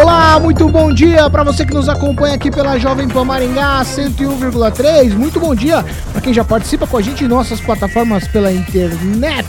Olá, 0.00 0.40
muito 0.40 0.68
bom 0.68 0.92
dia 0.92 1.30
para 1.30 1.44
você 1.44 1.64
que 1.64 1.72
nos 1.72 1.88
acompanha 1.88 2.34
aqui 2.34 2.50
pela 2.50 2.76
Jovem 2.78 3.08
Pan 3.08 3.24
Maringá 3.24 3.80
101,3. 3.82 5.14
Muito 5.14 5.38
bom 5.38 5.54
dia 5.54 5.84
para 6.12 6.20
quem 6.20 6.34
já 6.34 6.44
participa 6.44 6.86
com 6.86 6.96
a 6.96 7.02
gente 7.02 7.24
em 7.24 7.28
nossas 7.28 7.60
plataformas 7.60 8.26
pela 8.26 8.52
internet. 8.52 9.46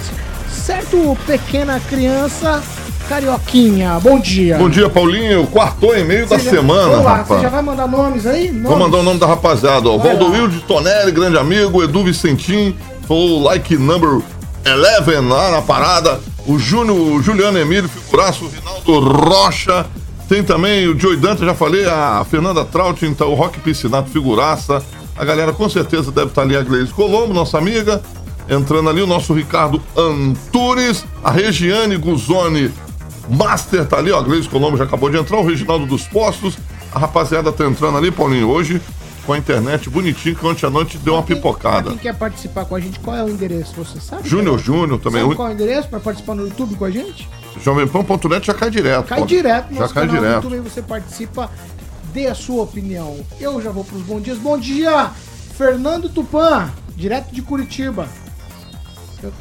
Certo, 0.48 1.18
pequena 1.26 1.80
criança 1.80 2.62
carioquinha. 3.10 4.00
Bom 4.00 4.20
dia. 4.20 4.58
Bom 4.58 4.70
dia, 4.70 4.90
Paulinho. 4.90 5.48
Quartou 5.48 5.98
e 5.98 6.04
meio 6.04 6.28
da 6.28 6.38
já, 6.38 6.50
semana, 6.52 6.98
Olá, 6.98 7.18
rapaz. 7.18 7.40
Você 7.40 7.42
já 7.42 7.50
vai 7.50 7.62
mandar 7.62 7.88
nomes 7.88 8.26
aí? 8.26 8.52
Nomes? 8.52 8.70
Vou 8.70 8.80
mandar 8.80 8.98
o 8.98 9.04
nome 9.04 9.20
da 9.20 9.26
rapaziada, 9.26 9.90
ó. 9.90 9.98
Lá. 9.98 10.04
Valdoilde 10.04 10.60
Tonelli, 10.62 11.12
grande 11.12 11.38
amigo, 11.38 11.84
Edu 11.84 12.04
Vicentim, 12.04 12.76
foi 13.08 13.40
like 13.42 13.78
number 13.78 14.22
11 14.66 15.28
lá 15.28 15.52
na 15.52 15.62
parada. 15.62 16.20
O 16.48 16.60
Júnior, 16.60 16.98
o 16.98 17.22
Juliano 17.22 17.58
Emílio, 17.58 17.90
figuraço, 17.90 18.46
o 18.46 18.50
Rinaldo 18.50 19.00
Rocha. 19.00 19.86
Tem 20.28 20.44
também 20.44 20.88
o 20.88 20.98
Joey 21.00 21.18
Dante, 21.18 21.46
já 21.46 21.54
falei, 21.54 21.86
a 21.86 22.26
Fernanda 22.30 22.66
Traut, 22.66 23.06
então, 23.06 23.30
o 23.32 23.36
Rock 23.36 23.60
Piscinato, 23.60 24.10
figuraça. 24.10 24.84
A 25.16 25.24
galera 25.24 25.54
com 25.54 25.70
certeza 25.70 26.12
deve 26.12 26.28
estar 26.28 26.42
ali, 26.42 26.58
a 26.58 26.64
Gleise 26.64 26.92
Colombo, 26.92 27.34
nossa 27.34 27.58
amiga. 27.58 28.02
Entrando 28.50 28.90
ali, 28.90 29.02
o 29.02 29.08
nosso 29.08 29.34
Ricardo 29.34 29.82
Antunes, 29.96 31.06
a 31.24 31.32
Regiane 31.32 31.96
Guzoni 31.98 32.72
Master 33.30 33.86
tá 33.88 33.98
ali, 33.98 34.12
ó. 34.12 34.20
A 34.20 34.24
Gleise 34.24 34.50
Colombo 34.50 34.78
já 34.78 34.84
acabou 34.84 35.10
de 35.10 35.18
entrar, 35.18 35.38
o 35.38 35.46
Reginaldo 35.46 35.86
dos 35.86 36.08
Postos. 36.08 36.58
A 36.92 37.00
rapaziada 37.00 37.52
tá 37.52 37.66
entrando 37.66 37.98
ali, 37.98 38.12
Paulinho, 38.12 38.48
hoje 38.50 38.82
com 39.26 39.34
a 39.34 39.38
internet 39.40 39.90
bonitinho, 39.90 40.36
que 40.36 40.46
ontem 40.46 40.66
à 40.68 40.70
noite 40.70 41.00
deu 41.00 41.16
uma 41.16 41.24
Quem- 41.24 41.36
pipocada. 41.36 41.90
Quem 41.90 41.98
quer 41.98 42.16
participar 42.16 42.64
com 42.66 42.76
a 42.76 42.80
gente, 42.80 43.00
qual 43.00 43.16
é 43.18 43.24
o 43.24 43.30
endereço? 43.30 43.74
Você 43.78 44.00
sabe? 44.00 44.28
Júnior 44.30 44.60
Júnior 44.60 45.00
também. 45.00 45.24
Sabe 45.24 45.34
qual 45.36 45.48
é 45.48 45.52
o 45.52 45.54
endereço 45.56 45.88
para 45.88 46.00
participar 46.00 46.36
no 46.36 46.44
YouTube 46.44 46.76
com 46.76 46.86
a 46.86 46.92
gente? 46.92 47.28
Jovempan.net 47.62 48.46
já 48.46 48.54
cai 48.54 48.70
direto. 48.70 49.08
Cai 49.08 49.22
ó. 49.22 49.26
direto 49.26 49.74
Já 49.74 49.88
cai 49.88 50.08
direto. 50.08 50.44
YouTube, 50.44 50.60
você 50.70 50.82
participa, 50.82 51.50
dê 52.14 52.28
a 52.28 52.36
sua 52.36 52.64
opinião. 52.64 53.20
Eu 53.40 53.62
já 53.62 53.72
vou 53.72 53.84
pros 53.84 54.02
bons 54.02 54.22
dias. 54.22 54.38
Bom 54.38 54.58
dia, 54.58 55.10
Fernando 55.58 56.10
Tupan, 56.10 56.70
direto 56.96 57.34
de 57.34 57.42
Curitiba. 57.42 58.08
Eu, 59.24 59.34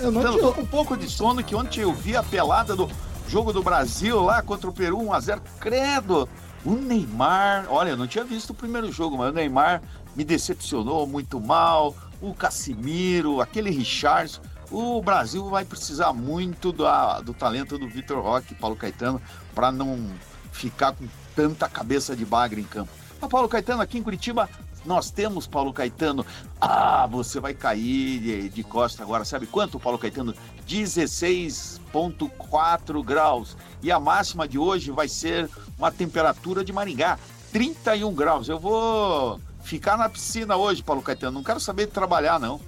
eu 0.00 0.12
não 0.12 0.22
Eu 0.22 0.32
te 0.34 0.40
tô 0.40 0.52
com 0.52 0.62
um 0.62 0.66
pouco 0.66 0.96
de 0.96 1.08
sono 1.08 1.42
que 1.42 1.54
ontem 1.54 1.80
eu 1.80 1.92
vi 1.92 2.16
a 2.16 2.22
pelada 2.22 2.74
do 2.76 2.88
jogo 3.28 3.52
do 3.52 3.62
Brasil 3.62 4.22
lá 4.22 4.40
contra 4.42 4.68
o 4.68 4.72
Peru 4.72 4.98
1x0. 4.98 5.40
Credo! 5.60 6.28
O 6.64 6.72
Neymar, 6.72 7.66
olha, 7.70 7.90
eu 7.90 7.96
não 7.96 8.06
tinha 8.06 8.24
visto 8.24 8.50
o 8.50 8.54
primeiro 8.54 8.90
jogo, 8.90 9.16
mas 9.16 9.30
o 9.30 9.32
Neymar 9.32 9.80
me 10.16 10.24
decepcionou 10.24 11.06
muito 11.06 11.40
mal. 11.40 11.94
O 12.20 12.34
Casimiro, 12.34 13.40
aquele 13.40 13.70
Richards. 13.70 14.40
O 14.70 15.00
Brasil 15.00 15.48
vai 15.48 15.64
precisar 15.64 16.12
muito 16.12 16.72
do 16.72 17.32
talento 17.32 17.78
do 17.78 17.88
Vitor 17.88 18.22
Roque, 18.22 18.54
Paulo 18.54 18.76
Caetano, 18.76 19.20
para 19.54 19.72
não 19.72 20.10
ficar 20.52 20.92
com 20.92 21.08
tanta 21.34 21.66
cabeça 21.68 22.14
de 22.14 22.24
bagre 22.24 22.60
em 22.60 22.64
campo. 22.64 22.92
Mas 23.20 23.30
Paulo 23.30 23.48
Caetano, 23.48 23.80
aqui 23.80 23.98
em 23.98 24.02
Curitiba, 24.02 24.48
nós 24.84 25.10
temos 25.10 25.46
Paulo 25.46 25.72
Caetano. 25.72 26.26
Ah, 26.60 27.06
você 27.10 27.40
vai 27.40 27.54
cair 27.54 28.20
de, 28.20 28.48
de 28.50 28.62
costa 28.62 29.02
agora. 29.02 29.24
Sabe 29.24 29.46
quanto, 29.46 29.80
Paulo 29.80 29.98
Caetano? 29.98 30.34
16,4 30.68 33.04
graus. 33.04 33.56
E 33.82 33.90
a 33.90 33.98
máxima 33.98 34.46
de 34.46 34.58
hoje 34.58 34.90
vai 34.90 35.08
ser 35.08 35.48
uma 35.78 35.90
temperatura 35.90 36.64
de 36.64 36.72
Maringá, 36.72 37.18
31 37.52 38.14
graus. 38.14 38.48
Eu 38.48 38.58
vou 38.58 39.40
ficar 39.62 39.96
na 39.96 40.08
piscina 40.08 40.56
hoje, 40.56 40.82
Paulo 40.82 41.02
Caetano. 41.02 41.32
Não 41.32 41.44
quero 41.44 41.60
saber 41.60 41.86
de 41.86 41.92
trabalhar, 41.92 42.38
não. 42.38 42.60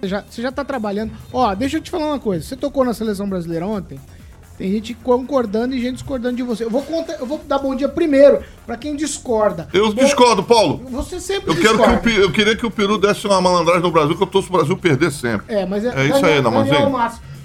Você 0.00 0.08
já, 0.08 0.24
você 0.28 0.42
já 0.42 0.50
tá 0.50 0.64
trabalhando. 0.64 1.12
Ó, 1.32 1.54
deixa 1.54 1.76
eu 1.76 1.80
te 1.80 1.90
falar 1.90 2.06
uma 2.06 2.18
coisa. 2.18 2.44
Você 2.44 2.56
tocou 2.56 2.84
na 2.84 2.94
seleção 2.94 3.28
brasileira 3.28 3.66
ontem. 3.66 4.00
Tem 4.56 4.70
gente 4.72 4.92
concordando 4.92 5.74
e 5.74 5.80
gente 5.80 5.94
discordando 5.94 6.36
de 6.36 6.42
você. 6.42 6.64
Eu 6.64 6.70
vou, 6.70 6.82
contar, 6.82 7.14
eu 7.14 7.24
vou 7.24 7.40
dar 7.46 7.58
bom 7.58 7.74
dia 7.74 7.88
primeiro 7.88 8.40
pra 8.66 8.76
quem 8.76 8.94
discorda. 8.94 9.68
Eu 9.72 9.92
Bom, 9.92 10.04
discordo, 10.04 10.42
Paulo. 10.42 10.82
Você 10.90 11.18
sempre 11.18 11.50
Eu, 11.50 11.56
quero 11.56 11.78
que 11.78 11.86
discorda. 11.86 12.10
o, 12.10 12.12
eu 12.12 12.30
queria 12.32 12.56
que 12.56 12.66
o 12.66 12.70
Peru 12.70 12.98
desse 12.98 13.26
uma 13.26 13.40
malandragem 13.40 13.82
no 13.82 13.90
Brasil, 13.90 14.14
que 14.16 14.22
eu 14.22 14.26
torço 14.26 14.50
o 14.50 14.52
Brasil 14.52 14.76
perder 14.76 15.12
sempre. 15.12 15.54
É, 15.54 15.64
mas 15.64 15.84
É 15.84 16.06
isso 16.06 16.26
aí. 16.26 16.42
Daniel. 16.42 16.92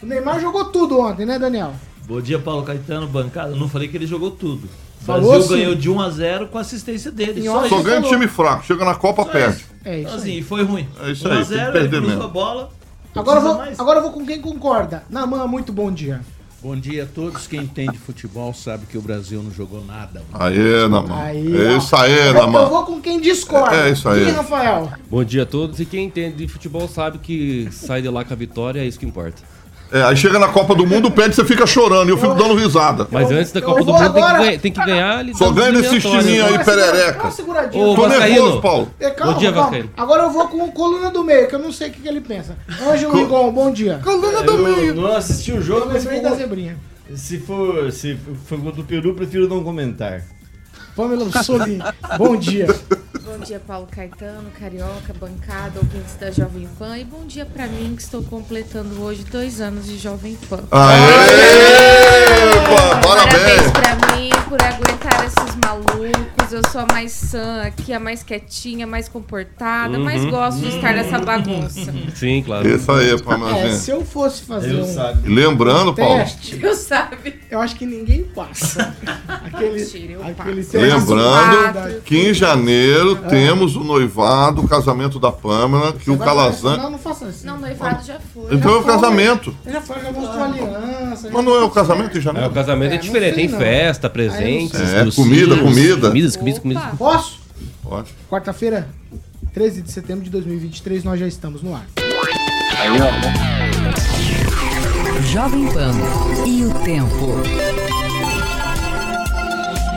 O 0.04 0.06
Neymar 0.06 0.42
jogou 0.42 0.66
tudo 0.66 1.00
ontem, 1.00 1.26
né, 1.26 1.40
Daniel? 1.40 1.74
Bom 2.06 2.20
dia, 2.20 2.38
Paulo 2.38 2.64
Caetano, 2.64 3.08
bancada. 3.08 3.52
Eu 3.52 3.58
não 3.58 3.70
falei 3.70 3.88
que 3.88 3.96
ele 3.96 4.06
jogou 4.06 4.32
tudo. 4.32 4.68
O 5.06 5.08
Falou 5.08 5.32
Brasil 5.34 5.48
sim. 5.50 5.58
ganhou 5.62 5.76
de 5.76 5.90
1 5.90 6.02
a 6.02 6.10
0 6.10 6.48
com 6.48 6.58
assistência 6.58 7.12
dele. 7.12 7.44
Só 7.46 7.68
Só 7.70 7.82
ganha 7.84 7.98
falou. 8.02 8.10
time 8.12 8.28
fraco. 8.28 8.66
Chega 8.66 8.84
na 8.84 8.96
Copa, 8.96 9.24
Só 9.24 9.30
perde. 9.30 9.58
isso. 9.58 9.66
É 9.86 10.00
isso 10.00 10.16
Assim, 10.16 10.32
aí. 10.32 10.42
foi 10.44 10.64
ruim. 10.64 10.88
É 11.04 11.12
isso 11.12 11.28
1 11.28 11.32
aí, 11.32 11.38
a 11.38 11.40
tem 11.42 11.48
que 11.48 11.54
0 11.56 11.72
perder 11.72 11.80
ele 11.82 11.90
cruzou 11.90 12.10
mesmo. 12.10 12.24
a 12.24 12.28
bola. 12.28 12.70
Agora 13.16 13.40
vou, 13.40 13.56
mais. 13.58 13.80
agora 13.80 14.02
vou 14.02 14.12
com 14.12 14.26
quem 14.26 14.42
concorda. 14.42 15.04
Naman, 15.10 15.48
muito 15.48 15.72
bom 15.72 15.92
dia. 15.92 16.22
Bom 16.62 16.76
dia 16.76 17.04
a 17.04 17.06
todos. 17.06 17.46
Quem 17.46 17.62
entende 17.62 17.96
futebol 18.00 18.52
sabe 18.52 18.88
que 18.88 18.98
o 18.98 19.02
Brasil 19.02 19.44
não 19.44 19.52
jogou 19.52 19.86
nada. 19.86 20.24
Aê, 20.34 20.88
Naman. 20.88 21.16
Aí, 21.16 21.56
É 21.56 21.78
isso 21.78 21.96
aí, 21.96 22.16
vou- 22.16 22.26
Eu 22.26 22.34
Naman. 22.34 22.66
vou 22.66 22.84
com 22.86 23.00
quem 23.00 23.22
discorda. 23.22 23.76
É 23.76 23.92
isso 23.92 24.10
aí. 24.10 24.26
Quem, 24.26 24.34
Rafael? 24.34 24.92
Bom 25.10 25.24
dia 25.24 25.44
a 25.44 25.46
todos 25.46 25.80
e 25.80 25.86
quem 25.86 26.06
entende 26.08 26.38
de 26.38 26.48
futebol 26.48 26.88
sabe 26.88 27.20
que 27.20 27.70
sai 27.72 28.02
de 28.02 28.10
lá 28.10 28.26
com 28.26 28.34
a 28.34 28.36
vitória, 28.36 28.80
é 28.82 28.86
isso 28.86 28.98
que 29.00 29.06
importa. 29.06 29.44
É, 29.92 30.02
aí 30.04 30.18
chega 30.18 30.40
na 30.40 30.48
Copa 30.48 30.74
do 30.76 30.86
Mundo, 30.86 31.12
perde, 31.12 31.36
você 31.36 31.46
fica 31.46 31.66
chorando. 31.68 32.10
E 32.10 32.12
eu 32.12 32.18
fico 32.18 32.34
dando 32.34 32.56
risada. 32.56 33.08
Mas 33.12 33.30
antes 33.32 33.52
da 33.52 33.62
Copa 33.62 33.84
do 33.84 33.94
Mundo 33.94 34.00
tem, 34.14 34.14
que 34.14 34.20
ganhar, 34.20 34.60
tem 34.60 34.72
que 34.72 34.86
ganhar 34.86 35.18
ali 35.20 35.36
Só 35.38 35.52
ganha 35.52 35.72
nesses 35.72 36.04
timinhos 36.04 36.48
aí, 36.48 36.66
perereca. 36.66 37.14
dá 37.18 37.24
uma 37.24 37.32
seguradinha. 37.32 37.86
Ô, 37.86 37.96
Tô 37.96 38.02
Vascaíno. 38.02 38.34
nervoso, 38.36 38.62
Paulo. 38.62 38.92
É, 39.00 39.10
calma, 39.12 39.34
Bom 39.34 39.40
dia, 39.40 39.52
calma. 39.52 39.70
Vascaíno. 39.70 39.90
Agora 39.96 40.24
eu 40.24 40.30
vou 40.32 40.48
com 40.48 40.72
coluna 40.72 41.12
do 41.12 41.24
meio, 41.24 41.48
que 41.48 41.56
eu 41.56 41.60
não 41.60 41.72
sei 41.72 41.90
o 41.90 41.92
que, 41.92 42.02
que 42.02 42.08
ele 42.08 42.22
pensa. 42.22 42.58
Ângelo 42.88 43.16
Rigon, 43.16 43.52
bom 43.52 43.72
dia. 43.72 44.00
Coluna 44.04 44.42
do 44.44 44.52
Eu 44.54 44.58
meio. 44.76 44.96
não 44.96 45.16
assisti 45.16 45.52
o 45.54 45.62
jogo, 45.62 45.82
Eu 45.82 45.94
mas 45.94 46.04
lembrei 46.04 46.18
se 46.18 46.24
da 46.24 46.36
zebrinha. 46.36 46.78
se 47.16 47.38
for, 47.40 47.92
se 47.92 48.18
for 48.48 48.58
gol 48.58 48.72
do 48.72 48.84
Peru, 48.84 49.14
prefiro 49.14 49.48
não 49.48 49.64
comentar. 49.64 50.22
Pamela 50.96 51.44
Solim, 51.44 51.80
bom 52.18 52.36
dia. 52.38 52.68
Bom 53.26 53.40
dia, 53.44 53.60
Paulo 53.60 53.88
Caetano, 53.92 54.50
Carioca, 54.58 55.14
bancada, 55.20 55.80
ouvintes 55.80 56.16
da 56.20 56.32
Jovem 56.32 56.70
Pan. 56.80 56.98
E 56.98 57.04
bom 57.04 57.26
dia 57.26 57.46
pra 57.46 57.68
mim, 57.68 57.94
que 57.96 58.02
estou 58.04 58.24
completando 58.24 59.02
hoje 59.02 59.24
dois 59.26 59.60
anos 59.60 59.86
de 59.88 59.98
Jovem 59.98 60.38
Pan. 60.50 60.64
Aê! 60.72 61.00
pô, 62.70 63.08
Parabéns 63.08 63.72
Parabéns. 63.72 63.72
pra 63.72 64.16
mim 64.16 64.30
por 64.48 64.62
aguentar 64.62 65.26
esses 65.26 65.56
malucos. 65.66 66.36
Eu 66.52 66.62
sou 66.72 66.82
a 66.82 66.86
mais 66.94 67.12
sã 67.12 67.64
aqui, 67.64 67.92
a 67.92 68.00
mais 68.00 68.22
quietinha, 68.22 68.86
a 68.86 68.88
mais 68.88 69.10
comportada, 69.10 69.98
mas 69.98 70.24
gosto 70.26 70.60
de 70.62 70.68
estar 70.70 70.94
nessa 70.94 71.18
bagunça. 71.18 71.92
Sim, 72.16 72.44
claro. 72.46 72.70
Isso 72.70 72.90
aí, 72.92 73.10
É, 73.10 73.18
Pamelazinha. 73.18 73.74
se 73.74 73.90
eu 73.92 74.06
fosse 74.06 74.44
fazer 74.44 74.70
Ele 74.70 74.82
um 74.84 74.86
sabe. 74.94 75.28
Lembrando, 75.28 75.94
Paulo, 75.96 76.20
teste, 76.20 76.58
Tu 76.60 76.76
sabe? 76.76 77.42
eu 77.50 77.60
acho 77.60 77.76
que 77.76 77.86
ninguém 77.88 78.24
passa. 78.26 78.96
Aquele, 79.28 79.80
Mentira, 79.82 80.14
eu 80.14 80.22
aquele 80.22 80.36
passo. 80.64 80.72
teste. 80.72 80.78
Lembrando 80.94 82.02
que 82.02 82.18
em 82.30 82.34
janeiro 82.34 83.16
temos 83.30 83.76
o 83.76 83.84
noivado, 83.84 84.62
o 84.62 84.68
casamento 84.68 85.20
da 85.20 85.32
Pamela, 85.32 85.94
que 85.94 86.10
o 86.10 86.14
Agora, 86.14 86.30
Calazan. 86.30 86.78
Não, 86.78 86.90
não 86.92 86.98
faça 87.00 87.26
assim. 87.26 87.46
Não, 87.46 87.60
noivado 87.60 88.06
já 88.06 88.20
foi. 88.34 88.56
Então 88.56 88.72
é 88.72 88.78
o 88.78 88.82
foi. 88.84 88.92
casamento. 88.94 89.56
Já 89.66 89.82
foi, 89.82 90.02
já 90.02 90.12
mostrou 90.12 90.44
aliança. 90.44 91.30
Mas 91.32 91.46
não 91.46 91.56
é 91.56 91.64
o 91.64 91.70
casamento 91.70 92.16
em 92.16 92.20
É, 92.20 92.22
janeiro? 92.22 92.50
o 92.50 92.54
casamento 92.54 92.92
É, 92.92 92.96
é, 92.96 92.98
diferente, 92.98 93.36
sei 93.36 93.48
tem 93.48 93.58
festa, 93.58 94.10
presentes, 94.10 94.80
É, 94.80 95.10
comida, 95.16 95.58
comida. 95.58 96.08
Comidas, 96.10 96.36
comidas, 96.36 96.60
comidas. 96.62 96.84
Posso? 96.98 97.40
Pode. 97.84 98.12
Quarta-feira, 98.30 98.88
13 99.54 99.82
de 99.82 99.92
setembro 99.92 100.24
de 100.24 100.30
2023, 100.30 101.04
nós 101.04 101.20
já 101.20 101.28
estamos 101.28 101.62
no 101.62 101.74
ar. 101.76 101.86
Jovem 105.32 105.68
Pan 105.72 105.92
e 106.46 106.66
o 106.66 106.74
tempo. 106.84 108.05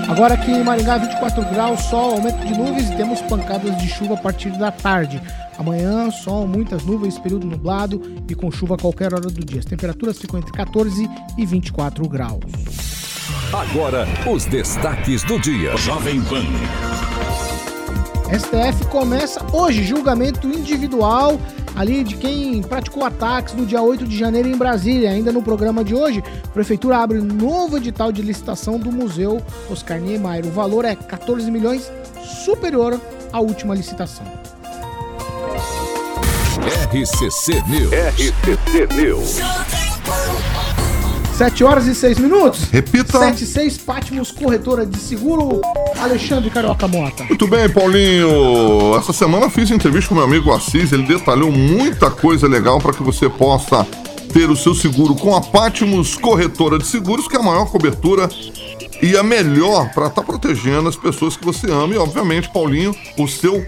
Agora 0.08 0.34
aqui 0.34 0.50
em 0.50 0.64
Maringá, 0.64 0.96
24 0.96 1.44
graus, 1.50 1.80
sol, 1.82 2.14
aumento 2.14 2.38
de 2.44 2.56
nuvens 2.56 2.88
e 2.88 2.96
temos 2.96 3.20
pancadas 3.20 3.76
de 3.76 3.88
chuva 3.88 4.14
a 4.14 4.16
partir 4.16 4.50
da 4.52 4.72
tarde. 4.72 5.20
Amanhã, 5.58 6.10
sol, 6.10 6.46
muitas 6.46 6.82
nuvens, 6.82 7.18
período 7.18 7.46
nublado 7.46 8.00
e 8.26 8.34
com 8.34 8.50
chuva 8.50 8.76
a 8.76 8.78
qualquer 8.78 9.12
hora 9.12 9.28
do 9.28 9.44
dia. 9.44 9.58
As 9.58 9.66
temperaturas 9.66 10.18
ficam 10.18 10.40
entre 10.40 10.50
14 10.50 11.08
e 11.36 11.44
24 11.44 12.08
graus. 12.08 12.40
Agora, 13.52 14.08
os 14.26 14.46
destaques 14.46 15.22
do 15.24 15.38
dia. 15.38 15.76
Jovem 15.76 16.22
Pan. 16.22 16.46
STF 18.28 18.86
começa 18.90 19.44
hoje 19.54 19.82
julgamento 19.82 20.46
individual 20.46 21.40
ali 21.74 22.04
de 22.04 22.16
quem 22.16 22.60
praticou 22.62 23.02
ataques 23.04 23.54
no 23.54 23.64
dia 23.64 23.80
8 23.80 24.06
de 24.06 24.18
janeiro 24.18 24.48
em 24.48 24.56
Brasília. 24.56 25.10
Ainda 25.10 25.32
no 25.32 25.42
programa 25.42 25.82
de 25.82 25.94
hoje, 25.94 26.22
a 26.44 26.48
Prefeitura 26.48 26.98
abre 26.98 27.18
novo 27.20 27.78
edital 27.78 28.12
de 28.12 28.20
licitação 28.20 28.78
do 28.78 28.92
Museu 28.92 29.42
Oscar 29.70 29.98
Niemeyer. 29.98 30.46
O 30.46 30.50
valor 30.50 30.84
é 30.84 30.94
14 30.94 31.50
milhões, 31.50 31.90
superior 32.44 33.00
à 33.32 33.40
última 33.40 33.74
licitação. 33.74 34.26
RCC 36.92 37.62
News. 37.66 37.92
RCC 37.92 38.94
News. 38.94 39.87
7 41.38 41.62
horas 41.62 41.86
e 41.86 41.94
6 41.94 42.18
minutos. 42.18 42.64
Repita. 42.64 43.16
7 43.16 43.44
e 43.44 43.46
6, 43.46 43.78
Patmos 43.78 44.32
Corretora 44.32 44.84
de 44.84 44.98
Seguro, 44.98 45.60
Alexandre 45.96 46.50
Carioca 46.50 46.88
Mota. 46.88 47.22
Muito 47.22 47.46
bem, 47.46 47.68
Paulinho. 47.68 48.96
Essa 48.98 49.12
semana 49.12 49.48
fiz 49.48 49.70
entrevista 49.70 50.08
com 50.08 50.16
meu 50.16 50.24
amigo 50.24 50.52
Assis. 50.52 50.90
Ele 50.90 51.04
detalhou 51.04 51.52
muita 51.52 52.10
coisa 52.10 52.48
legal 52.48 52.80
para 52.80 52.92
que 52.92 53.04
você 53.04 53.28
possa 53.28 53.86
ter 54.32 54.50
o 54.50 54.56
seu 54.56 54.74
seguro 54.74 55.14
com 55.14 55.32
a 55.36 55.40
Patmos 55.40 56.16
Corretora 56.16 56.76
de 56.76 56.88
Seguros, 56.88 57.28
que 57.28 57.36
é 57.36 57.38
a 57.38 57.42
maior 57.44 57.66
cobertura 57.70 58.28
e 59.00 59.16
a 59.16 59.22
melhor 59.22 59.92
para 59.94 60.08
estar 60.08 60.24
protegendo 60.24 60.88
as 60.88 60.96
pessoas 60.96 61.36
que 61.36 61.44
você 61.44 61.70
ama 61.70 61.94
e, 61.94 61.98
obviamente, 61.98 62.50
Paulinho, 62.52 62.92
o 63.16 63.28
seu 63.28 63.64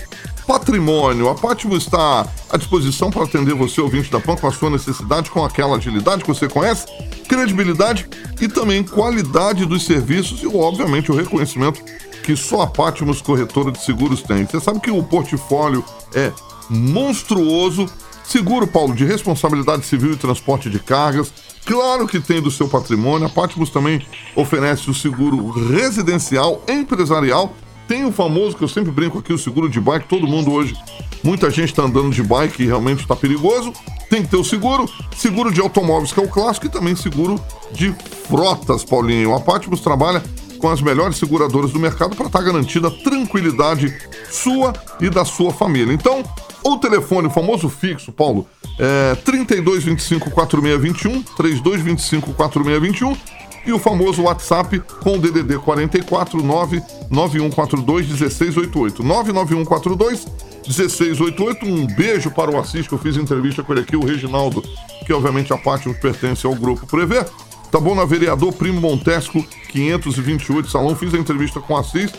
patrimônio. 0.50 1.28
A 1.28 1.34
Patmos 1.36 1.84
está 1.84 2.26
à 2.50 2.56
disposição 2.56 3.08
para 3.08 3.22
atender 3.22 3.54
você, 3.54 3.80
ouvinte 3.80 4.10
da 4.10 4.18
PAN, 4.18 4.34
com 4.34 4.48
a 4.48 4.52
sua 4.52 4.68
necessidade, 4.68 5.30
com 5.30 5.44
aquela 5.44 5.76
agilidade 5.76 6.22
que 6.22 6.28
você 6.28 6.48
conhece, 6.48 6.86
credibilidade 7.28 8.08
e 8.40 8.48
também 8.48 8.82
qualidade 8.82 9.64
dos 9.64 9.86
serviços 9.86 10.42
e, 10.42 10.48
obviamente, 10.48 11.12
o 11.12 11.14
reconhecimento 11.14 11.80
que 12.24 12.34
só 12.34 12.62
a 12.62 12.66
Patmos 12.66 13.22
Corretora 13.22 13.70
de 13.70 13.80
Seguros 13.80 14.22
tem. 14.22 14.44
Você 14.44 14.58
sabe 14.58 14.80
que 14.80 14.90
o 14.90 15.00
portfólio 15.04 15.84
é 16.12 16.32
monstruoso. 16.68 17.86
Seguro, 18.24 18.66
Paulo, 18.66 18.92
de 18.92 19.04
responsabilidade 19.04 19.86
civil 19.86 20.14
e 20.14 20.16
transporte 20.16 20.68
de 20.68 20.80
cargas. 20.80 21.32
Claro 21.64 22.08
que 22.08 22.18
tem 22.18 22.42
do 22.42 22.50
seu 22.50 22.66
patrimônio. 22.66 23.28
A 23.28 23.30
Patmos 23.30 23.70
também 23.70 24.04
oferece 24.34 24.90
o 24.90 24.94
seguro 24.94 25.48
residencial, 25.50 26.64
empresarial. 26.68 27.54
Tem 27.90 28.04
o 28.04 28.12
famoso, 28.12 28.56
que 28.56 28.62
eu 28.62 28.68
sempre 28.68 28.92
brinco 28.92 29.18
aqui, 29.18 29.32
o 29.32 29.38
seguro 29.38 29.68
de 29.68 29.80
bike. 29.80 30.06
Todo 30.06 30.24
mundo 30.24 30.52
hoje, 30.52 30.76
muita 31.24 31.50
gente 31.50 31.70
está 31.70 31.82
andando 31.82 32.10
de 32.10 32.22
bike 32.22 32.62
e 32.62 32.66
realmente 32.66 33.00
está 33.00 33.16
perigoso. 33.16 33.72
Tem 34.08 34.22
que 34.22 34.28
ter 34.28 34.36
o 34.36 34.44
seguro. 34.44 34.88
Seguro 35.16 35.52
de 35.52 35.60
automóveis, 35.60 36.12
que 36.12 36.20
é 36.20 36.22
o 36.22 36.28
clássico, 36.28 36.66
e 36.66 36.68
também 36.68 36.94
seguro 36.94 37.44
de 37.72 37.92
frotas, 38.28 38.84
Paulinho. 38.84 39.34
A 39.34 39.40
Patmos 39.40 39.80
trabalha 39.80 40.22
com 40.60 40.68
as 40.68 40.80
melhores 40.80 41.16
seguradoras 41.16 41.72
do 41.72 41.80
mercado 41.80 42.14
para 42.14 42.26
estar 42.26 42.40
garantida 42.42 42.86
a 42.86 42.90
tranquilidade 42.92 43.92
sua 44.30 44.72
e 45.00 45.10
da 45.10 45.24
sua 45.24 45.52
família. 45.52 45.92
Então, 45.92 46.22
o 46.62 46.76
telefone, 46.76 47.26
o 47.26 47.30
famoso 47.30 47.68
fixo, 47.68 48.12
Paulo, 48.12 48.46
é 48.78 49.16
3225 49.16 50.30
4621, 50.30 51.24
3225 51.36 52.34
4621 52.34 53.40
e 53.64 53.72
o 53.72 53.78
famoso 53.78 54.22
WhatsApp 54.22 54.80
com 55.02 55.16
o 55.16 55.18
DDD 55.18 55.58
44 55.58 56.42
99142 56.42 58.06
1688. 58.08 59.02
99142 59.02 60.26
1688. 60.66 61.66
Um 61.66 61.86
beijo 61.86 62.30
para 62.30 62.50
o 62.50 62.58
Assis, 62.58 62.86
que 62.86 62.94
eu 62.94 62.98
fiz 62.98 63.16
entrevista 63.16 63.62
com 63.62 63.72
ele 63.72 63.82
aqui, 63.82 63.96
o 63.96 64.04
Reginaldo, 64.04 64.62
que 65.06 65.12
obviamente 65.12 65.52
a 65.52 65.58
parte 65.58 65.92
pertence 65.94 66.46
ao 66.46 66.54
grupo 66.54 66.86
Prever. 66.86 67.26
Tá 67.70 67.78
bom 67.78 67.94
na 67.94 68.04
vereador 68.04 68.52
Primo 68.52 68.80
Montesco 68.80 69.44
528 69.68 70.68
Salão. 70.68 70.96
Fiz 70.96 71.14
a 71.14 71.18
entrevista 71.18 71.60
com 71.60 71.74
o 71.74 71.76
Assis 71.76 72.12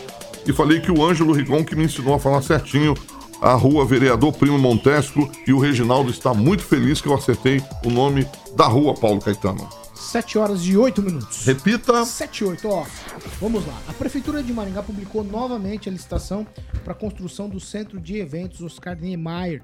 e 0.46 0.52
falei 0.52 0.80
que 0.80 0.90
o 0.90 1.04
Ângelo 1.04 1.32
Rigon 1.32 1.64
que 1.64 1.76
me 1.76 1.84
ensinou 1.84 2.14
a 2.14 2.18
falar 2.18 2.42
certinho 2.42 2.94
a 3.40 3.54
rua 3.54 3.84
Vereador 3.84 4.32
Primo 4.32 4.58
Montesco 4.58 5.28
e 5.46 5.52
o 5.52 5.58
Reginaldo 5.58 6.10
está 6.10 6.32
muito 6.32 6.62
feliz 6.62 7.00
que 7.00 7.08
eu 7.08 7.14
acertei 7.14 7.60
o 7.84 7.90
nome 7.90 8.26
da 8.56 8.66
rua, 8.66 8.94
Paulo 8.94 9.20
Caetano. 9.20 9.81
7 10.02 10.38
horas 10.38 10.62
e 10.62 10.76
8 10.76 11.00
minutos. 11.02 11.46
Repita. 11.46 12.04
7 12.04 12.38
e 12.38 12.44
8, 12.44 12.68
ó. 12.68 12.84
Vamos 13.40 13.66
lá. 13.66 13.80
A 13.88 13.92
Prefeitura 13.92 14.42
de 14.42 14.52
Maringá 14.52 14.82
publicou 14.82 15.22
novamente 15.22 15.88
a 15.88 15.92
licitação 15.92 16.46
para 16.82 16.92
a 16.92 16.96
construção 16.96 17.48
do 17.48 17.60
Centro 17.60 18.00
de 18.00 18.16
Eventos 18.18 18.60
Oscar 18.62 18.98
Niemeyer. 19.00 19.62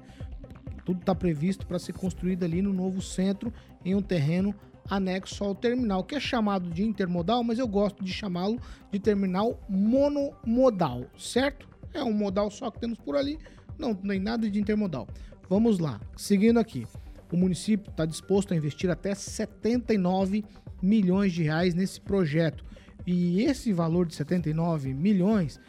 Tudo 0.85 1.01
está 1.01 1.13
previsto 1.13 1.67
para 1.67 1.77
ser 1.77 1.93
construído 1.93 2.43
ali 2.43 2.61
no 2.61 2.73
novo 2.73 3.01
centro, 3.01 3.53
em 3.83 3.93
um 3.93 4.01
terreno 4.01 4.55
anexo 4.89 5.43
ao 5.43 5.53
terminal, 5.53 6.03
que 6.03 6.15
é 6.15 6.19
chamado 6.19 6.69
de 6.69 6.83
intermodal, 6.83 7.43
mas 7.43 7.59
eu 7.59 7.67
gosto 7.67 8.03
de 8.03 8.11
chamá-lo 8.11 8.59
de 8.91 8.97
terminal 8.97 9.59
monomodal, 9.69 11.05
certo? 11.17 11.67
É 11.93 12.03
um 12.03 12.13
modal 12.13 12.49
só 12.49 12.71
que 12.71 12.79
temos 12.79 12.97
por 12.97 13.15
ali, 13.15 13.37
não 13.77 13.93
tem 13.93 14.19
nada 14.19 14.49
de 14.49 14.59
intermodal. 14.59 15.07
Vamos 15.47 15.79
lá, 15.79 15.99
seguindo 16.15 16.59
aqui. 16.59 16.87
O 17.31 17.37
município 17.37 17.89
está 17.89 18.05
disposto 18.05 18.53
a 18.53 18.57
investir 18.57 18.89
até 18.89 19.13
79 19.13 20.43
milhões 20.81 21.33
de 21.33 21.43
reais 21.43 21.73
nesse 21.73 22.01
projeto. 22.01 22.65
E 23.05 23.41
esse 23.43 23.71
valor 23.71 24.05
de 24.05 24.15
79 24.15 24.93
milhões 24.93 25.59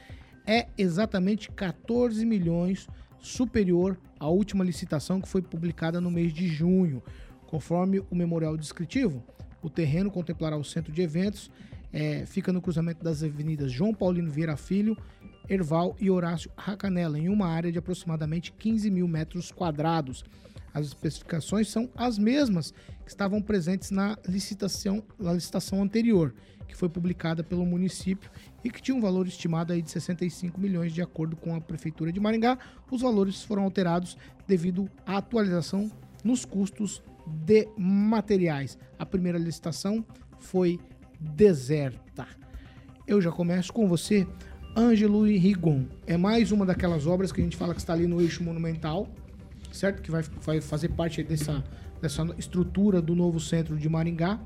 é 0.47 0.69
exatamente 0.77 1.51
14 1.51 2.25
milhões 2.25 2.89
superior 3.19 3.99
à 4.19 4.29
última 4.29 4.65
licitação 4.65 5.21
que 5.21 5.29
foi 5.29 5.43
publicada 5.43 6.01
no 6.01 6.11
mês 6.11 6.33
de 6.33 6.49
junho. 6.49 7.03
Conforme 7.47 8.01
o 8.11 8.15
memorial 8.15 8.57
descritivo, 8.57 9.23
o 9.62 9.69
terreno 9.69 10.11
contemplará 10.11 10.57
o 10.57 10.65
centro 10.65 10.93
de 10.93 11.03
eventos, 11.03 11.51
é, 11.93 12.25
fica 12.25 12.53
no 12.53 12.62
cruzamento 12.62 13.03
das 13.03 13.23
avenidas 13.23 13.71
João 13.71 13.93
Paulino 13.93 14.31
Vieira 14.31 14.57
Filho, 14.57 14.97
Erval 15.49 15.97
e 15.99 16.09
Horácio 16.09 16.51
Racanela, 16.57 17.19
em 17.19 17.29
uma 17.29 17.49
área 17.49 17.73
de 17.73 17.79
aproximadamente 17.79 18.53
15 18.53 18.91
mil 18.91 19.09
metros 19.09 19.51
quadrados. 19.51 20.25
As 20.72 20.87
especificações 20.87 21.69
são 21.69 21.88
as 21.96 22.19
mesmas 22.19 22.72
que 23.05 23.11
estavam 23.11 23.43
presentes 23.43 23.90
na 23.90 24.17
licitação, 24.26 25.02
na 25.19 25.32
licitação 25.32 25.82
anterior, 25.82 26.34
que 26.69 26.76
foi 26.76 26.88
publicada 26.88 27.43
pelo 27.43 27.67
município 27.67 28.31
e 28.62 28.70
que 28.70 28.81
tinha 28.81 28.96
um 28.96 29.00
valor 29.00 29.26
estimado 29.26 29.72
aí 29.72 29.82
de 29.82 29.90
65 29.90 30.61
milhões 30.61 30.93
de 30.93 31.02
acordo 31.02 31.37
com 31.37 31.55
a 31.55 31.61
prefeitura 31.61 32.12
de 32.12 32.20
Maringá. 32.20 32.58
Os 32.90 33.02
valores 33.02 33.43
foram 33.43 33.64
alterados 33.64 34.17
devido 34.46 34.88
à 35.05 35.17
atualização 35.17 35.90
nos 36.22 36.44
custos 36.44 37.02
de 37.26 37.69
materiais. 37.76 38.78
A 38.99 39.06
primeira 39.06 39.38
licitação 39.38 40.05
foi 40.38 40.78
deserta. 41.19 42.26
Eu 43.06 43.20
já 43.20 43.31
começo 43.31 43.73
com 43.73 43.88
você, 43.88 44.26
Ângelo 44.76 45.26
e 45.26 45.37
Rigon. 45.37 45.84
É 46.06 46.16
mais 46.16 46.52
uma 46.52 46.64
daquelas 46.64 47.06
obras 47.06 47.32
que 47.32 47.40
a 47.40 47.44
gente 47.44 47.56
fala 47.56 47.75
que 47.75 47.81
está 47.81 47.93
ali 47.93 48.06
no 48.06 48.20
eixo 48.20 48.43
monumental, 48.43 49.08
certo? 49.72 50.02
Que 50.02 50.11
vai, 50.11 50.22
vai 50.44 50.61
fazer 50.61 50.88
parte 50.88 51.22
dessa, 51.22 51.64
dessa 52.00 52.25
estrutura 52.38 53.00
do 53.00 53.14
novo 53.14 53.40
centro 53.40 53.76
de 53.76 53.88
Maringá. 53.88 54.38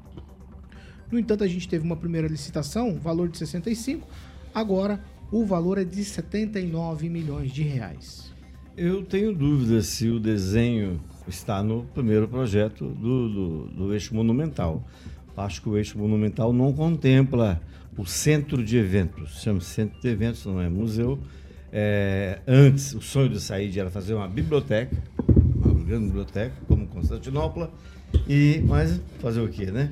No 1.10 1.18
entanto, 1.18 1.44
a 1.44 1.46
gente 1.46 1.68
teve 1.68 1.84
uma 1.84 1.96
primeira 1.96 2.26
licitação, 2.26 2.98
valor 2.98 3.28
de 3.28 3.38
65, 3.38 4.06
agora 4.54 5.00
o 5.30 5.44
valor 5.44 5.78
é 5.78 5.84
de 5.84 6.04
79 6.04 7.08
milhões 7.08 7.50
de 7.50 7.62
reais. 7.62 8.32
Eu 8.76 9.04
tenho 9.04 9.32
dúvida 9.32 9.82
se 9.82 10.08
o 10.08 10.18
desenho 10.18 11.00
está 11.28 11.62
no 11.62 11.84
primeiro 11.84 12.26
projeto 12.28 12.86
do, 12.86 13.28
do, 13.28 13.66
do 13.68 13.92
eixo 13.92 14.14
monumental. 14.14 14.82
Acho 15.36 15.62
que 15.62 15.68
o 15.68 15.76
eixo 15.76 15.98
monumental 15.98 16.52
não 16.52 16.72
contempla 16.72 17.60
o 17.96 18.04
centro 18.04 18.64
de 18.64 18.76
eventos, 18.76 19.42
chama-se 19.42 19.66
centro 19.66 20.00
de 20.00 20.08
eventos, 20.08 20.44
não 20.44 20.60
é 20.60 20.68
museu. 20.68 21.18
É, 21.76 22.38
antes, 22.46 22.94
o 22.94 23.02
sonho 23.02 23.28
de 23.28 23.40
sair 23.40 23.76
era 23.76 23.90
fazer 23.90 24.14
uma 24.14 24.28
biblioteca, 24.28 24.96
uma 25.56 25.84
grande 25.84 26.06
biblioteca, 26.06 26.54
como 26.68 26.86
Constantinopla, 26.86 27.68
e, 28.28 28.62
mas 28.64 29.00
fazer 29.18 29.40
o 29.40 29.48
quê, 29.48 29.72
né? 29.72 29.90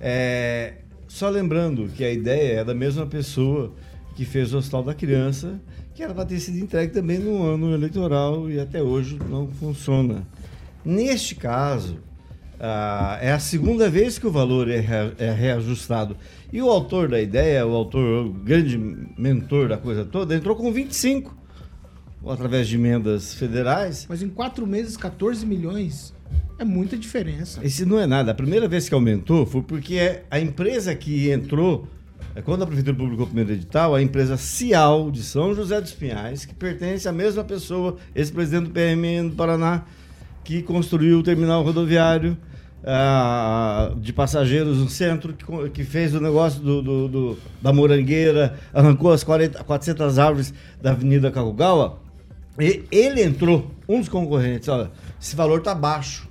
É, 0.00 0.76
só 1.06 1.28
lembrando 1.28 1.88
que 1.88 2.02
a 2.02 2.10
ideia 2.10 2.60
é 2.60 2.64
da 2.64 2.72
mesma 2.72 3.04
pessoa 3.04 3.70
que 4.16 4.24
fez 4.24 4.54
o 4.54 4.56
Hospital 4.56 4.82
da 4.82 4.94
Criança, 4.94 5.60
que 5.94 6.02
era 6.02 6.14
para 6.14 6.24
ter 6.24 6.40
sido 6.40 6.56
entregue 6.56 6.90
também 6.90 7.18
no 7.18 7.42
ano 7.42 7.74
eleitoral 7.74 8.50
e 8.50 8.58
até 8.58 8.82
hoje 8.82 9.18
não 9.28 9.46
funciona. 9.48 10.26
Neste 10.82 11.34
caso, 11.34 11.98
ah, 12.60 13.18
é 13.22 13.32
a 13.32 13.38
segunda 13.38 13.88
vez 13.88 14.18
que 14.18 14.26
o 14.26 14.30
valor 14.30 14.68
é, 14.68 14.78
rea- 14.80 15.14
é 15.18 15.30
reajustado. 15.32 16.16
E 16.52 16.60
o 16.60 16.68
autor 16.68 17.08
da 17.08 17.20
ideia, 17.20 17.66
o 17.66 17.74
autor, 17.74 18.26
o 18.26 18.32
grande 18.32 18.76
mentor 19.18 19.68
da 19.68 19.78
coisa 19.78 20.04
toda, 20.04 20.34
entrou 20.34 20.54
com 20.54 20.70
25, 20.72 21.34
através 22.26 22.68
de 22.68 22.74
emendas 22.76 23.34
federais. 23.34 24.06
Mas 24.08 24.22
em 24.22 24.28
quatro 24.28 24.66
meses, 24.66 24.96
14 24.96 25.46
milhões 25.46 26.12
é 26.58 26.64
muita 26.64 26.98
diferença. 26.98 27.64
Esse 27.64 27.86
não 27.86 27.98
é 27.98 28.06
nada. 28.06 28.32
A 28.32 28.34
primeira 28.34 28.68
vez 28.68 28.88
que 28.88 28.94
aumentou 28.94 29.46
foi 29.46 29.62
porque 29.62 29.94
é 29.94 30.24
a 30.30 30.38
empresa 30.38 30.94
que 30.94 31.30
entrou, 31.30 31.86
é 32.34 32.42
quando 32.42 32.62
a 32.62 32.66
Prefeitura 32.66 32.94
publicou 32.96 33.24
o 33.24 33.28
primeiro 33.28 33.52
edital, 33.52 33.94
a 33.94 34.02
empresa 34.02 34.36
Cial 34.36 35.10
de 35.10 35.22
São 35.22 35.54
José 35.54 35.80
dos 35.80 35.92
Pinhais, 35.92 36.44
que 36.44 36.54
pertence 36.54 37.08
à 37.08 37.12
mesma 37.12 37.42
pessoa, 37.42 37.96
ex-presidente 38.14 38.64
do 38.64 38.70
PMN 38.70 39.30
do 39.30 39.36
Paraná, 39.36 39.84
que 40.44 40.62
construiu 40.62 41.20
o 41.20 41.22
terminal 41.22 41.62
rodoviário 41.62 42.36
ah, 42.84 43.92
de 43.96 44.12
passageiros 44.12 44.78
no 44.78 44.88
centro, 44.88 45.32
que, 45.34 45.70
que 45.70 45.84
fez 45.84 46.14
o 46.14 46.20
negócio 46.20 46.60
do, 46.60 46.82
do- 46.82 47.08
do- 47.08 47.38
da 47.60 47.72
morangueira, 47.72 48.58
arrancou 48.72 49.12
as 49.12 49.22
40, 49.24 49.62
400 49.64 50.18
árvores 50.18 50.54
da 50.80 50.90
Avenida 50.92 51.30
Kakugawa. 51.30 51.98
E 52.58 52.82
ele 52.90 53.22
entrou, 53.22 53.70
um 53.88 54.00
dos 54.00 54.08
concorrentes, 54.08 54.68
olha, 54.68 54.90
esse 55.20 55.34
valor 55.36 55.62
tá 55.62 55.74
baixo. 55.74 56.28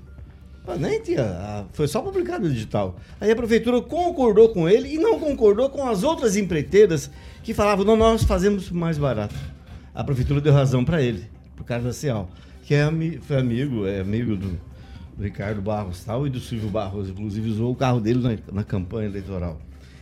Ah, 0.68 0.76
Nem 0.76 1.02
tinha, 1.02 1.24
ah, 1.24 1.64
foi 1.74 1.88
só 1.88 2.02
publicado 2.02 2.48
no 2.48 2.54
digital. 2.54 2.96
Aí 3.20 3.32
a 3.32 3.36
prefeitura 3.36 3.82
concordou 3.82 4.50
com 4.50 4.70
ele 4.70 4.94
e 4.94 4.98
não 5.00 5.20
concordou 5.20 5.70
com 5.70 5.88
as 5.88 6.04
outras 6.04 6.36
empreiteiras 6.38 7.10
que 7.42 7.54
falavam, 7.54 7.84
não, 7.86 7.96
nós 7.96 8.24
fazemos 8.24 8.70
mais 8.70 8.98
barato. 8.98 9.34
A 9.96 10.04
prefeitura 10.04 10.40
deu 10.40 10.54
razão 10.54 10.86
para 10.86 11.02
ele, 11.02 11.24
pro 11.56 11.66
Carlos 11.66 11.96
Cial, 11.96 12.30
que 12.64 12.76
é, 12.76 12.88
foi 13.22 13.38
amigo, 13.38 13.88
é 13.88 14.00
amigo 14.02 14.36
do, 14.36 14.60
do 15.20 15.24
Ricardo 15.26 15.62
Barros 15.62 16.02
tal, 16.06 16.26
e 16.26 16.30
do 16.30 16.40
Silvio 16.40 16.70
Barros, 16.70 17.10
inclusive 17.10 17.50
usou 17.50 17.74
o 17.74 17.76
carro 17.76 18.00
dele 18.00 18.20
na, 18.24 18.54
na 18.54 18.64
campanha 18.64 19.10
eleitoral. 19.10 19.60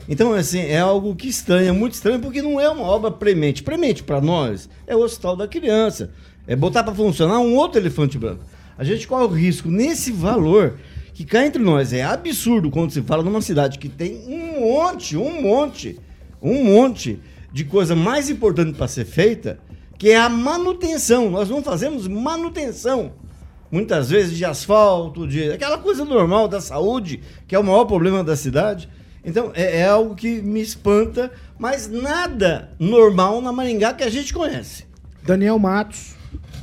Então, 0.08 0.32
assim, 0.32 0.60
é 0.60 0.78
algo 0.78 1.16
que 1.16 1.28
estranha, 1.28 1.74
muito 1.74 1.96
estranho, 1.96 2.20
porque 2.20 2.42
não 2.42 2.62
é 2.62 2.70
uma 2.70 2.84
obra 2.84 3.10
premente. 3.12 3.64
Premente 3.64 4.04
para 4.04 4.22
nós 4.22 4.70
é 4.86 4.96
o 4.96 5.00
Hospital 5.00 5.36
da 5.36 5.48
Criança. 5.48 6.12
É 6.46 6.56
botar 6.56 6.84
para 6.84 6.94
funcionar 6.94 7.40
um 7.40 7.56
outro 7.56 7.82
elefante 7.82 8.18
branco. 8.18 8.44
A 8.78 8.84
gente 8.84 9.08
corre 9.08 9.26
o 9.26 9.28
risco 9.28 9.70
nesse 9.70 10.12
valor 10.12 10.78
que 11.14 11.26
cá 11.26 11.46
entre 11.46 11.62
nós 11.62 11.92
é 11.92 12.04
absurdo 12.04 12.70
quando 12.70 12.92
se 12.92 13.02
fala 13.02 13.24
numa 13.24 13.42
cidade 13.42 13.80
que 13.80 13.90
tem 13.90 14.24
um 14.28 14.62
monte, 14.62 15.18
um 15.18 15.42
monte, 15.42 16.00
um 16.40 16.64
monte 16.64 17.20
de 17.52 17.66
coisa 17.66 17.96
mais 17.96 18.30
importante 18.30 18.78
para 18.78 18.88
ser 18.88 19.04
feita, 19.04 19.60
que 19.98 20.12
é 20.12 20.18
a 20.18 20.30
manutenção. 20.30 21.32
Nós 21.32 21.50
não 21.50 21.64
fazemos 21.64 22.08
manutenção 22.08 23.14
muitas 23.72 24.10
vezes 24.10 24.38
de 24.38 24.46
asfalto, 24.46 25.28
de 25.28 25.52
aquela 25.52 25.78
coisa 25.78 26.06
normal 26.06 26.48
da 26.48 26.62
saúde, 26.62 27.22
que 27.48 27.56
é 27.56 27.60
o 27.60 27.64
maior 27.64 27.86
problema 27.86 28.24
da 28.24 28.36
cidade. 28.36 28.90
Então 29.24 29.52
é, 29.54 29.82
é 29.82 29.88
algo 29.88 30.16
que 30.16 30.42
me 30.42 30.62
espanta, 30.62 31.32
mas 31.60 31.88
nada 31.90 32.72
normal 32.80 33.42
na 33.42 33.52
Maringá 33.52 33.94
que 33.94 34.04
a 34.04 34.10
gente 34.10 34.34
conhece. 34.34 34.86
Daniel 35.24 35.60
Matos. 35.60 36.16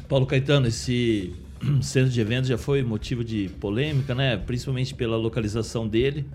Paulo 0.08 0.26
Caetano, 0.26 0.68
esse 0.68 1.34
centro 1.82 2.11
de 2.11 2.20
eventos 2.20 2.49
já 2.49 2.56
foi 2.56 2.82
motivo 2.82 3.23
de 3.23 3.49
polêmica, 3.61 4.14
né? 4.14 4.37
Principalmente 4.37 4.94
pela 4.94 5.16
localização 5.16 5.87
dele. 5.87 6.26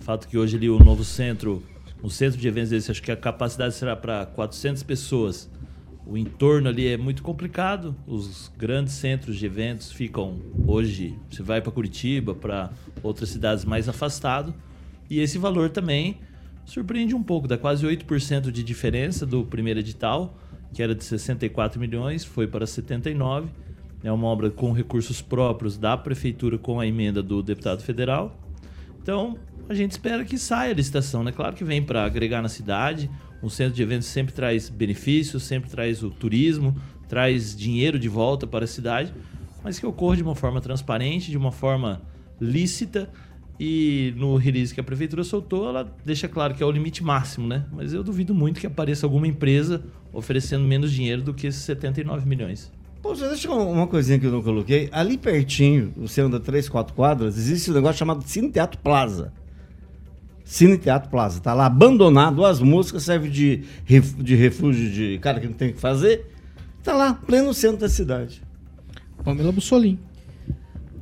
O 0.00 0.04
fato 0.04 0.28
que 0.28 0.36
hoje 0.36 0.56
ali 0.56 0.68
o 0.68 0.78
novo 0.78 1.04
centro, 1.04 1.62
o 2.02 2.10
centro 2.10 2.38
de 2.38 2.48
eventos 2.48 2.70
desse, 2.70 2.90
acho 2.90 3.02
que 3.02 3.12
a 3.12 3.16
capacidade 3.16 3.74
será 3.74 3.94
para 3.94 4.26
400 4.26 4.82
pessoas. 4.82 5.48
O 6.06 6.16
entorno 6.16 6.68
ali 6.68 6.86
é 6.86 6.96
muito 6.96 7.22
complicado. 7.22 7.96
Os 8.06 8.52
grandes 8.56 8.94
centros 8.94 9.36
de 9.36 9.44
eventos 9.44 9.90
ficam 9.90 10.40
hoje, 10.66 11.18
você 11.28 11.42
vai 11.42 11.60
para 11.60 11.72
Curitiba, 11.72 12.32
para 12.32 12.70
outras 13.02 13.28
cidades 13.30 13.64
mais 13.64 13.88
afastado, 13.88 14.54
e 15.10 15.18
esse 15.18 15.36
valor 15.36 15.68
também 15.68 16.18
surpreende 16.64 17.14
um 17.14 17.22
pouco, 17.22 17.48
dá 17.48 17.58
quase 17.58 17.84
8% 17.84 18.52
de 18.52 18.62
diferença 18.62 19.26
do 19.26 19.44
primeiro 19.44 19.80
edital, 19.80 20.38
que 20.72 20.82
era 20.82 20.94
de 20.94 21.04
64 21.04 21.80
milhões, 21.80 22.24
foi 22.24 22.46
para 22.46 22.66
79. 22.66 23.48
É 24.04 24.12
uma 24.12 24.26
obra 24.28 24.50
com 24.50 24.72
recursos 24.72 25.20
próprios 25.20 25.76
da 25.76 25.96
prefeitura 25.96 26.56
com 26.56 26.78
a 26.78 26.86
emenda 26.86 27.22
do 27.22 27.42
deputado 27.42 27.82
federal. 27.82 28.38
Então, 29.02 29.38
a 29.68 29.74
gente 29.74 29.92
espera 29.92 30.24
que 30.24 30.38
saia 30.38 30.72
a 30.72 30.74
licitação, 30.74 31.24
né? 31.24 31.32
Claro 31.32 31.56
que 31.56 31.64
vem 31.64 31.82
para 31.82 32.04
agregar 32.04 32.42
na 32.42 32.48
cidade. 32.48 33.10
Um 33.46 33.48
centro 33.48 33.74
de 33.74 33.80
eventos 33.80 34.08
sempre 34.08 34.34
traz 34.34 34.68
benefícios, 34.68 35.44
sempre 35.44 35.70
traz 35.70 36.02
o 36.02 36.10
turismo, 36.10 36.74
traz 37.08 37.56
dinheiro 37.56 37.96
de 37.96 38.08
volta 38.08 38.44
para 38.44 38.64
a 38.64 38.66
cidade, 38.66 39.14
mas 39.62 39.78
que 39.78 39.86
ocorra 39.86 40.16
de 40.16 40.22
uma 40.24 40.34
forma 40.34 40.60
transparente, 40.60 41.30
de 41.30 41.36
uma 41.36 41.52
forma 41.52 42.02
lícita. 42.40 43.08
E 43.60 44.12
no 44.16 44.34
release 44.34 44.74
que 44.74 44.80
a 44.80 44.82
prefeitura 44.82 45.22
soltou, 45.22 45.68
ela 45.68 45.96
deixa 46.04 46.26
claro 46.26 46.56
que 46.56 46.62
é 46.62 46.66
o 46.66 46.70
limite 46.72 47.04
máximo, 47.04 47.46
né? 47.46 47.64
Mas 47.70 47.92
eu 47.92 48.02
duvido 48.02 48.34
muito 48.34 48.58
que 48.58 48.66
apareça 48.66 49.06
alguma 49.06 49.28
empresa 49.28 49.80
oferecendo 50.12 50.64
menos 50.64 50.90
dinheiro 50.90 51.22
do 51.22 51.32
que 51.32 51.46
esses 51.46 51.62
79 51.62 52.28
milhões. 52.28 52.72
Pô, 53.00 53.14
deixa 53.14 53.48
uma 53.48 53.86
coisinha 53.86 54.18
que 54.18 54.26
eu 54.26 54.32
não 54.32 54.42
coloquei. 54.42 54.88
Ali 54.90 55.16
pertinho, 55.16 55.92
você 55.96 56.20
anda 56.20 56.40
3, 56.40 56.68
4 56.68 56.92
quadras, 56.92 57.38
existe 57.38 57.70
um 57.70 57.74
negócio 57.74 58.00
chamado 58.00 58.24
Cine 58.26 58.50
Teatro 58.50 58.80
Plaza. 58.80 59.32
Cine 60.46 60.78
Teatro 60.78 61.10
Plaza. 61.10 61.40
Tá 61.40 61.52
lá 61.52 61.66
abandonado, 61.66 62.44
as 62.46 62.60
músicas 62.60 63.02
servem 63.02 63.30
de, 63.30 63.64
ref- 63.84 64.14
de 64.14 64.36
refúgio 64.36 64.88
de 64.90 65.18
cara 65.18 65.40
que 65.40 65.46
não 65.48 65.54
tem 65.54 65.70
o 65.70 65.74
que 65.74 65.80
fazer. 65.80 66.24
Tá 66.84 66.94
lá, 66.94 67.14
pleno 67.14 67.52
centro 67.52 67.78
da 67.78 67.88
cidade. 67.88 68.40
Pamela 69.24 69.50
Bussolim. 69.50 69.98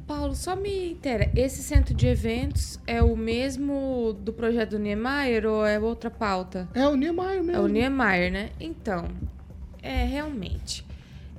Paulo, 0.06 0.34
só 0.34 0.56
me 0.56 0.92
inteira. 0.92 1.30
Esse 1.36 1.62
centro 1.62 1.94
de 1.94 2.06
eventos 2.06 2.80
é 2.86 3.02
o 3.02 3.14
mesmo 3.14 4.16
do 4.24 4.32
projeto 4.32 4.70
do 4.70 4.78
Niemeyer 4.78 5.46
ou 5.46 5.64
é 5.66 5.78
outra 5.78 6.10
pauta? 6.10 6.66
É 6.74 6.86
o 6.88 6.94
Niemeyer 6.94 7.42
mesmo. 7.44 7.52
É 7.52 7.60
o 7.60 7.66
Niemeyer, 7.66 8.32
né? 8.32 8.50
Então, 8.58 9.04
é 9.82 10.04
realmente. 10.04 10.86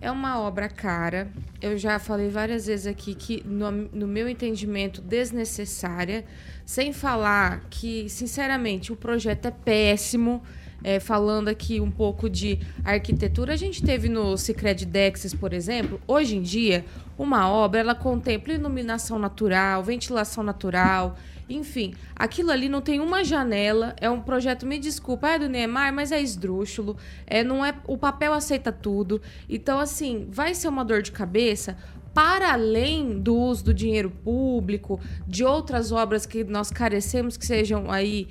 É 0.01 0.11
uma 0.11 0.39
obra 0.39 0.69
cara. 0.69 1.29
Eu 1.61 1.77
já 1.77 1.97
falei 1.97 2.29
várias 2.29 2.67
vezes 2.67 2.85
aqui 2.85 3.15
que, 3.15 3.43
no, 3.45 3.71
no 3.71 4.07
meu 4.07 4.27
entendimento, 4.27 5.01
desnecessária. 5.01 6.25
Sem 6.65 6.91
falar 6.91 7.65
que, 7.69 8.09
sinceramente, 8.09 8.91
o 8.91 8.95
projeto 8.95 9.45
é 9.47 9.51
péssimo. 9.51 10.41
É, 10.83 10.99
falando 10.99 11.47
aqui 11.47 11.81
um 11.81 11.89
pouco 11.89 12.29
de 12.29 12.59
arquitetura, 12.83 13.53
a 13.53 13.55
gente 13.55 13.81
teve 13.81 14.07
no 14.07 14.37
Cicred 14.37 14.85
Dexis, 14.85 15.33
por 15.33 15.51
exemplo, 15.51 15.99
hoje 16.05 16.37
em 16.37 16.43
dia, 16.43 16.85
uma 17.17 17.49
obra 17.49 17.79
ela 17.79 17.95
contempla 17.95 18.53
iluminação 18.53 19.17
natural, 19.17 19.81
ventilação 19.81 20.43
natural, 20.43 21.17
enfim, 21.49 21.93
aquilo 22.15 22.51
ali 22.51 22.67
não 22.67 22.81
tem 22.81 22.99
uma 22.99 23.23
janela, 23.23 23.95
é 23.99 24.09
um 24.09 24.21
projeto, 24.21 24.65
me 24.65 24.79
desculpa, 24.79 25.29
é 25.29 25.39
do 25.39 25.47
Neymar, 25.47 25.93
mas 25.93 26.11
é 26.11 26.21
esdrúxulo, 26.21 26.97
é, 27.27 27.43
não 27.43 27.63
é, 27.63 27.73
o 27.87 27.97
papel 27.97 28.33
aceita 28.33 28.71
tudo. 28.71 29.21
Então, 29.47 29.79
assim, 29.79 30.27
vai 30.29 30.55
ser 30.55 30.67
uma 30.67 30.83
dor 30.83 31.01
de 31.01 31.11
cabeça 31.11 31.77
para 32.13 32.53
além 32.53 33.19
do 33.19 33.35
uso 33.35 33.65
do 33.65 33.73
dinheiro 33.73 34.09
público, 34.09 34.99
de 35.27 35.43
outras 35.43 35.91
obras 35.91 36.25
que 36.25 36.45
nós 36.45 36.71
carecemos 36.71 37.35
que 37.35 37.45
sejam 37.45 37.91
aí 37.91 38.27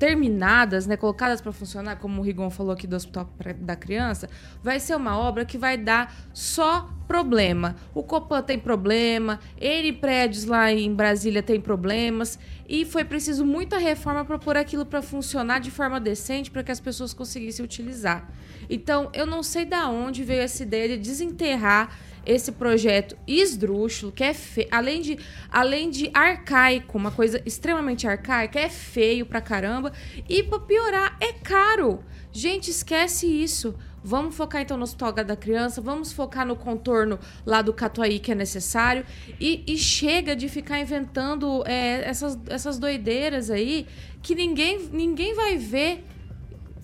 terminadas, 0.00 0.86
né, 0.86 0.96
colocadas 0.96 1.42
para 1.42 1.52
funcionar, 1.52 1.96
como 1.96 2.22
o 2.22 2.24
Rigon 2.24 2.48
falou 2.48 2.72
aqui 2.72 2.86
do 2.86 2.96
Hospital 2.96 3.30
da 3.58 3.76
Criança, 3.76 4.30
vai 4.62 4.80
ser 4.80 4.96
uma 4.96 5.18
obra 5.18 5.44
que 5.44 5.58
vai 5.58 5.76
dar 5.76 6.16
só 6.32 6.88
problema. 7.06 7.76
O 7.92 8.02
Copan 8.02 8.40
tem 8.40 8.58
problema, 8.58 9.38
N 9.60 9.92
prédios 9.92 10.46
lá 10.46 10.72
em 10.72 10.94
Brasília 10.94 11.42
tem 11.42 11.60
problemas 11.60 12.38
e 12.66 12.86
foi 12.86 13.04
preciso 13.04 13.44
muita 13.44 13.76
reforma 13.76 14.24
para 14.24 14.38
pôr 14.38 14.56
aquilo 14.56 14.86
para 14.86 15.02
funcionar 15.02 15.60
de 15.60 15.70
forma 15.70 16.00
decente 16.00 16.50
para 16.50 16.62
que 16.62 16.72
as 16.72 16.80
pessoas 16.80 17.12
conseguissem 17.12 17.62
utilizar. 17.62 18.26
Então, 18.70 19.10
eu 19.12 19.26
não 19.26 19.42
sei 19.42 19.64
da 19.64 19.88
onde 19.88 20.22
veio 20.22 20.42
essa 20.42 20.62
ideia 20.62 20.96
de 20.96 20.98
desenterrar 20.98 21.98
esse 22.24 22.52
projeto 22.52 23.16
esdrúxulo, 23.26 24.12
que 24.12 24.22
é 24.22 24.32
fe... 24.32 24.68
além 24.70 25.00
de 25.00 25.18
além 25.50 25.90
de 25.90 26.10
arcaico, 26.14 26.96
uma 26.96 27.10
coisa 27.10 27.42
extremamente 27.44 28.06
arcaica, 28.06 28.60
é 28.60 28.68
feio 28.68 29.26
pra 29.26 29.40
caramba 29.40 29.92
e 30.28 30.42
pra 30.42 30.60
piorar, 30.60 31.16
é 31.20 31.32
caro. 31.32 32.04
Gente, 32.32 32.70
esquece 32.70 33.26
isso. 33.26 33.74
Vamos 34.02 34.34
focar 34.34 34.62
então 34.62 34.78
no 34.78 34.84
Hospital 34.84 35.12
da 35.12 35.36
Criança, 35.36 35.80
vamos 35.80 36.10
focar 36.10 36.46
no 36.46 36.56
contorno 36.56 37.18
lá 37.44 37.60
do 37.60 37.72
Catuaí 37.72 38.18
que 38.18 38.32
é 38.32 38.34
necessário 38.34 39.04
e, 39.38 39.62
e 39.66 39.76
chega 39.76 40.34
de 40.34 40.48
ficar 40.48 40.80
inventando 40.80 41.62
é, 41.66 42.08
essas, 42.08 42.38
essas 42.48 42.78
doideiras 42.78 43.50
aí 43.50 43.86
que 44.22 44.34
ninguém, 44.34 44.88
ninguém 44.90 45.34
vai 45.34 45.58
ver 45.58 46.02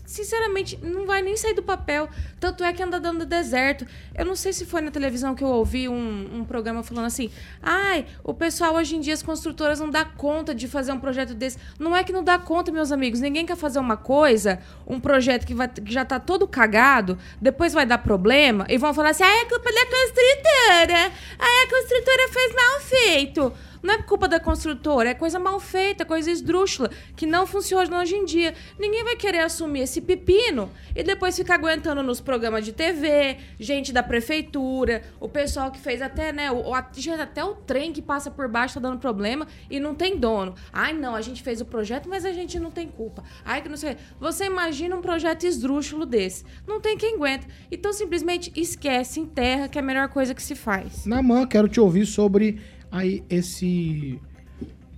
sinceramente, 0.07 0.79
não 0.83 1.05
vai 1.05 1.21
nem 1.21 1.37
sair 1.37 1.55
do 1.55 1.63
papel. 1.63 2.09
Tanto 2.41 2.65
é 2.65 2.73
que 2.73 2.83
anda 2.83 2.99
dando 2.99 3.27
deserto. 3.27 3.87
Eu 4.15 4.25
não 4.25 4.37
sei 4.37 4.53
se 4.53 4.65
foi 4.65 4.81
na 4.81 4.91
televisão 4.91 5.35
que 5.35 5.43
eu 5.43 5.49
ouvi 5.49 5.89
um, 5.89 6.39
um 6.39 6.45
programa 6.45 6.83
falando 6.83 7.07
assim: 7.07 7.31
ai, 7.63 8.07
o 8.23 8.33
pessoal 8.33 8.75
hoje 8.75 8.97
em 8.97 9.01
dia, 9.01 9.13
as 9.13 9.23
construtoras 9.23 9.81
não 9.81 9.91
dá 9.91 10.05
conta 10.05 10.55
de 10.55 10.69
fazer 10.69 10.93
um 10.93 11.01
projeto 11.01 11.35
desse. 11.35 11.59
Não 11.79 11.95
é 11.95 12.05
que 12.05 12.13
não 12.13 12.23
dá 12.23 12.39
conta, 12.39 12.71
meus 12.71 12.93
amigos. 12.93 13.21
Ninguém 13.21 13.45
quer 13.45 13.57
fazer 13.57 13.79
uma 13.79 13.97
coisa, 13.97 14.61
um 14.87 15.01
projeto 15.01 15.45
que, 15.45 15.55
vai, 15.55 15.69
que 15.69 15.93
já 15.93 16.05
tá 16.05 16.21
todo 16.21 16.47
cagado, 16.47 17.19
depois 17.41 17.73
vai 17.73 17.85
dar 17.85 17.99
problema 17.99 18.65
e 18.69 18.79
vão 18.79 18.95
falar 18.95 19.11
assim: 19.11 19.25
ah, 19.25 19.43
é 19.43 19.45
culpa 19.45 19.71
da 19.73 19.87
construtora. 19.87 21.13
Ah, 21.39 21.65
a 21.65 21.69
construtora 21.69 22.29
fez 22.33 22.55
mal 22.55 22.81
feito. 22.81 23.53
Não 23.87 23.95
é 23.95 24.03
culpa 24.03 24.27
da 24.27 24.41
construtora, 24.41 25.11
é 25.11 25.15
coisa 25.15 25.39
mal 25.39 25.61
feita, 25.61 26.05
coisa 26.05 26.29
esdrúxula, 26.29 26.91
que 27.15 27.25
não 27.25 27.47
funciona 27.47 28.01
hoje 28.01 28.17
em 28.17 28.25
dia. 28.25 28.53
Ninguém 28.77 29.05
vai 29.05 29.15
querer 29.15 29.39
assumir 29.39 29.83
esse 29.83 30.01
pepino 30.01 30.73
e 30.93 31.05
depois 31.05 31.37
ficar 31.37 31.55
aguentando 31.55 32.03
nos 32.03 32.21
programas 32.21 32.65
de 32.65 32.73
TV, 32.73 33.37
gente 33.61 33.93
da 33.93 34.03
prefeitura, 34.03 35.05
o 35.21 35.29
pessoal 35.29 35.71
que 35.71 35.79
fez 35.79 36.03
até, 36.03 36.33
né, 36.33 36.51
o, 36.51 36.75
até 36.75 37.45
o 37.45 37.55
trem 37.55 37.93
que 37.93 38.03
passa 38.03 38.29
por 38.29 38.49
baixo 38.49 38.75
tá 38.75 38.81
dando 38.81 38.99
problema 38.99 39.47
e 39.71 39.79
não 39.79 39.95
tem 39.95 40.17
dono. 40.17 40.57
Ai, 40.73 40.93
não, 40.93 41.15
a 41.15 41.21
gente 41.21 41.41
fez 41.41 41.61
o 41.61 41.65
projeto, 41.65 42.09
mas 42.09 42.25
a 42.25 42.33
gente 42.33 42.59
não 42.59 42.73
tem 42.73 42.89
culpa. 42.89 43.23
Ai, 43.45 43.63
que 43.63 43.69
não 43.69 43.77
sei. 43.77 43.97
Você 44.19 44.47
imagina 44.47 44.97
um 44.97 45.01
projeto 45.01 45.45
esdrúxulo 45.45 46.05
desse. 46.05 46.45
Não 46.67 46.81
tem 46.81 46.99
quem 46.99 47.15
aguenta. 47.15 47.47
Então 47.71 47.93
simplesmente 47.93 48.51
esquece, 48.57 49.21
enterra, 49.21 49.69
que 49.69 49.79
é 49.79 49.81
a 49.81 49.85
melhor 49.85 50.09
coisa 50.09 50.35
que 50.35 50.43
se 50.43 50.57
faz. 50.57 51.07
Namã, 51.07 51.47
quero 51.47 51.69
te 51.69 51.79
ouvir 51.79 52.05
sobre 52.05 52.59
aí 52.97 53.23
esse 53.29 54.19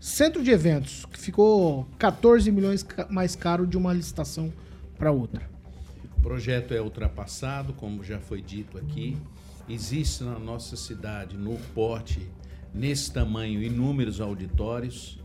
centro 0.01 0.43
de 0.43 0.51
eventos 0.53 1.05
que 1.07 1.19
ficou 1.19 1.85
14 1.99 2.51
milhões 2.53 2.87
mais 3.11 3.35
caro 3.35 3.67
de 3.67 3.77
uma 3.77 3.93
licitação 3.93 4.53
para 4.97 5.11
outra. 5.11 5.49
O 6.17 6.21
projeto 6.21 6.73
é 6.75 6.81
ultrapassado, 6.81 7.73
como 7.73 8.05
já 8.05 8.21
foi 8.21 8.41
dito 8.41 8.79
aqui. 8.79 9.17
Existe 9.69 10.23
na 10.23 10.39
nossa 10.39 10.77
cidade, 10.77 11.37
no 11.37 11.57
porte, 11.75 12.29
nesse 12.73 13.13
tamanho, 13.13 13.63
inúmeros 13.63 14.21
auditórios 14.21 15.19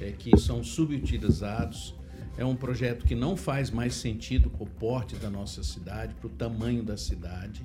é, 0.00 0.12
que 0.12 0.36
são 0.38 0.62
subutilizados. 0.62 1.94
É 2.36 2.44
um 2.44 2.56
projeto 2.56 3.04
que 3.04 3.14
não 3.14 3.36
faz 3.36 3.70
mais 3.70 3.94
sentido 3.94 4.48
para 4.48 4.62
o 4.62 4.66
porte 4.66 5.16
da 5.16 5.28
nossa 5.28 5.62
cidade, 5.62 6.14
para 6.14 6.26
o 6.28 6.30
tamanho 6.30 6.82
da 6.82 6.96
cidade. 6.96 7.64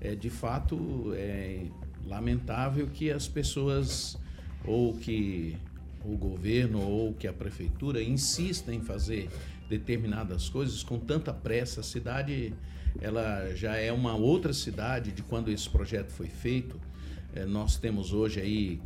É, 0.00 0.14
de 0.14 0.30
fato, 0.30 1.12
é 1.14 1.66
lamentável 2.12 2.86
que 2.86 3.10
as 3.10 3.26
pessoas, 3.26 4.18
ou 4.64 4.94
que 4.94 5.56
o 6.04 6.16
governo, 6.16 6.80
ou 6.80 7.14
que 7.14 7.26
a 7.26 7.32
prefeitura 7.32 8.02
insistam 8.02 8.74
em 8.74 8.80
fazer 8.80 9.30
determinadas 9.68 10.48
coisas 10.48 10.82
com 10.82 10.98
tanta 10.98 11.32
pressa. 11.32 11.80
A 11.80 11.82
cidade 11.82 12.52
ela 13.00 13.54
já 13.54 13.76
é 13.76 13.90
uma 13.90 14.14
outra 14.14 14.52
cidade 14.52 15.12
de 15.12 15.22
quando 15.22 15.50
esse 15.50 15.68
projeto 15.68 16.10
foi 16.10 16.28
feito. 16.28 16.78
É, 17.34 17.46
nós 17.46 17.76
temos 17.76 18.12
hoje 18.12 18.40
aí 18.40 18.80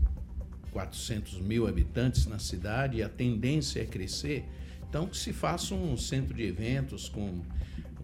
400 0.70 1.40
mil 1.40 1.66
habitantes 1.66 2.26
na 2.26 2.38
cidade 2.38 2.98
e 2.98 3.02
a 3.02 3.08
tendência 3.08 3.80
é 3.80 3.84
crescer. 3.84 4.44
Então, 4.88 5.06
que 5.06 5.16
se 5.16 5.32
faça 5.32 5.74
um 5.74 5.96
centro 5.96 6.32
de 6.32 6.44
eventos 6.44 7.08
com, 7.08 7.40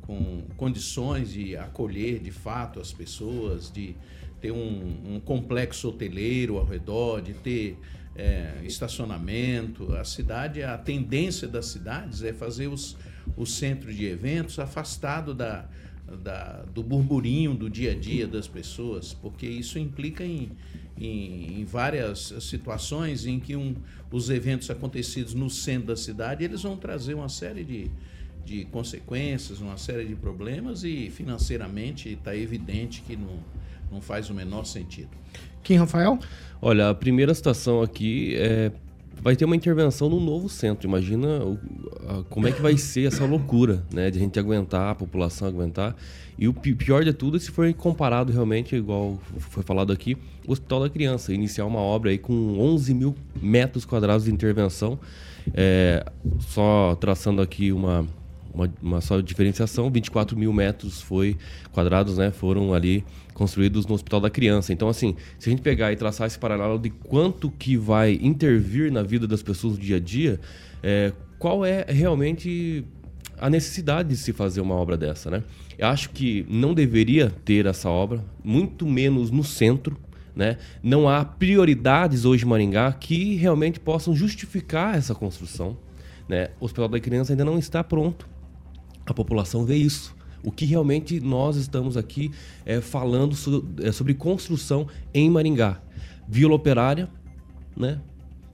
com 0.03 0.43
condições 0.57 1.33
de 1.33 1.57
acolher 1.57 2.19
de 2.19 2.33
fato 2.33 2.81
as 2.81 2.93
pessoas, 2.93 3.71
de 3.71 3.95
ter 4.43 4.51
um, 4.51 5.15
um 5.15 5.21
complexo 5.21 5.89
hoteleiro 5.89 6.59
ao 6.59 6.67
redor, 6.67 7.23
de 7.23 7.33
ter 7.33 7.79
é, 8.17 8.61
estacionamento. 8.65 9.95
A 9.95 10.05
cidade, 10.05 10.63
a 10.65 10.77
tendência 10.77 11.47
das 11.47 11.67
cidades 11.67 12.23
é 12.25 12.33
fazer 12.33 12.67
os, 12.67 12.97
o 13.37 13.47
centro 13.47 13.95
de 13.95 14.05
eventos 14.05 14.59
afastado 14.59 15.33
da, 15.33 15.69
da, 16.23 16.65
do 16.75 16.83
burburinho 16.83 17.55
do 17.55 17.71
dia 17.71 17.93
a 17.93 17.95
dia 17.95 18.27
das 18.27 18.49
pessoas, 18.49 19.15
porque 19.15 19.47
isso 19.47 19.79
implica 19.79 20.25
em, 20.25 20.51
em, 20.99 21.61
em 21.61 21.65
várias 21.65 22.35
situações 22.41 23.25
em 23.25 23.39
que 23.39 23.55
um, 23.55 23.77
os 24.11 24.29
eventos 24.29 24.69
acontecidos 24.71 25.35
no 25.35 25.49
centro 25.49 25.87
da 25.89 25.97
cidade 25.97 26.45
eles 26.45 26.63
vão 26.63 26.77
trazer 26.77 27.15
uma 27.15 27.29
série 27.29 27.63
de, 27.63 27.91
de 28.45 28.65
consequências, 28.67 29.61
uma 29.61 29.77
série 29.77 30.05
de 30.05 30.17
problemas 30.17 30.83
e 30.83 31.09
financeiramente 31.11 32.09
está 32.11 32.37
evidente 32.37 33.03
que 33.03 33.17
não, 33.17 33.39
não 33.93 34.01
faz 34.01 34.31
o 34.31 34.35
menor 34.35 34.65
sentido. 34.65 35.11
Quem, 35.63 35.77
Rafael? 35.77 36.19
Olha, 36.61 36.91
a 36.91 36.95
primeira 36.95 37.35
situação 37.35 37.83
aqui 37.83 38.35
é 38.37 38.73
vai 39.23 39.37
ter 39.37 39.45
uma 39.45 39.55
intervenção 39.55 40.09
no 40.09 40.19
novo 40.19 40.49
centro. 40.49 40.89
Imagina 40.89 41.45
o, 41.45 41.59
a, 42.09 42.25
como 42.25 42.49
é 42.49 42.53
que 42.53 42.61
vai 42.61 42.77
ser 42.77 43.07
essa 43.07 43.25
loucura, 43.25 43.85
né? 43.93 44.11
De 44.11 44.19
a 44.19 44.21
gente 44.21 44.39
aguentar, 44.39 44.91
a 44.91 44.95
população 44.97 45.47
aguentar. 45.47 45.95
E 46.37 46.49
o 46.49 46.53
pior 46.53 47.05
de 47.05 47.13
tudo 47.13 47.37
é 47.37 47.41
se 47.41 47.51
for 47.51 47.73
comparado 47.75 48.33
realmente, 48.33 48.75
igual 48.75 49.21
foi 49.39 49.63
falado 49.63 49.93
aqui, 49.93 50.17
o 50.47 50.53
Hospital 50.53 50.81
da 50.81 50.91
Criança. 50.91 51.33
Iniciar 51.33 51.67
uma 51.67 51.79
obra 51.79 52.11
aí 52.11 52.19
com 52.19 52.59
11 52.59 52.95
mil 52.95 53.15
metros 53.41 53.85
quadrados 53.85 54.25
de 54.25 54.33
intervenção. 54.33 54.99
É, 55.55 56.05
só 56.41 56.97
traçando 56.97 57.41
aqui 57.41 57.71
uma, 57.71 58.07
uma, 58.53 58.73
uma, 58.83 59.01
só 59.01 59.21
diferenciação, 59.21 59.91
24 59.91 60.37
mil 60.37 60.53
metros 60.53 61.01
foi 61.01 61.37
quadrados, 61.73 62.19
né, 62.19 62.31
foram 62.31 62.73
ali 62.75 63.05
construídos 63.35 63.87
no 63.87 63.95
Hospital 63.95 64.21
da 64.21 64.31
Criança. 64.31 64.73
Então, 64.73 64.89
assim, 64.89 65.17
se 65.39 65.49
a 65.49 65.51
gente 65.51 65.63
pegar 65.63 65.93
e 65.93 65.97
traçar 65.97 66.27
esse 66.27 66.39
paralelo 66.39 66.79
de 66.79 66.91
quanto 66.91 67.51
que 67.51 67.77
vai 67.77 68.19
intervir 68.23 68.93
na 68.93 69.03
vida 69.03 69.27
das 69.27 69.43
pessoas 69.43 69.77
do 69.77 69.81
dia 69.81 69.97
a 69.97 70.01
dia, 70.01 70.41
é, 70.83 71.13
qual 71.39 71.65
é 71.65 71.85
realmente 71.89 72.85
a 73.39 73.51
necessidade 73.51 74.11
de 74.11 74.17
se 74.17 74.33
fazer 74.33 74.61
uma 74.61 74.75
obra 74.75 74.97
dessa, 74.97 75.31
né? 75.31 75.43
Eu 75.77 75.89
acho 75.89 76.11
que 76.11 76.47
não 76.49 76.75
deveria 76.75 77.31
ter 77.45 77.67
essa 77.67 77.89
obra, 77.89 78.25
muito 78.45 78.87
menos 78.87 79.31
no 79.31 79.43
centro, 79.43 79.99
né? 80.35 80.59
Não 80.83 81.09
há 81.09 81.25
prioridades 81.25 82.25
hoje 82.25 82.45
em 82.45 82.49
Maringá 82.49 82.93
que 82.93 83.35
realmente 83.35 83.81
possam 83.81 84.15
justificar 84.15 84.97
essa 84.97 85.15
construção. 85.15 85.77
Né? 86.29 86.51
O 86.61 86.65
Hospital 86.65 86.89
da 86.89 87.01
Criança 87.01 87.33
ainda 87.33 87.45
não 87.45 87.59
está 87.59 87.83
pronto. 87.83 88.29
A 89.05 89.13
população 89.13 89.65
vê 89.65 89.77
isso. 89.77 90.15
O 90.45 90.51
que 90.51 90.65
realmente 90.65 91.21
nós 91.21 91.57
estamos 91.57 91.97
aqui 91.97 92.31
é, 92.67 92.81
falando 92.81 93.35
so, 93.35 93.65
é, 93.81 93.93
sobre 93.93 94.15
construção 94.15 94.87
em 95.15 95.31
Maringá. 95.31 95.81
Vila 96.29 96.55
Operária, 96.55 97.09
né? 97.77 98.01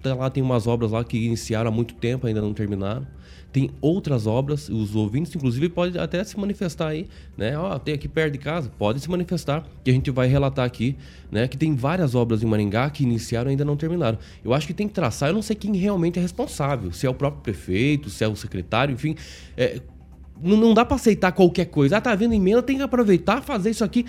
Tá 0.03 0.15
lá 0.15 0.31
tem 0.31 0.43
umas 0.43 0.67
obras 0.67 0.93
lá 0.93 1.03
que 1.03 1.17
iniciaram 1.17 1.69
há 1.71 1.73
muito 1.73 1.95
tempo, 1.95 2.27
ainda 2.27 2.41
não 2.41 2.55
terminaram. 2.55 3.07
Tem 3.51 3.71
outras 3.81 4.27
obras, 4.27 4.69
os 4.69 4.95
ouvintes, 4.95 5.35
inclusive, 5.35 5.71
podem 5.71 6.01
até 6.01 6.23
se 6.23 6.39
manifestar 6.39 6.89
aí, 6.89 7.09
né? 7.37 7.59
Ó, 7.59 7.75
oh, 7.75 7.79
tem 7.79 7.95
aqui 7.95 8.07
perto 8.07 8.35
de 8.35 8.39
casa, 8.39 8.71
pode 8.79 9.01
se 9.01 9.11
manifestar, 9.11 9.67
que 9.83 9.91
a 9.91 9.95
gente 9.95 10.11
vai 10.11 10.29
relatar 10.29 10.67
aqui, 10.67 10.97
né? 11.31 11.49
Que 11.49 11.57
tem 11.57 11.75
várias 11.75 12.15
obras 12.15 12.43
em 12.43 12.47
Maringá 12.47 12.91
que 12.91 13.03
iniciaram 13.03 13.49
e 13.49 13.53
ainda 13.53 13.65
não 13.65 13.77
terminaram. 13.77 14.19
Eu 14.45 14.53
acho 14.53 14.67
que 14.67 14.75
tem 14.75 14.87
que 14.87 14.95
traçar, 14.95 15.31
eu 15.31 15.35
não 15.35 15.43
sei 15.43 15.57
quem 15.57 15.75
realmente 15.77 16.19
é 16.19 16.23
responsável, 16.23 16.93
se 16.93 17.07
é 17.07 17.11
o 17.11 17.15
próprio 17.15 17.43
prefeito, 17.43 18.11
se 18.11 18.23
é 18.23 18.29
o 18.29 18.37
secretário, 18.37 18.93
enfim. 18.93 19.17
É, 19.57 19.81
não, 20.43 20.75
dá 20.75 20.85
para 20.85 20.97
aceitar 20.97 21.33
qualquer 21.33 21.67
coisa. 21.67 21.97
Ah, 21.97 22.01
tá 22.01 22.15
vindo 22.15 22.35
emenda, 22.35 22.63
tem 22.63 22.77
que 22.77 22.83
aproveitar, 22.83 23.43
fazer 23.43 23.71
isso 23.71 23.85
aqui. 23.85 24.05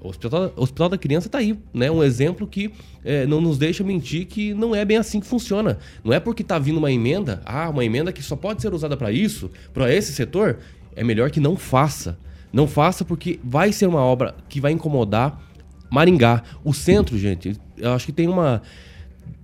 O 0.00 0.08
Hospital, 0.08 0.52
o 0.56 0.62
Hospital 0.62 0.88
da 0.90 0.98
Criança 0.98 1.26
está 1.26 1.38
aí, 1.38 1.58
né? 1.72 1.90
Um 1.90 2.02
exemplo 2.02 2.46
que 2.46 2.70
é, 3.04 3.26
não 3.26 3.40
nos 3.40 3.58
deixa 3.58 3.82
mentir 3.82 4.26
que 4.26 4.54
não 4.54 4.74
é 4.74 4.84
bem 4.84 4.98
assim 4.98 5.20
que 5.20 5.26
funciona. 5.26 5.78
Não 6.04 6.12
é 6.12 6.20
porque 6.20 6.42
está 6.42 6.58
vindo 6.58 6.78
uma 6.78 6.92
emenda, 6.92 7.42
ah, 7.44 7.68
uma 7.68 7.84
emenda 7.84 8.12
que 8.12 8.22
só 8.22 8.36
pode 8.36 8.62
ser 8.62 8.72
usada 8.72 8.96
para 8.96 9.10
isso, 9.10 9.50
para 9.72 9.92
esse 9.92 10.12
setor, 10.12 10.58
é 10.94 11.02
melhor 11.02 11.30
que 11.30 11.40
não 11.40 11.56
faça. 11.56 12.18
Não 12.52 12.66
faça 12.66 13.04
porque 13.04 13.40
vai 13.42 13.72
ser 13.72 13.86
uma 13.86 14.00
obra 14.00 14.34
que 14.48 14.60
vai 14.60 14.72
incomodar 14.72 15.42
Maringá. 15.90 16.42
O 16.64 16.72
centro, 16.72 17.18
gente, 17.18 17.56
eu 17.76 17.92
acho 17.92 18.06
que 18.06 18.12
tem 18.12 18.28
uma 18.28 18.62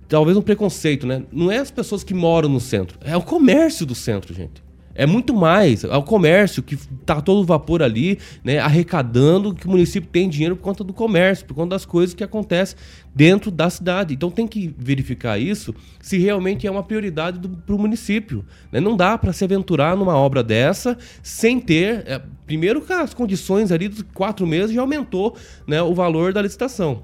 talvez 0.07 0.37
um 0.37 0.41
preconceito, 0.41 1.07
né? 1.07 1.23
Não 1.31 1.51
é 1.51 1.57
as 1.57 1.71
pessoas 1.71 2.03
que 2.03 2.13
moram 2.13 2.47
no 2.47 2.59
centro, 2.59 2.97
é 3.01 3.17
o 3.17 3.21
comércio 3.21 3.85
do 3.85 3.95
centro, 3.95 4.33
gente. 4.33 4.62
É 4.95 5.05
muito 5.05 5.33
mais. 5.33 5.83
É 5.83 5.95
o 5.95 6.03
comércio 6.03 6.61
que 6.61 6.75
está 6.75 7.21
todo 7.21 7.45
vapor 7.45 7.81
ali, 7.81 8.19
né, 8.43 8.59
arrecadando 8.59 9.53
que 9.53 9.65
o 9.65 9.69
município 9.69 10.09
tem 10.09 10.29
dinheiro 10.29 10.55
por 10.55 10.63
conta 10.63 10.83
do 10.83 10.93
comércio, 10.93 11.45
por 11.45 11.55
conta 11.55 11.69
das 11.69 11.85
coisas 11.85 12.13
que 12.13 12.23
acontecem 12.23 12.77
dentro 13.13 13.49
da 13.49 13.69
cidade. 13.69 14.13
Então 14.13 14.29
tem 14.29 14.47
que 14.47 14.73
verificar 14.77 15.39
isso 15.39 15.73
se 15.99 16.17
realmente 16.17 16.67
é 16.67 16.71
uma 16.71 16.83
prioridade 16.83 17.39
para 17.65 17.75
o 17.75 17.79
município. 17.79 18.45
Né? 18.71 18.79
Não 18.79 18.95
dá 18.95 19.17
para 19.17 19.33
se 19.33 19.43
aventurar 19.43 19.97
numa 19.97 20.15
obra 20.15 20.43
dessa 20.43 20.97
sem 21.21 21.59
ter. 21.59 22.03
É, 22.05 22.21
primeiro 22.45 22.81
que 22.81 22.93
as 22.93 23.13
condições 23.13 23.71
ali 23.71 23.87
dos 23.87 24.03
quatro 24.13 24.45
meses 24.45 24.75
já 24.75 24.81
aumentou 24.81 25.35
né, 25.65 25.81
o 25.81 25.93
valor 25.93 26.33
da 26.33 26.41
licitação. 26.41 27.03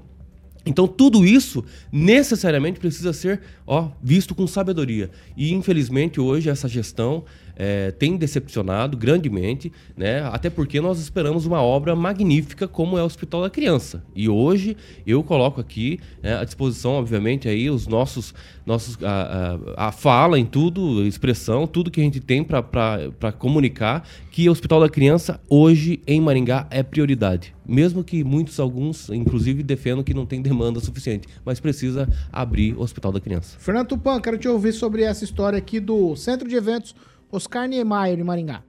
Então 0.64 0.86
tudo 0.86 1.24
isso 1.24 1.64
necessariamente 1.90 2.78
precisa 2.78 3.12
ser 3.12 3.40
ó, 3.66 3.88
visto 4.02 4.34
com 4.34 4.46
sabedoria. 4.46 5.10
E 5.36 5.54
infelizmente 5.54 6.20
hoje 6.20 6.50
essa 6.50 6.68
gestão 6.68 7.24
é, 7.62 7.90
tem 7.90 8.16
decepcionado 8.16 8.96
grandemente, 8.96 9.70
né? 9.94 10.22
Até 10.32 10.48
porque 10.48 10.80
nós 10.80 10.98
esperamos 10.98 11.44
uma 11.44 11.60
obra 11.60 11.94
magnífica 11.94 12.66
como 12.66 12.96
é 12.96 13.02
o 13.02 13.04
Hospital 13.04 13.42
da 13.42 13.50
Criança. 13.50 14.02
E 14.16 14.30
hoje 14.30 14.74
eu 15.06 15.22
coloco 15.22 15.60
aqui 15.60 16.00
né, 16.22 16.38
à 16.38 16.44
disposição, 16.44 16.92
obviamente, 16.92 17.50
aí 17.50 17.68
os 17.68 17.86
nossos, 17.86 18.32
nossos 18.64 18.96
a, 19.04 19.58
a, 19.76 19.88
a 19.88 19.92
fala 19.92 20.38
em 20.38 20.46
tudo, 20.46 21.06
expressão, 21.06 21.66
tudo 21.66 21.90
que 21.90 22.00
a 22.00 22.04
gente 22.04 22.18
tem 22.18 22.42
para 22.42 23.30
comunicar 23.38 24.08
que 24.30 24.48
o 24.48 24.52
Hospital 24.52 24.80
da 24.80 24.88
Criança 24.88 25.38
hoje 25.46 26.00
em 26.06 26.18
Maringá 26.18 26.66
é 26.70 26.82
prioridade. 26.82 27.54
Mesmo 27.68 28.02
que 28.02 28.24
muitos, 28.24 28.58
alguns, 28.58 29.10
inclusive, 29.10 29.62
defendam 29.62 30.02
que 30.02 30.14
não 30.14 30.24
tem 30.24 30.40
demanda 30.40 30.80
suficiente, 30.80 31.28
mas 31.44 31.60
precisa 31.60 32.08
abrir 32.32 32.74
o 32.74 32.80
Hospital 32.80 33.12
da 33.12 33.20
Criança. 33.20 33.58
Fernando 33.58 33.88
Tupan, 33.88 34.18
quero 34.18 34.38
te 34.38 34.48
ouvir 34.48 34.72
sobre 34.72 35.02
essa 35.02 35.24
história 35.24 35.58
aqui 35.58 35.78
do 35.78 36.16
Centro 36.16 36.48
de 36.48 36.56
Eventos 36.56 36.94
Oscar 37.30 37.68
Niemeyer, 37.68 38.18
em 38.18 38.24
Maringá. 38.24 38.62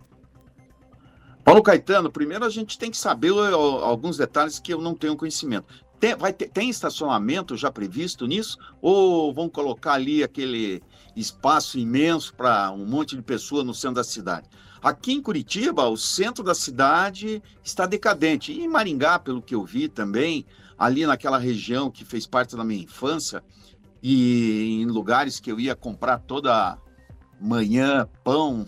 Paulo 1.43 1.63
Caetano, 1.63 2.12
primeiro 2.12 2.45
a 2.45 2.50
gente 2.50 2.78
tem 2.78 2.91
que 2.91 2.97
saber 2.97 3.34
alguns 3.34 4.17
detalhes 4.17 4.60
que 4.60 4.74
eu 4.74 4.80
não 4.80 4.93
tenho 4.93 5.17
conhecimento. 5.17 5.65
Tem, 6.00 6.15
vai 6.15 6.34
ter, 6.34 6.50
tem 6.50 6.69
estacionamento 6.69 7.58
já 7.58 7.71
previsto 7.71 8.26
nisso? 8.26 8.58
Ou 8.82 9.34
vão 9.34 9.50
colocar 9.50 9.93
ali 9.93 10.24
aquele 10.24 10.82
espaço 11.15 11.78
imenso 11.78 12.34
para 12.36 12.71
um 12.71 12.86
monte 12.86 13.15
de 13.15 13.21
pessoas 13.21 13.65
no 13.65 13.74
centro 13.74 13.95
da 13.95 14.04
cidade? 14.04 14.47
Aqui 14.82 15.13
em 15.13 15.21
Curitiba, 15.21 15.88
o 15.88 15.97
centro 15.97 16.43
da 16.43 16.56
cidade 16.56 17.41
está 17.63 17.86
decadente. 17.86 18.52
E 18.52 18.63
em 18.63 18.67
Maringá, 18.67 19.19
pelo 19.19 19.41
que 19.41 19.54
eu 19.54 19.63
vi 19.63 19.88
também, 19.88 20.45
ali 20.78 21.06
naquela 21.06 21.38
região 21.38 21.91
que 21.91 22.04
fez 22.04 22.26
parte 22.26 22.56
da 22.56 22.63
minha 22.63 22.84
infância, 22.84 23.43
e 24.02 24.82
em 24.82 24.86
lugares 24.86 25.39
que 25.39 25.52
eu 25.52 25.60
ia 25.60 25.76
comprar 25.76 26.17
toda 26.17 26.80
manhã, 27.42 28.08
pão. 28.24 28.66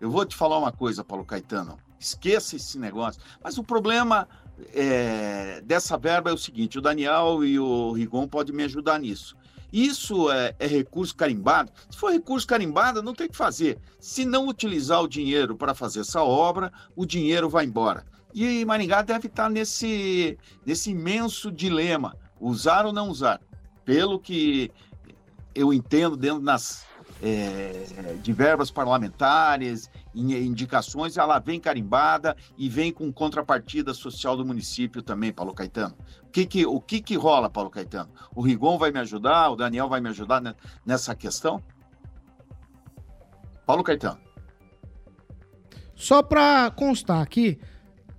Eu 0.00 0.10
vou 0.10 0.24
te 0.26 0.34
falar 0.34 0.58
uma 0.58 0.72
coisa, 0.72 1.04
Paulo 1.04 1.24
Caetano. 1.24 1.78
Esqueça 1.98 2.56
esse 2.56 2.78
negócio. 2.78 3.20
Mas 3.42 3.56
o 3.56 3.64
problema 3.64 4.28
é, 4.74 5.62
dessa 5.64 5.96
verba 5.96 6.30
é 6.30 6.32
o 6.32 6.38
seguinte: 6.38 6.78
o 6.78 6.82
Daniel 6.82 7.44
e 7.44 7.58
o 7.58 7.92
Rigon 7.92 8.26
podem 8.28 8.54
me 8.54 8.64
ajudar 8.64 8.98
nisso. 8.98 9.36
Isso 9.72 10.30
é, 10.30 10.54
é 10.58 10.66
recurso 10.66 11.14
carimbado? 11.14 11.70
Se 11.90 11.96
for 11.96 12.12
recurso 12.12 12.46
carimbado, 12.46 13.02
não 13.02 13.14
tem 13.14 13.28
que 13.28 13.36
fazer. 13.36 13.78
Se 13.98 14.24
não 14.24 14.46
utilizar 14.46 15.02
o 15.02 15.08
dinheiro 15.08 15.56
para 15.56 15.74
fazer 15.74 16.00
essa 16.00 16.22
obra, 16.22 16.72
o 16.94 17.04
dinheiro 17.04 17.48
vai 17.48 17.64
embora. 17.64 18.04
E 18.32 18.64
Maringá 18.64 19.02
deve 19.02 19.26
estar 19.26 19.50
nesse, 19.50 20.38
nesse 20.64 20.90
imenso 20.90 21.50
dilema: 21.50 22.16
usar 22.40 22.86
ou 22.86 22.92
não 22.92 23.08
usar. 23.08 23.40
Pelo 23.84 24.18
que 24.18 24.70
eu 25.54 25.72
entendo 25.72 26.16
dentro 26.16 26.40
das 26.40 26.84
é, 27.22 28.16
de 28.22 28.32
verbas 28.32 28.70
parlamentares, 28.70 29.90
in- 30.14 30.34
indicações, 30.34 31.16
ela 31.16 31.38
vem 31.38 31.58
carimbada 31.58 32.36
e 32.58 32.68
vem 32.68 32.92
com 32.92 33.12
contrapartida 33.12 33.94
social 33.94 34.36
do 34.36 34.44
município 34.44 35.02
também, 35.02 35.32
Paulo 35.32 35.54
Caetano. 35.54 35.96
O 36.24 36.30
que 36.30 36.44
que, 36.44 36.66
o 36.66 36.80
que, 36.80 37.00
que 37.00 37.16
rola, 37.16 37.48
Paulo 37.48 37.70
Caetano? 37.70 38.10
O 38.34 38.42
Rigon 38.42 38.76
vai 38.78 38.90
me 38.90 38.98
ajudar, 38.98 39.50
o 39.50 39.56
Daniel 39.56 39.88
vai 39.88 40.00
me 40.00 40.08
ajudar 40.10 40.40
ne- 40.40 40.54
nessa 40.84 41.14
questão? 41.14 41.62
Paulo 43.64 43.82
Caetano. 43.82 44.20
Só 45.94 46.22
para 46.22 46.70
constar 46.70 47.22
aqui, 47.22 47.58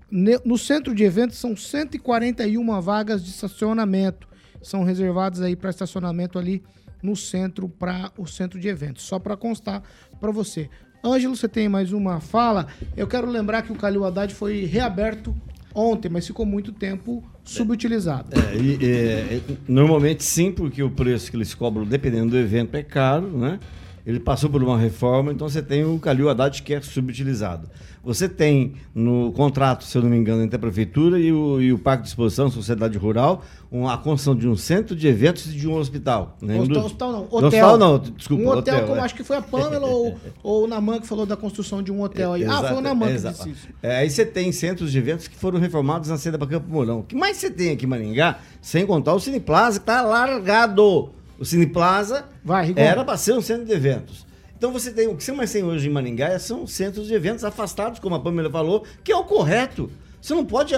no 0.10 0.58
centro 0.58 0.96
de 0.96 1.04
eventos 1.04 1.38
são 1.38 1.56
141 1.56 2.82
vagas 2.82 3.24
de 3.24 3.30
estacionamento. 3.30 4.28
São 4.62 4.84
reservadas 4.84 5.42
aí 5.42 5.56
para 5.56 5.70
estacionamento 5.70 6.40
ali 6.40 6.64
no 7.08 7.16
centro 7.16 7.70
para 7.70 8.12
o 8.18 8.28
centro 8.28 8.60
de 8.60 8.68
eventos. 8.68 9.04
Só 9.04 9.18
para 9.18 9.38
constar 9.38 9.82
para 10.20 10.32
você. 10.32 10.70
Ângelo, 11.04 11.36
você 11.36 11.48
tem 11.48 11.70
mais 11.70 11.94
uma 11.94 12.20
fala? 12.20 12.68
Eu 12.96 13.08
quero 13.08 13.30
lembrar 13.30 13.62
que 13.62 13.72
o 13.72 13.76
Calil 13.76 14.04
Haddad 14.04 14.34
foi 14.34 14.66
reaberto 14.66 15.34
ontem, 15.74 16.10
mas 16.10 16.28
ficou 16.28 16.46
muito 16.46 16.72
tempo 16.74 17.24
subutilizado. 17.44 18.30
É, 18.34 18.86
é, 18.86 19.38
é, 19.38 19.42
normalmente 19.68 20.24
sim, 20.24 20.52
porque 20.52 20.84
o 20.84 20.90
preço 20.90 21.32
que 21.32 21.38
eles 21.38 21.54
cobram, 21.54 21.86
dependendo 21.86 22.32
do 22.32 22.38
evento, 22.38 22.76
é 22.76 22.84
caro, 22.84 23.38
né? 23.38 23.60
Ele 24.08 24.22
passou 24.22 24.50
por 24.50 24.64
uma 24.64 24.78
reforma, 24.78 25.34
então 25.34 25.50
você 25.50 25.62
tem 25.62 25.84
o 25.84 26.00
Calil 26.00 26.30
Haddad 26.30 26.64
que 26.64 26.74
é 26.74 26.80
subutilizado. 26.80 27.70
Você 28.02 28.30
tem 28.30 28.76
no 28.96 29.34
contrato, 29.34 29.84
se 29.84 29.98
eu 29.98 30.02
não 30.02 30.10
me 30.10 30.16
engano, 30.16 30.42
entre 30.42 30.56
a 30.56 30.60
Prefeitura 30.60 31.20
e 31.20 31.34
o, 31.34 31.62
e 31.62 31.74
o 31.74 31.78
Parque 31.78 32.04
de 32.04 32.08
Exposição, 32.08 32.50
Sociedade 32.50 32.98
Rural, 32.98 33.44
uma, 33.70 33.94
a 33.94 33.98
construção 33.98 34.34
de 34.34 34.48
um 34.48 34.56
centro 34.56 34.96
de 34.96 35.10
eventos 35.10 35.48
e 35.48 35.50
de 35.50 35.68
um 35.68 35.76
hospital. 35.76 36.38
né? 36.42 36.58
Hospital, 36.58 36.86
hospital 36.86 37.12
não, 37.12 37.24
hotel. 37.26 37.48
hospital 37.48 37.78
não, 37.78 38.00
desculpa. 38.00 38.44
Um 38.44 38.48
hotel, 38.48 38.88
como 38.88 38.96
é. 38.96 39.02
acho 39.02 39.14
que 39.14 39.26
foi 39.26 39.36
a 39.36 39.42
Pamela 39.42 39.86
ou, 39.88 40.16
ou 40.42 40.64
o 40.64 40.68
Naman 40.68 41.02
que 41.02 41.08
falou 41.08 41.26
da 41.26 41.36
construção 41.36 41.84
de 41.84 41.92
um 41.92 42.02
hotel 42.02 42.32
aí. 42.32 42.46
ah, 42.46 42.64
foi 42.64 42.78
o 42.78 42.82
Naman 42.82 43.08
que 43.08 43.14
Exato. 43.14 43.36
disse 43.40 43.50
isso. 43.50 43.68
É, 43.84 43.98
aí 43.98 44.10
você 44.10 44.26
tem 44.26 44.54
centros 44.54 44.90
de 44.90 44.98
eventos 44.98 45.28
que 45.28 45.36
foram 45.36 45.60
reformados 45.60 46.08
na 46.08 46.18
saída 46.18 46.38
para 46.38 46.48
Campo 46.48 46.72
Mourão. 46.72 47.00
O 47.00 47.04
que 47.04 47.14
mais 47.14 47.36
você 47.36 47.50
tem 47.50 47.72
aqui 47.72 47.84
em 47.84 47.90
Maringá, 47.90 48.40
sem 48.62 48.86
contar 48.86 49.16
o 49.16 49.20
Cine 49.20 49.42
Plaza, 49.42 49.80
que 49.80 49.84
está 49.84 50.02
largado. 50.02 51.17
O 51.40 51.46
Cine 51.46 51.68
Plaza 51.68 52.26
Vai, 52.44 52.74
era 52.76 53.04
para 53.04 53.18
ser 53.18 53.34
um 53.34 53.42
centro 53.42 53.66
de 53.66 53.74
eventos. 53.74 54.26
Então 54.58 54.72
você 54.72 54.92
tem 54.92 55.08
o 55.08 55.16
que 55.16 55.24
você 55.24 55.32
mais 55.32 55.52
tem 55.52 55.64
hoje 55.64 55.88
em 55.88 55.92
Maringá 55.92 56.30
é- 56.30 56.40
são 56.40 56.66
centros 56.66 57.08
de 57.08 57.14
eventos 57.14 57.44
afastados, 57.44 58.00
como 58.00 58.16
a 58.16 58.20
Pamela 58.20 58.50
falou, 58.50 58.84
que 59.04 59.12
é 59.12 59.16
o 59.16 59.24
correto. 59.24 59.90
Você 60.20 60.34
não 60.34 60.44
pode 60.44 60.74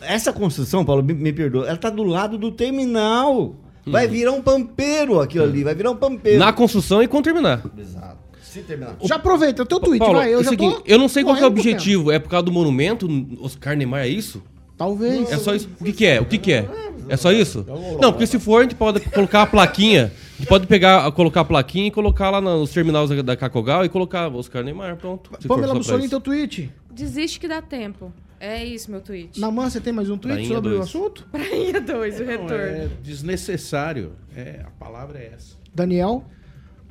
essa 0.00 0.32
construção, 0.32 0.84
Paulo, 0.84 1.02
me, 1.02 1.12
me 1.12 1.32
perdoa, 1.32 1.66
ela 1.66 1.74
está 1.74 1.90
do 1.90 2.02
lado 2.02 2.38
do 2.38 2.50
terminal. 2.50 3.54
Vai 3.86 4.08
virar 4.08 4.32
um 4.32 4.42
pampeiro 4.42 5.20
aquilo 5.20 5.44
ali, 5.44 5.62
vai 5.62 5.74
virar 5.74 5.92
um 5.92 5.96
pampeiro. 5.96 6.40
Na 6.40 6.52
construção 6.52 7.02
e 7.02 7.06
quando 7.06 7.24
terminar. 7.24 7.62
Exato. 7.78 8.18
Se 8.42 8.60
terminar. 8.62 8.96
Já 9.04 9.14
aproveita 9.14 9.62
o 9.62 9.66
teu 9.66 9.78
tweet, 9.78 9.98
Paulo, 10.00 10.18
vai. 10.18 10.34
Eu 10.34 10.40
é 10.40 10.44
já 10.44 10.50
seguinte, 10.50 10.76
tô 10.76 10.82
eu 10.86 10.98
não 10.98 11.08
sei 11.08 11.22
qual 11.22 11.36
que 11.36 11.42
é 11.42 11.44
o 11.44 11.48
objetivo. 11.48 12.10
É 12.10 12.18
por 12.18 12.28
causa 12.28 12.46
do 12.46 12.52
monumento, 12.52 13.06
Oscar 13.40 13.76
Neymar, 13.76 14.02
é 14.02 14.08
isso? 14.08 14.42
Talvez. 14.76 15.30
É 15.30 15.38
só 15.38 15.54
isso? 15.54 15.68
O 15.80 15.84
que, 15.84 15.92
que 15.92 16.06
é? 16.06 16.20
O 16.20 16.24
que, 16.24 16.38
que 16.38 16.52
é? 16.52 16.68
É 17.08 17.16
só 17.16 17.32
isso? 17.32 17.64
Não, 18.00 18.12
porque 18.12 18.26
se 18.26 18.38
for, 18.38 18.60
a 18.60 18.62
gente 18.62 18.74
pode 18.74 19.00
colocar 19.00 19.42
a 19.42 19.46
plaquinha. 19.46 20.12
A 20.34 20.38
gente 20.38 20.48
pode 20.48 20.66
pegar, 20.66 21.10
colocar 21.12 21.40
a 21.40 21.44
plaquinha 21.44 21.86
e 21.88 21.90
colocar 21.90 22.30
lá 22.30 22.40
nos 22.40 22.70
terminais 22.70 23.10
da, 23.24 23.36
Cacogal 23.36 23.84
e 23.84 23.88
colocar 23.88 24.28
Oscar 24.28 24.62
Neymar, 24.62 24.96
pronto. 24.96 25.30
Pamela 25.46 25.74
Mussolini, 25.74 26.08
teu 26.08 26.20
tweet. 26.20 26.70
Desiste 26.90 27.38
que 27.40 27.48
dá 27.48 27.60
tempo. 27.62 28.12
É 28.38 28.62
isso, 28.62 28.90
meu 28.90 29.00
tweet. 29.00 29.40
Naman, 29.40 29.70
você 29.70 29.80
tem 29.80 29.92
mais 29.92 30.10
um 30.10 30.18
tweet 30.18 30.36
Prainha 30.36 30.54
sobre 30.54 30.70
o 30.70 30.76
dois. 30.76 30.88
assunto? 30.88 31.26
Prainha 31.32 31.80
2, 31.80 32.20
o 32.20 32.24
Não, 32.24 32.26
retorno. 32.30 32.54
é 32.54 32.88
desnecessário. 33.02 34.12
É, 34.34 34.60
a 34.66 34.70
palavra 34.78 35.18
é 35.18 35.32
essa. 35.34 35.56
Daniel? 35.74 36.24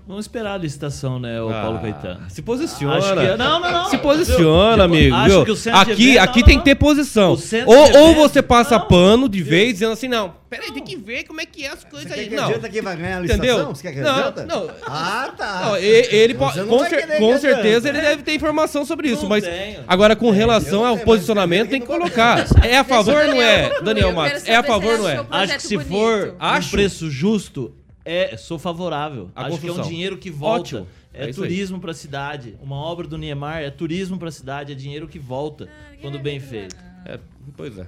Vamos 0.08 0.26
esperar 0.26 0.54
a 0.54 0.58
licitação, 0.58 1.18
né, 1.20 1.41
o 1.41 1.50
Ah, 1.50 1.62
Paulo 1.63 1.80
Caetano. 1.80 2.30
Se 2.30 2.39
posiciona. 2.44 2.98
Acho 2.98 3.08
que- 3.15 3.38
não, 3.38 3.60
não, 3.60 3.72
não. 3.72 3.89
Se 3.89 3.98
posiciona, 3.98 4.84
amigo. 4.84 5.15
acho 5.15 5.30
viu? 5.38 5.46
que 5.46 5.52
o 5.52 5.56
centro 5.56 5.84
de 5.86 5.91
aqui 5.94 6.10
evento- 6.12 6.24
aqui 6.24 6.39
não, 6.41 6.46
tem 6.46 6.56
não, 6.58 6.63
que 6.63 6.70
ter 6.70 6.76
posição. 6.76 7.38
Ou, 7.65 7.98
ou 8.02 8.13
você 8.13 8.39
passa 8.44 8.78
não. 8.78 8.88
pano 8.88 9.28
de 9.28 9.41
vez 9.41 9.74
dizendo 9.74 9.94
assim, 9.94 10.08
não. 10.08 10.36
Peraí, 10.48 10.72
tem 10.72 10.84
que 10.84 10.96
ver 10.96 11.24
como 11.24 11.41
é 11.41 11.46
que 11.48 11.65
é 11.65 11.70
as 11.72 11.84
coisas 11.84 12.08
Você 12.12 12.20
aí. 12.20 12.30
que 12.30 12.36
Não. 12.36 12.44
adianta 12.46 12.70
quem 12.70 12.82
vai 12.84 12.96
ganhar 12.96 13.18
a 13.18 13.20
licitação? 13.22 13.56
Entendeu? 13.56 13.76
Você 13.76 13.82
quer 13.82 13.94
que 13.96 14.00
Não, 14.02 14.15
adianta? 14.15 14.46
não. 14.46 14.70
Ah, 14.86 15.34
tá. 15.36 15.62
Não, 15.65 15.76
ele 15.78 16.34
Você 16.34 16.39
pode, 16.39 16.60
não 16.60 16.68
com, 16.68 16.86
cer- 16.86 17.18
com 17.18 17.38
certeza 17.39 17.89
ele 17.89 18.00
deve 18.02 18.22
ter 18.22 18.36
informação 18.36 18.86
sobre 18.86 19.10
isso, 19.10 19.24
Não 19.24 19.30
mas 19.30 19.44
tenho. 19.44 19.80
agora 19.88 20.15
com 20.15 20.28
eu 20.28 20.32
relação 20.34 20.86
ao 20.86 21.00
posicionamento 21.00 21.70
tem 21.72 21.82
que 21.82 21.88
colocar. 21.88 22.46
É 22.63 22.78
a 22.78 22.84
favor 22.84 23.15
ou 23.24 23.28
não 23.30 23.41
é, 23.41 23.82
Daniel 23.82 24.13
Matos? 24.13 24.48
É 24.48 24.56
a 24.56 24.62
favor 24.62 24.94
ou 24.94 25.00
não 25.00 25.10
é? 25.10 25.26
Acho 25.32 25.56
que 25.56 25.63
se 25.63 25.80
for 25.80 26.36
Acho. 26.39 26.68
um 26.68 26.72
preço 26.72 27.10
justo, 27.10 27.74
é, 28.06 28.38
sou 28.38 28.60
favorável. 28.60 29.30
A 29.36 29.48
Acho 29.48 29.60
que 29.60 29.68
é 29.68 29.72
um 29.72 29.76
construção. 29.76 29.91
dinheiro 29.91 30.18
que 30.18 30.30
volta. 30.30 30.60
Ótimo. 30.62 30.88
É, 31.13 31.30
É 31.30 31.34
turismo 31.34 31.80
para 31.80 31.91
a 31.91 31.94
cidade. 31.94 32.56
Uma 32.62 32.76
obra 32.76 33.08
do 33.08 33.18
Niemeyer 33.18 33.65
é 33.68 33.72
turismo 33.72 34.18
para 34.18 34.30
a 34.30 34.32
cidade, 34.32 34.72
é 34.72 34.76
dinheiro 34.76 35.08
que 35.08 35.18
volta 35.18 35.68
quando 36.02 36.20
bem 36.20 36.39
feito. 36.39 36.76
É, 37.06 37.20
pois 37.56 37.78
é. 37.78 37.88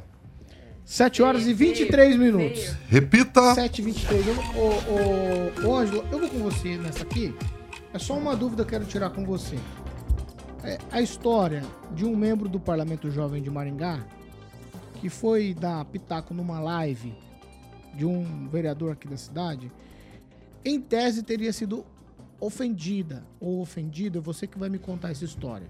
7 0.85 1.21
horas 1.21 1.45
e 1.45 1.53
23 1.53 2.15
minutos. 2.15 2.61
Veio. 2.63 2.77
Repita. 2.87 3.53
7 3.55 3.79
e 3.79 3.85
23. 3.85 4.27
Eu, 4.27 4.33
ô, 4.55 5.67
ô, 5.67 5.69
ô, 5.69 5.75
Ângelo, 5.77 6.05
eu 6.11 6.19
vou 6.19 6.29
com 6.29 6.39
você 6.39 6.77
nessa 6.77 7.03
aqui. 7.03 7.35
É 7.93 7.99
só 7.99 8.17
uma 8.17 8.35
dúvida 8.35 8.63
que 8.63 8.73
eu 8.73 8.79
quero 8.79 8.89
tirar 8.89 9.09
com 9.09 9.25
você. 9.25 9.57
É, 10.63 10.77
a 10.89 11.01
história 11.01 11.61
de 11.91 12.05
um 12.05 12.15
membro 12.15 12.47
do 12.47 12.59
Parlamento 12.59 13.11
Jovem 13.11 13.41
de 13.41 13.49
Maringá 13.49 14.05
que 14.99 15.09
foi 15.09 15.53
dar 15.53 15.83
pitaco 15.85 16.33
numa 16.33 16.59
live 16.59 17.13
de 17.93 18.05
um 18.05 18.47
vereador 18.47 18.91
aqui 18.93 19.07
da 19.07 19.17
cidade, 19.17 19.71
em 20.69 20.79
tese 20.81 21.23
teria 21.23 21.51
sido 21.53 21.85
ofendida 22.39 23.23
ou 23.39 23.61
ofendido. 23.61 24.19
É 24.19 24.21
você 24.21 24.45
que 24.47 24.57
vai 24.59 24.69
me 24.69 24.77
contar 24.77 25.11
essa 25.11 25.25
história. 25.25 25.67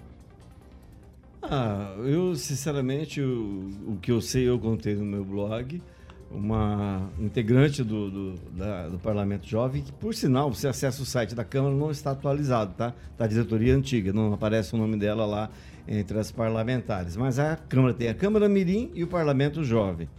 Ah, 1.42 1.94
eu, 2.00 2.36
sinceramente, 2.36 3.22
o, 3.22 3.70
o 3.88 3.98
que 4.02 4.12
eu 4.12 4.20
sei, 4.22 4.48
eu 4.50 4.60
contei 4.60 4.96
no 4.96 5.06
meu 5.06 5.24
blog. 5.24 5.82
Uma 6.30 7.10
integrante 7.18 7.82
do, 7.84 8.12
do, 8.12 8.34
da- 8.52 8.90
do 8.90 9.00
Parlamento 9.00 9.48
Jovem, 9.48 9.82
que, 9.82 9.94
por 9.94 10.14
sinal, 10.14 10.54
você 10.54 10.68
acessa 10.68 11.02
o 11.02 11.06
site 11.06 11.34
da 11.34 11.46
Câmara, 11.46 11.74
não 11.74 11.90
está 11.90 12.12
atualizado, 12.12 12.74
tá? 12.74 12.94
Da 13.18 13.26
diretoria 13.28 13.74
antiga, 13.74 14.12
não 14.12 14.34
aparece 14.34 14.76
o 14.76 14.78
nome 14.78 14.98
dela 14.98 15.26
lá 15.26 15.50
entre 15.88 16.20
as 16.20 16.30
parlamentares. 16.30 17.16
Mas 17.16 17.40
a 17.40 17.56
Câmara 17.56 17.94
tem 17.94 18.10
a 18.10 18.14
Câmara 18.14 18.50
Mirim 18.50 18.92
e 18.94 19.06
o 19.06 19.08
Parlamento 19.08 19.64
Jovem. 19.64 20.10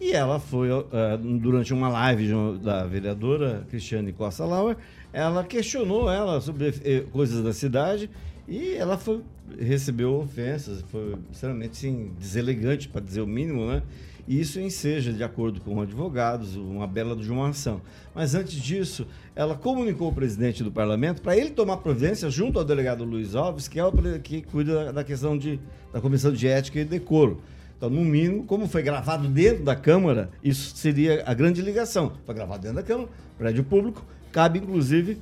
E 0.00 0.12
ela 0.12 0.38
foi, 0.38 0.68
ah, 0.70 1.16
durante 1.16 1.72
uma 1.72 1.88
live 1.88 2.30
da 2.62 2.84
vereadora 2.84 3.66
Cristiane 3.70 4.12
Costa 4.12 4.44
Lauer, 4.44 4.76
ela 5.12 5.42
questionou 5.42 6.10
ela 6.10 6.40
sobre 6.40 6.74
eh, 6.84 7.04
coisas 7.10 7.42
da 7.42 7.52
cidade 7.52 8.10
e 8.46 8.74
ela 8.74 8.98
foi, 8.98 9.22
recebeu 9.58 10.14
ofensas, 10.16 10.84
foi 10.92 11.16
extremamente 11.32 11.72
assim, 11.72 12.10
deselegante, 12.18 12.88
para 12.88 13.00
dizer 13.00 13.22
o 13.22 13.26
mínimo, 13.26 13.66
né? 13.66 13.82
E 14.28 14.40
isso 14.40 14.60
enseja, 14.60 15.12
de 15.12 15.22
acordo 15.22 15.60
com 15.60 15.80
advogados, 15.80 16.56
uma 16.56 16.86
bela 16.86 17.14
de 17.14 17.30
uma 17.30 17.48
ação. 17.48 17.80
Mas 18.14 18.34
antes 18.34 18.60
disso, 18.60 19.06
ela 19.36 19.54
comunicou 19.54 20.08
ao 20.08 20.12
presidente 20.12 20.64
do 20.64 20.70
parlamento 20.70 21.22
para 21.22 21.36
ele 21.36 21.50
tomar 21.50 21.76
providência 21.78 22.28
junto 22.28 22.58
ao 22.58 22.64
delegado 22.64 23.04
Luiz 23.04 23.36
Alves, 23.36 23.68
que 23.68 23.78
é 23.78 23.84
o 23.84 23.92
que 24.20 24.42
cuida 24.42 24.92
da 24.92 25.04
questão 25.04 25.38
de, 25.38 25.60
da 25.92 26.00
comissão 26.00 26.32
de 26.32 26.46
ética 26.48 26.80
e 26.80 26.84
decoro. 26.84 27.40
Então, 27.76 27.90
no 27.90 28.02
mínimo, 28.04 28.44
como 28.44 28.66
foi 28.66 28.82
gravado 28.82 29.28
dentro 29.28 29.62
da 29.62 29.76
Câmara, 29.76 30.30
isso 30.42 30.74
seria 30.76 31.22
a 31.26 31.34
grande 31.34 31.60
ligação. 31.60 32.12
Foi 32.24 32.34
gravado 32.34 32.62
dentro 32.62 32.76
da 32.76 32.82
Câmara, 32.82 33.08
prédio 33.36 33.64
público, 33.64 34.04
cabe 34.32 34.58
inclusive 34.58 35.18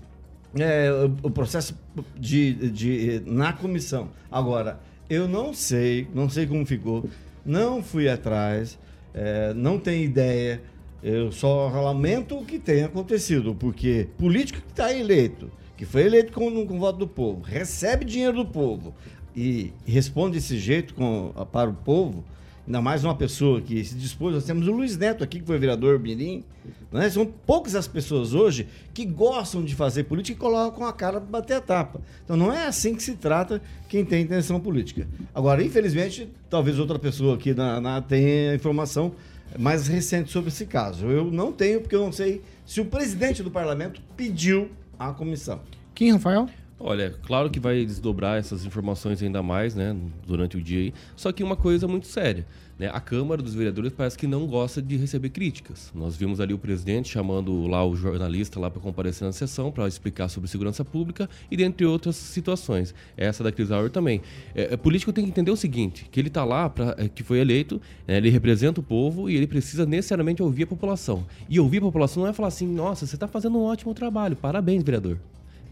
é, 0.57 0.89
o, 1.23 1.31
processo 1.31 1.77
de, 2.17 2.53
de- 2.71 3.23
na 3.27 3.53
comissão. 3.53 4.09
Agora, 4.31 4.79
eu 5.11 5.27
não 5.27 5.53
sei, 5.53 6.07
não 6.15 6.29
sei 6.29 6.47
como 6.47 6.65
ficou, 6.65 7.05
não 7.45 7.83
fui 7.83 8.09
atrás, 8.09 8.79
é, 9.13 9.53
não 9.55 9.79
tenho 9.79 10.05
ideia. 10.05 10.63
Eu 11.03 11.31
só 11.33 11.69
lamento 11.69 12.39
o 12.39 12.45
que 12.45 12.59
tenha 12.59 12.87
acontecido, 12.87 13.55
porque 13.55 14.09
político 14.17 14.61
que 14.63 14.71
está 14.71 14.93
eleito, 14.95 15.51
que 15.77 15.85
foi 15.85 16.03
eleito 16.07 16.33
com, 16.33 16.67
com 16.67 16.79
voto 16.79 17.01
do 17.01 17.09
povo, 17.09 17.43
recebe 17.43 18.05
dinheiro 18.05 18.37
do 18.37 18.47
povo 18.47 18.95
e 19.37 19.73
responde 19.85 20.37
desse 20.37 20.57
jeito 20.57 20.95
com, 20.95 21.33
para 21.53 21.69
o 21.69 21.75
povo, 21.75 22.25
ainda 22.67 22.81
mais 22.81 23.05
uma 23.05 23.15
pessoa 23.15 23.61
que 23.61 23.85
se 23.85 23.95
dispôs. 23.95 24.35
Nós 24.35 24.45
temos 24.45 24.67
o 24.67 24.73
Luiz 24.73 24.97
Neto 24.97 25.23
aqui, 25.23 25.41
que 25.41 25.47
foi 25.47 25.59
vereador 25.59 25.99
Mirim. 25.99 26.43
Né? 26.91 27.11
São 27.11 27.27
poucas 27.27 27.75
as 27.75 27.87
pessoas 27.87 28.35
hoje 28.35 28.67
que 28.93 29.05
gostam 29.05 29.63
de 29.65 29.75
fazer 29.75 30.05
política 30.05 30.37
e 30.37 30.41
colocam 30.41 30.87
a 30.87 30.93
cara 30.93 31.21
para 31.21 31.31
bater 31.41 31.55
a 31.55 31.61
tapa. 31.61 32.01
Então 32.25 32.37
não 32.37 32.53
é 32.53 32.67
assim 32.67 32.95
que 32.95 33.03
se 33.03 33.15
trata 33.15 33.61
quem 33.89 34.05
tem 34.05 34.23
intenção 34.23 34.59
política. 34.61 35.07
Agora, 35.35 35.63
infelizmente, 35.63 36.29
talvez 36.49 36.79
outra 36.79 36.99
pessoa 36.99 37.35
aqui 37.35 37.53
na, 37.53 37.81
na 37.81 38.01
tenha 38.01 38.55
informação 38.55 39.13
mais 39.59 39.87
recente 39.87 40.31
sobre 40.31 40.49
esse 40.49 40.67
caso. 40.67 41.07
Eu 41.07 41.31
não 41.31 41.53
tenho, 41.53 41.81
porque 41.81 41.95
eu 41.95 42.01
não 42.01 42.13
sei 42.13 42.43
se 42.65 42.81
o 42.81 42.85
presidente 42.85 43.43
do 43.43 43.51
parlamento 43.51 44.01
pediu 44.17 44.71
a 44.99 45.13
comissão. 45.13 45.61
Quem, 45.95 46.13
Rafael? 46.13 46.49
Olha, 46.79 47.15
claro 47.23 47.49
que 47.49 47.61
vai 47.61 47.85
desdobrar 47.85 48.37
essas 48.37 48.67
informações 48.67 49.23
ainda 49.23 49.43
mais, 49.43 49.77
né, 49.77 49.97
durante 50.27 50.57
o 50.57 50.63
dia 50.63 50.81
aí. 50.81 50.95
Só 51.15 51.31
que 51.31 51.45
uma 51.45 51.55
coisa 51.55 51.87
muito 51.87 52.09
séria, 52.09 52.45
né, 52.77 52.91
a 52.93 53.01
Câmara 53.01 53.41
dos 53.41 53.55
Vereadores 53.55 53.93
parece 53.93 54.19
que 54.19 54.27
não 54.27 54.45
gosta 54.47 54.83
de 54.83 54.97
receber 54.97 55.31
críticas. 55.31 55.93
Nós 55.95 56.17
vimos 56.17 56.41
ali 56.41 56.53
o 56.53 56.59
presidente 56.59 57.09
chamando 57.09 57.69
lá 57.69 57.87
o 57.87 57.95
jornalista 57.95 58.59
lá 58.59 58.69
para 58.69 58.83
comparecer 58.83 59.25
na 59.25 59.31
sessão 59.31 59.71
para 59.71 59.87
explicar 59.87 60.29
sobre 60.29 60.51
segurança 60.51 60.85
pública 60.85 61.31
e 61.49 61.57
dentre 61.57 61.87
outras 61.87 62.17
situações. 62.17 62.93
Essa 63.17 63.45
da 63.45 63.53
Cris 63.53 63.71
Auer 63.71 63.89
também. 63.89 64.21
É, 64.53 64.75
é, 64.75 64.77
político 64.77 65.13
tem 65.13 65.25
que 65.25 65.31
entender 65.31 65.53
o 65.53 65.57
seguinte, 65.57 66.09
que 66.11 66.19
ele 66.19 66.29
está 66.29 66.45
lá 66.45 66.69
para 66.69 66.97
é, 66.99 67.09
que 67.09 67.23
foi 67.23 67.39
eleito, 67.39 67.81
né, 68.07 68.17
ele 68.17 68.31
representa 68.31 68.81
o 68.81 68.83
povo 68.83 69.31
e 69.31 69.37
ele 69.37 69.47
precisa 69.47 69.87
necessariamente 69.87 70.43
ouvir 70.43 70.65
a 70.65 70.67
população. 70.67 71.25
E 71.49 71.61
ouvir 71.61 71.79
a 71.79 71.83
população 71.83 72.25
não 72.25 72.31
é 72.31 72.33
falar 72.33 72.49
assim, 72.49 72.67
nossa, 72.67 73.07
você 73.07 73.15
está 73.15 73.29
fazendo 73.29 73.57
um 73.59 73.63
ótimo 73.63 73.95
trabalho, 73.95 74.35
parabéns, 74.35 74.83
vereador. 74.83 75.21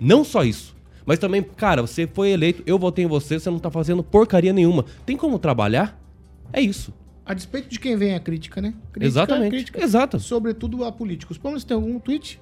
Não 0.00 0.22
só 0.22 0.44
isso. 0.44 0.80
Mas 1.04 1.18
também, 1.18 1.42
cara, 1.42 1.82
você 1.82 2.06
foi 2.06 2.30
eleito, 2.30 2.62
eu 2.66 2.78
votei 2.78 3.04
em 3.04 3.08
você, 3.08 3.38
você 3.38 3.50
não 3.50 3.58
tá 3.58 3.70
fazendo 3.70 4.02
porcaria 4.02 4.52
nenhuma. 4.52 4.84
Tem 5.04 5.16
como 5.16 5.38
trabalhar? 5.38 6.00
É 6.52 6.60
isso. 6.60 6.92
A 7.24 7.34
despeito 7.34 7.68
de 7.68 7.78
quem 7.78 7.96
vem 7.96 8.14
a 8.14 8.20
crítica, 8.20 8.60
né? 8.60 8.74
Crítica, 8.92 9.06
Exatamente. 9.06 9.50
Crítica, 9.50 9.82
Exato. 9.82 10.18
Sobretudo 10.18 10.84
a 10.84 10.90
políticos. 10.90 11.38
Paulo, 11.38 11.58
você 11.58 11.66
tem 11.66 11.74
algum 11.74 11.98
tweet? 11.98 12.40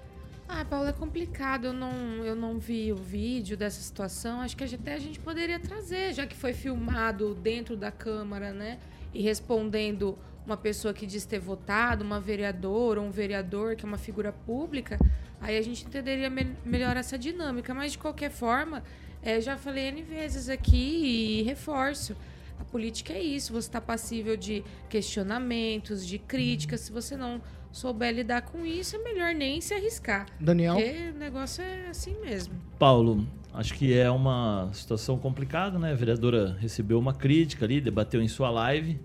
Ah, 0.48 0.64
Paulo, 0.64 0.88
é 0.88 0.92
complicado. 0.92 1.66
Eu 1.66 1.72
não, 1.72 1.92
eu 2.24 2.34
não 2.34 2.58
vi 2.58 2.92
o 2.92 2.96
vídeo 2.96 3.56
dessa 3.56 3.80
situação. 3.80 4.40
Acho 4.40 4.56
que 4.56 4.64
até 4.64 4.94
a 4.94 4.98
gente 4.98 5.20
poderia 5.20 5.60
trazer, 5.60 6.14
já 6.14 6.26
que 6.26 6.34
foi 6.34 6.52
filmado 6.52 7.34
dentro 7.34 7.76
da 7.76 7.92
Câmara, 7.92 8.52
né? 8.52 8.78
E 9.14 9.22
respondendo 9.22 10.18
uma 10.50 10.56
pessoa 10.56 10.92
que 10.92 11.06
diz 11.06 11.24
ter 11.24 11.38
votado, 11.38 12.04
uma 12.04 12.20
vereadora 12.20 13.00
ou 13.00 13.06
um 13.06 13.10
vereador, 13.10 13.76
que 13.76 13.84
é 13.84 13.88
uma 13.88 13.96
figura 13.96 14.32
pública, 14.32 14.98
aí 15.40 15.56
a 15.56 15.62
gente 15.62 15.86
entenderia 15.86 16.28
me 16.28 16.56
melhor 16.64 16.96
essa 16.96 17.16
dinâmica. 17.16 17.72
Mas, 17.72 17.92
de 17.92 17.98
qualquer 17.98 18.30
forma, 18.30 18.82
é, 19.22 19.40
já 19.40 19.56
falei 19.56 19.88
N 19.88 20.02
vezes 20.02 20.48
aqui 20.48 21.38
e 21.38 21.42
reforço. 21.42 22.16
A 22.58 22.64
política 22.64 23.12
é 23.12 23.22
isso, 23.22 23.52
você 23.52 23.68
está 23.68 23.80
passível 23.80 24.36
de 24.36 24.64
questionamentos, 24.88 26.04
de 26.04 26.18
críticas. 26.18 26.80
Se 26.80 26.92
você 26.92 27.16
não 27.16 27.40
souber 27.70 28.12
lidar 28.12 28.42
com 28.42 28.66
isso, 28.66 28.96
é 28.96 28.98
melhor 28.98 29.32
nem 29.32 29.60
se 29.60 29.72
arriscar. 29.72 30.26
Daniel? 30.40 30.74
Porque 30.74 31.12
o 31.14 31.18
negócio 31.18 31.62
é 31.62 31.88
assim 31.88 32.20
mesmo. 32.20 32.54
Paulo, 32.76 33.24
acho 33.54 33.72
que 33.74 33.96
é 33.96 34.10
uma 34.10 34.68
situação 34.72 35.16
complicada, 35.16 35.78
né? 35.78 35.92
A 35.92 35.94
vereadora 35.94 36.56
recebeu 36.58 36.98
uma 36.98 37.14
crítica 37.14 37.64
ali, 37.64 37.80
debateu 37.80 38.20
em 38.20 38.28
sua 38.28 38.50
live. 38.50 39.00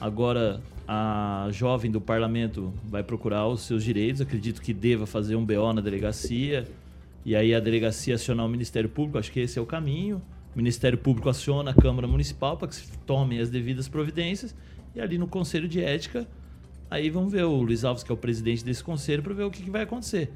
Agora 0.00 0.62
a 0.90 1.48
jovem 1.50 1.90
do 1.90 2.00
parlamento 2.00 2.72
vai 2.82 3.02
procurar 3.02 3.46
os 3.46 3.60
seus 3.60 3.84
direitos. 3.84 4.22
Acredito 4.22 4.62
que 4.62 4.72
deva 4.72 5.06
fazer 5.06 5.36
um 5.36 5.44
BO 5.44 5.70
na 5.74 5.82
delegacia. 5.82 6.66
E 7.26 7.36
aí 7.36 7.54
a 7.54 7.60
delegacia 7.60 8.14
acionar 8.14 8.46
o 8.46 8.48
Ministério 8.48 8.88
Público. 8.88 9.18
Acho 9.18 9.30
que 9.30 9.38
esse 9.38 9.58
é 9.58 9.62
o 9.62 9.66
caminho. 9.66 10.22
O 10.54 10.56
Ministério 10.56 10.96
Público 10.96 11.28
aciona 11.28 11.72
a 11.72 11.74
Câmara 11.74 12.08
Municipal 12.08 12.56
para 12.56 12.68
que 12.68 12.76
se 12.76 12.90
tomem 13.00 13.38
as 13.38 13.50
devidas 13.50 13.86
providências. 13.86 14.56
E 14.94 15.00
ali 15.00 15.18
no 15.18 15.26
Conselho 15.26 15.68
de 15.68 15.84
Ética, 15.84 16.26
aí 16.90 17.10
vamos 17.10 17.32
ver 17.32 17.44
o 17.44 17.60
Luiz 17.60 17.84
Alves, 17.84 18.02
que 18.02 18.10
é 18.10 18.14
o 18.14 18.18
presidente 18.18 18.64
desse 18.64 18.82
conselho, 18.82 19.22
para 19.22 19.34
ver 19.34 19.42
o 19.42 19.50
que, 19.50 19.62
que 19.62 19.70
vai 19.70 19.82
acontecer. 19.82 20.32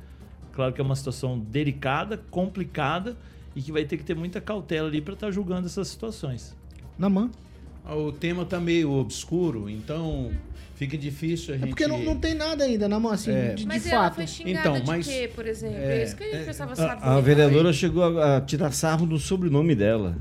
Claro 0.53 0.75
que 0.75 0.83
é 0.83 0.85
uma 0.85 0.95
situação 0.95 1.39
delicada, 1.39 2.19
complicada 2.31 3.17
e 3.57 3.63
que 3.63 3.73
vai 3.73 3.87
ter 3.87 3.97
que 3.97 4.05
ter 4.05 4.15
muita 4.15 4.39
cautela 4.39 4.87
ali 4.87 5.01
para 5.01 5.15
estar 5.15 5.31
julgando 5.31 5.67
essas 5.67 5.89
situações. 5.89 6.55
Na 6.99 7.09
mão. 7.09 7.31
O 7.85 8.13
tema 8.13 8.45
tá 8.45 8.61
meio 8.61 8.91
obscuro, 8.93 9.69
então 9.69 10.31
fica 10.77 10.97
difícil 10.97 11.55
a 11.55 11.57
gente. 11.57 11.67
É 11.67 11.69
porque 11.69 11.87
não, 11.87 11.99
não 12.03 12.17
tem 12.17 12.33
nada 12.35 12.65
ainda 12.65 12.89
na 12.89 12.99
mão, 13.01 13.11
assim, 13.13 13.33
É. 13.33 13.49
de, 13.51 13.63
de 13.63 13.67
Mas 13.67 13.87
ela 13.87 14.05
fato. 14.05 14.15
foi 14.17 14.27
xingada 14.27 14.61
Então, 14.69 14.81
de 14.81 14.87
mas- 14.87 15.07
quê, 15.07 15.31
por 15.35 15.47
exemplo? 15.47 15.77
é, 15.79 15.99
É, 16.01 16.05
isso 16.05 16.17
que 16.17 16.23
a 16.23 16.27
gente 16.27 16.37
é, 16.37 16.45
precisava 16.45 16.73
A, 16.73 16.77
saber. 16.77 17.05
a 17.05 17.21
vereadora 17.21 17.73
chegou 17.73 18.03
a, 18.19 18.37
a 18.37 18.41
tirar 18.41 18.71
sarro 18.73 19.05
do 19.05 19.19
sobrenome 19.19 19.75
dela. 19.75 20.17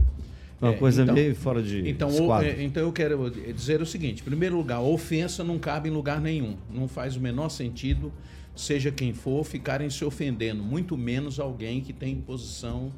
Uma 0.60 0.74
É, 0.74 0.78
coisa 0.78 1.04
então- 1.04 1.16
meio 1.16 1.36
fora 1.36 1.62
de 1.62 1.88
Então, 1.90 2.10
o- 2.10 2.42
é, 2.42 2.64
então 2.64 2.84
eu 2.84 2.92
quero 2.92 3.30
dizer 3.32 3.82
o 3.82 3.86
seguinte: 3.86 4.22
em 4.22 4.26
primeiro 4.26 4.56
lugar, 4.58 4.78
a 4.78 4.82
ofensa 4.82 5.44
não 5.44 5.58
cabe 5.60 5.90
em 5.90 5.92
lugar 5.92 6.20
nenhum. 6.22 6.56
Não 6.72 6.88
faz 6.88 7.16
o 7.16 7.20
menor 7.20 7.50
sentido, 7.50 8.12
seja 8.56 8.92
quem 8.92 9.14
for, 9.14 9.44
ficarem 9.44 9.90
se 9.90 10.04
ofendendo, 10.06 10.62
muito 10.64 10.96
menos 10.98 11.40
alguém 11.40 11.82
que 11.82 11.94
tem 11.94 12.16
posição, 12.16 12.92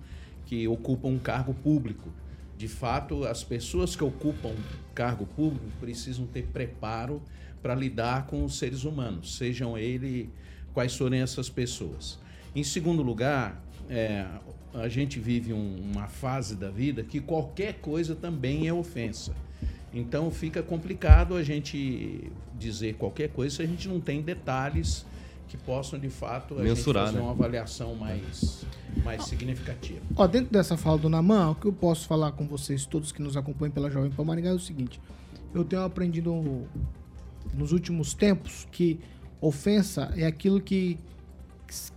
que 0.46 0.68
ocupa 0.68 1.08
um 1.08 1.18
cargo 1.20 1.54
público. 1.54 2.10
De 2.58 2.68
fato, 2.68 3.26
as 3.26 3.44
pessoas 3.44 3.96
que 3.96 4.04
ocupam 4.04 4.54
cargo 4.94 5.26
público 5.26 5.66
precisam 5.80 6.26
ter 6.26 6.44
preparo 6.48 7.22
para 7.62 7.74
lidar 7.76 8.28
com 8.28 8.44
os 8.46 8.58
seres 8.58 8.84
humanos, 8.84 9.36
sejam 9.38 9.78
ele 9.78 10.30
quais 10.74 10.96
forem 10.96 11.22
essas 11.22 11.50
pessoas. 11.50 12.20
Em 12.56 12.64
segundo 12.64 13.02
lugar, 13.02 13.62
é, 13.90 14.26
a 14.74 14.88
gente 14.88 15.20
vive 15.20 15.54
um- 15.54 15.78
uma 15.92 16.08
fase 16.08 16.56
da 16.56 16.70
vida 16.70 17.04
que 17.04 17.20
qualquer 17.20 17.76
coisa 17.76 18.16
também 18.16 18.68
é 18.68 18.74
ofensa. 18.74 19.34
Então 19.94 20.32
fica 20.32 20.62
complicado 20.64 21.36
a 21.36 21.44
gente 21.44 22.32
dizer 22.58 22.96
qualquer 22.96 23.30
coisa 23.30 23.58
se 23.58 23.62
a 23.62 23.66
gente 23.66 23.88
não 23.88 24.00
tem 24.00 24.22
detalhes 24.22 25.06
que 25.48 25.58
possam 25.58 26.00
de 26.00 26.10
fato 26.10 26.56
a 26.56 26.64
Mensurar, 26.64 27.06
gente 27.06 27.12
fazer 27.14 27.18
né? 27.18 27.24
uma 27.24 27.32
avaliação 27.32 27.96
mais, 27.96 28.66
mais 29.04 29.26
significativa. 29.26 30.02
Ó, 30.16 30.26
dentro 30.28 30.52
dessa 30.52 30.76
fala 30.76 30.98
do 30.98 31.10
Naman, 31.10 31.52
o 31.52 31.56
que 31.56 31.66
eu 31.66 31.74
posso 31.74 32.08
falar 32.08 32.32
com 32.32 32.48
vocês, 32.48 32.86
todos 32.86 33.12
que 33.12 33.22
nos 33.22 33.38
acompanham 33.38 33.72
pela 33.72 33.90
Jovem 33.90 34.10
Pan 34.10 34.24
Maringá, 34.24 34.50
é 34.50 34.54
o 34.54 34.60
seguinte. 34.60 35.00
Eu 35.54 35.64
tenho 35.64 35.84
aprendido 35.84 36.66
nos 37.54 37.72
últimos 37.72 38.14
tempos 38.14 38.68
que 38.72 39.00
ofensa 39.40 40.14
é 40.16 40.26
aquilo 40.26 40.62
que 40.62 40.98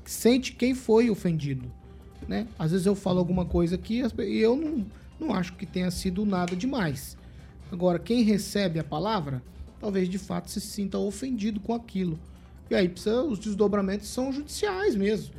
sente 0.05 0.53
quem 0.53 0.75
foi 0.75 1.11
ofendido, 1.11 1.71
né? 2.29 2.49
Às 2.59 2.73
vezes 2.73 2.87
eu 2.87 2.95
falo 2.95 3.19
alguma 3.19 3.45
coisa 3.45 3.77
aqui 3.77 4.03
e 4.19 4.39
eu 4.39 4.57
não, 4.57 4.87
não 5.19 5.35
acho 5.35 5.55
que 5.55 5.65
tenha 5.65 5.91
sido 5.91 6.25
nada 6.25 6.57
demais. 6.57 7.17
Agora, 7.71 7.99
quem 7.99 8.23
recebe 8.23 8.79
a 8.79 8.85
palavra, 8.85 9.43
talvez 9.81 10.09
de 10.09 10.19
fato 10.19 10.51
se 10.51 10.61
sinta 10.61 10.99
ofendido 10.99 11.61
com 11.61 11.75
aquilo. 11.75 12.19
E 12.71 12.75
aí 12.75 12.89
precisa, 12.89 13.23
os 13.23 13.39
desdobramentos 13.39 14.09
são 14.09 14.33
judiciais 14.33 14.95
mesmo. 14.97 15.31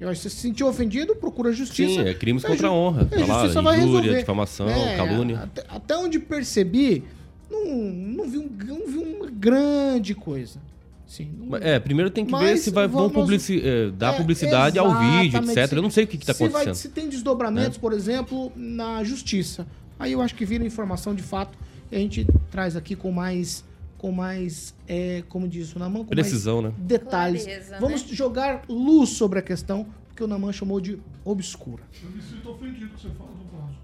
Eu 0.00 0.08
acho 0.08 0.22
que 0.22 0.28
se 0.30 0.36
sentiu 0.36 0.66
ofendido, 0.66 1.14
procura 1.14 1.52
justiça. 1.52 2.02
Sim, 2.02 2.08
é 2.08 2.12
crimes 2.14 2.44
contra 2.44 2.68
a 2.68 2.72
honra. 2.72 3.02
a 3.02 3.04
Tá 3.06 3.24
lá, 3.26 3.40
justiça 3.42 3.62
vai 3.62 3.76
injúria, 3.78 4.00
resolver. 4.00 4.18
difamação, 4.20 4.68
É, 4.68 4.96
calúnia. 4.96 5.38
Até, 5.40 5.64
até 5.68 5.96
onde 5.96 6.18
percebi, 6.18 7.04
não, 7.50 7.64
não, 7.66 8.28
vi 8.28 8.38
um, 8.38 8.50
não 8.66 8.86
vi 8.86 8.98
uma 8.98 9.26
grande 9.30 10.14
coisa. 10.14 10.58
Sim, 11.06 11.30
não- 11.38 11.56
É, 11.58 11.78
primeiro 11.78 12.10
tem 12.10 12.24
que 12.26 12.32
ver 12.32 12.38
Mas 12.38 12.60
se 12.60 12.70
vai, 12.70 12.88
vão 12.88 13.02
vamos- 13.02 13.14
publici 13.14 13.62
é, 13.64 13.90
dar 13.92 14.14
É, 14.14 14.16
publicidade 14.16 14.78
ao 14.78 14.98
vídeo, 14.98 15.38
etc. 15.38 15.72
Eu 15.72 15.82
não 15.82 15.90
sei 15.90 16.04
o 16.04 16.06
que 16.08 16.16
está 16.16 16.34
se 16.34 16.40
vai- 16.40 16.48
acontecendo. 16.48 16.74
se 16.74 16.88
tem 16.88 17.08
desdobramentos, 17.08 17.78
por 17.78 17.92
exemplo, 17.92 18.50
na 18.56 19.04
justiça. 19.04 19.64
Aí 19.98 20.12
eu 20.12 20.20
acho 20.20 20.34
que 20.34 20.44
vira 20.44 20.64
informação 20.66 21.14
de 21.14 21.22
fato 21.22 21.56
e 21.92 21.94
a 21.94 21.98
gente 22.00 22.26
traz 22.50 22.74
aqui 22.74 22.96
com 22.96 23.12
mais, 23.12 23.64
com 24.04 24.12
mais, 24.12 24.74
é, 24.86 25.22
como 25.30 25.48
diz 25.48 25.74
o 25.74 25.78
Naman, 25.78 26.00
com 26.00 26.04
Precisão, 26.10 26.60
mais 26.60 26.74
né? 26.74 26.80
detalhes. 26.84 27.44
Clareza, 27.44 27.78
Vamos 27.80 28.02
né? 28.02 28.08
jogar 28.14 28.62
luz 28.68 29.08
sobre 29.08 29.38
a 29.38 29.42
questão, 29.42 29.86
porque 30.08 30.22
o 30.22 30.26
Naman 30.26 30.52
chamou 30.52 30.78
de 30.78 30.98
obscura. 31.24 31.82
Eu 32.04 32.10
me 32.10 32.20
sinto 32.20 32.50
ofendido 32.50 32.88
que 32.90 33.00
você 33.00 33.08
fala 33.16 33.30
do 33.30 33.44
Vasco. 33.56 33.74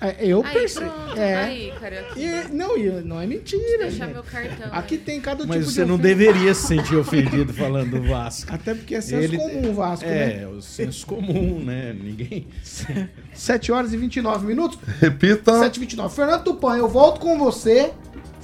É, 0.00 0.26
eu 0.26 0.42
pronto, 0.42 1.18
É. 1.18 1.34
aí, 1.36 1.72
cara. 1.78 2.06
E- 2.16 2.48
não, 2.50 2.78
e 2.78 2.88
não 3.02 3.20
é 3.20 3.26
mentira, 3.26 3.84
Deixar 3.88 4.06
meu 4.06 4.22
cartão. 4.22 4.68
Aqui 4.72 4.94
aí. 4.94 5.00
tem 5.02 5.20
cada 5.20 5.44
Mas 5.46 5.58
tipo 5.58 5.70
você 5.70 5.82
de 5.82 5.88
não 5.88 5.96
ofensa. 5.96 6.08
deveria 6.08 6.54
se 6.54 6.66
sentir 6.66 6.96
ofendido 6.96 7.52
falando 7.52 7.90
do 8.00 8.08
Vasco. 8.08 8.54
Até 8.54 8.74
porque 8.74 8.94
é 8.94 9.00
senso 9.02 9.22
Ele- 9.22 9.36
comum 9.36 9.68
o 9.70 9.74
Vasco, 9.74 10.06
né? 10.06 10.42
É, 10.44 10.46
o 10.46 10.62
senso 10.62 11.06
comum, 11.06 11.62
né? 11.62 11.92
Ninguém. 11.92 12.46
7 13.34 13.70
horas 13.70 13.92
e 13.92 13.98
29 13.98 14.46
minutos. 14.46 14.78
Repita. 14.98 15.52
7h29. 15.60 16.08
Fernando 16.14 16.42
Tupan, 16.44 16.76
eu 16.78 16.88
volto 16.88 17.20
com 17.20 17.38
você 17.38 17.92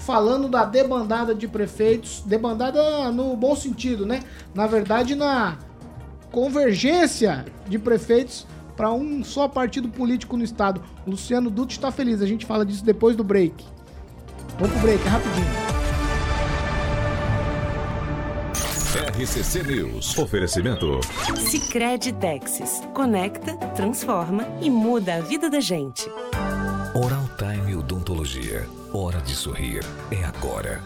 falando 0.04 0.48
da 0.48 0.64
debandada 0.64 1.34
de 1.34 1.48
prefeitos. 1.48 2.22
Debandada 2.26 3.10
no 3.10 3.36
bom 3.36 3.54
sentido, 3.54 4.04
né? 4.04 4.22
Na 4.54 4.66
verdade, 4.66 5.14
na 5.14 5.58
convergência 6.30 7.44
de 7.68 7.78
prefeitos 7.78 8.46
para 8.76 8.90
um 8.90 9.22
só 9.22 9.48
partido 9.48 9.88
político 9.88 10.36
no 10.36 10.44
estado. 10.44 10.82
O 11.06 11.10
Luciano 11.10 11.50
Dutti 11.50 11.76
está 11.76 11.90
feliz. 11.90 12.20
A 12.20 12.26
gente 12.26 12.46
fala 12.46 12.64
disso 12.64 12.84
depois 12.84 13.16
do 13.16 13.22
break. 13.22 13.64
Vamos 14.58 14.72
pro 14.72 14.82
break, 14.82 15.06
é 15.06 15.08
rapidinho. 15.08 15.72
RCC 19.18 19.62
News. 19.62 20.18
Oferecimento. 20.18 21.00
Sicredi 21.36 22.12
Texas. 22.12 22.82
Conecta, 22.94 23.56
transforma 23.74 24.46
e 24.60 24.68
muda 24.68 25.16
a 25.16 25.20
vida 25.20 25.48
da 25.48 25.60
gente. 25.60 26.10
Oral 26.94 27.26
Time 27.38 27.74
Odontologia. 27.74 28.68
Hora 28.92 29.18
de 29.22 29.34
sorrir. 29.34 29.82
É 30.10 30.22
agora. 30.24 30.82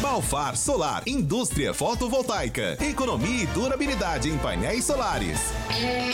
Balfar 0.00 0.56
Solar, 0.56 1.02
indústria 1.08 1.74
fotovoltaica, 1.74 2.78
economia 2.80 3.42
e 3.42 3.46
durabilidade 3.48 4.28
em 4.28 4.38
painéis 4.38 4.84
solares. 4.84 5.40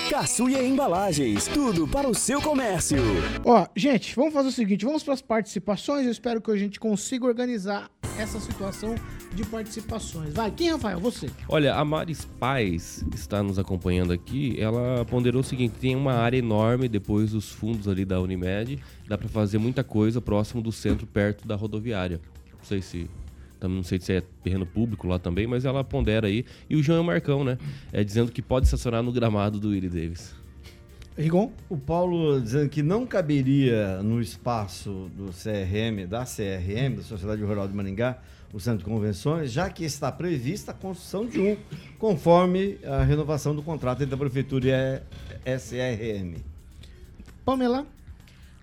Caçuia 0.09 0.63
Embalagens, 0.63 1.47
tudo 1.49 1.87
para 1.87 2.09
o 2.09 2.15
seu 2.15 2.41
comércio. 2.41 2.97
Ó, 3.45 3.67
gente, 3.77 4.17
vamos 4.17 4.33
fazer 4.33 4.49
o 4.49 4.53
seguinte, 4.53 4.87
vamos 4.87 5.03
para 5.03 5.13
as 5.13 5.21
participações. 5.21 6.07
Eu 6.07 6.13
espero 6.13 6.41
que 6.41 6.51
a 6.51 6.57
gente 6.57 6.81
consiga 6.81 7.27
organizar 7.27 7.91
essa 8.21 8.39
situação 8.39 8.95
de 9.35 9.45
participações. 9.45 10.35
Vai, 10.35 10.51
quem, 10.51 10.71
Rafael? 10.71 11.01
Você. 11.01 11.31
Olha, 11.49 11.75
a 11.75 11.85
Maris 11.85 12.25
Paz 12.25 13.05
está 13.15 13.43
nos 13.43 13.59
acompanhando 13.59 14.13
aqui. 14.13 14.61
Ela 14.61 15.05
ponderou 15.07 15.41
o 15.41 15.45
seguinte: 15.45 15.75
tem 15.81 15.97
uma 15.97 16.13
área 16.13 16.37
enorme 16.37 16.89
depois 16.89 17.31
dos 17.33 17.51
fundos 17.51 17.89
ali 17.89 18.05
da 18.05 18.21
Unimed. 18.21 18.79
Dá 19.09 19.17
para 19.17 19.29
fazer 19.29 19.59
muita 19.59 19.83
coisa 19.83 20.21
próximo 20.21 20.63
do 20.63 20.71
centro, 20.71 21.07
perto 21.07 21.49
da 21.49 21.57
rodoviária. 21.57 22.21
Não 22.53 22.65
sei 22.65 22.83
se. 22.83 23.11
Não 23.63 23.83
sei 23.83 24.01
se 24.01 24.15
é 24.15 24.23
terreno 24.43 24.65
público 24.65 25.07
lá 25.07 25.19
também, 25.19 25.47
mas 25.47 25.67
ela 25.67 25.85
pondera 25.85 26.27
aí. 26.27 26.47
E 26.69 26.77
o 26.77 26.83
João 26.83 27.05
Marcão, 27.05 27.45
né? 27.45 27.59
É, 27.93 28.03
dizendo 28.03 28.33
que 28.33 28.41
pode 28.41 28.65
estacionar 28.65 29.03
no 29.03 29.13
gramado 29.13 29.61
do 29.61 29.69
Willie 29.69 29.91
Davis. 29.91 30.35
Rigon? 31.21 31.53
O 31.69 31.77
Paulo 31.77 32.41
dizendo 32.41 32.69
que 32.71 32.83
não 32.83 33.07
caberia 33.07 34.03
no 34.03 34.23
espaço 34.23 35.11
do 35.15 35.27
CRM, 35.27 36.07
da 36.09 36.25
CRM, 36.25 36.97
da 36.97 37.03
Sociedade 37.03 37.43
Rural 37.43 37.69
de 37.69 37.75
Maringá, 37.75 38.19
o 38.53 38.59
Centro 38.59 38.79
de 38.79 38.85
Convenções, 38.85 39.53
já 39.53 39.69
que 39.69 39.85
está 39.85 40.11
prevista 40.11 40.73
a 40.73 40.75
construção 40.75 41.27
de 41.27 41.39
um, 41.39 41.57
conforme 41.99 42.79
a 42.85 43.05
renovação 43.05 43.55
do 43.55 43.63
contrato 43.63 44.03
entre 44.03 44.15
a 44.15 44.19
Prefeitura 44.19 44.67
e 44.67 44.73
a 44.73 45.57
SRM. 45.57 46.37
Pamela? 47.45 47.87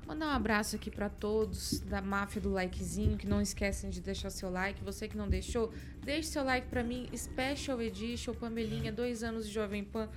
Mandar 0.07 0.27
um 0.27 0.31
abraço 0.31 0.77
aqui 0.77 0.89
para 0.89 1.09
todos 1.09 1.81
da 1.81 2.01
máfia 2.01 2.41
do 2.41 2.49
likezinho, 2.49 3.17
que 3.17 3.27
não 3.27 3.41
esquecem 3.41 3.89
de 3.89 3.99
deixar 3.99 4.29
seu 4.29 4.49
like. 4.49 4.81
Você 4.81 5.05
que 5.05 5.17
não 5.17 5.27
deixou, 5.27 5.69
deixe 6.01 6.29
seu 6.29 6.45
like 6.45 6.67
para 6.67 6.81
mim. 6.81 7.09
Special 7.13 7.81
Edition, 7.81 8.33
Pamelinha, 8.33 8.89
dois 8.89 9.21
anos 9.21 9.45
de 9.45 9.53
Jovem 9.53 9.83
Pan, 9.83 10.07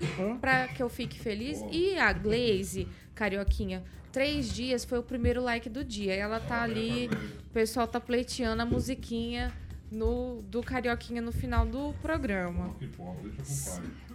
para 0.41 0.69
que 0.69 0.81
eu 0.81 0.89
fique 0.89 1.19
feliz. 1.19 1.61
E 1.73 1.99
a 1.99 2.13
Glaze, 2.13 2.87
Carioquinha, 3.17 3.83
três 4.13 4.53
dias 4.53 4.85
foi 4.85 5.01
o 5.01 5.03
primeiro 5.03 5.43
like 5.43 5.69
do 5.69 5.85
dia. 5.85 6.15
Ela 6.15 6.39
tá 6.39 6.63
ali, 6.63 7.09
o 7.49 7.53
pessoal 7.53 7.89
tá 7.89 7.99
pleiteando 8.01 8.63
a 8.63 8.65
musiquinha 8.65 9.53
no, 9.91 10.41
do 10.43 10.63
Carioquinha 10.63 11.21
no 11.21 11.33
final 11.33 11.67
do 11.67 11.93
programa. 11.95 12.77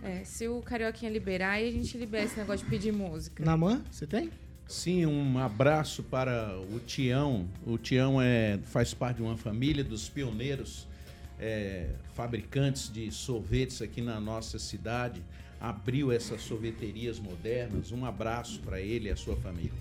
É, 0.01 0.23
se 0.23 0.47
o 0.47 0.61
Carioquinha 0.61 1.11
liberar, 1.11 1.51
aí 1.51 1.67
a 1.67 1.71
gente 1.71 1.97
libera 1.97 2.23
esse 2.23 2.37
negócio 2.37 2.63
de 2.63 2.69
pedir 2.69 2.93
música. 2.93 3.43
Namã, 3.43 3.83
você 3.91 4.07
tem? 4.07 4.31
Sim, 4.67 5.05
um 5.05 5.37
abraço 5.37 6.01
para 6.03 6.57
o 6.73 6.79
Tião. 6.79 7.47
O 7.65 7.77
Tião 7.77 8.21
é, 8.21 8.59
faz 8.65 8.93
parte 8.93 9.17
de 9.17 9.23
uma 9.23 9.37
família 9.37 9.83
dos 9.83 10.09
pioneiros 10.09 10.87
é, 11.39 11.89
fabricantes 12.13 12.91
de 12.91 13.11
sorvetes 13.11 13.81
aqui 13.81 14.01
na 14.01 14.19
nossa 14.19 14.57
cidade. 14.57 15.21
Abriu 15.61 16.11
essas 16.11 16.41
sorveterias 16.41 17.19
modernas. 17.19 17.91
Um 17.91 18.05
abraço 18.05 18.59
para 18.61 18.81
ele 18.81 19.07
e 19.07 19.11
a 19.11 19.15
sua 19.15 19.35
família. 19.35 19.71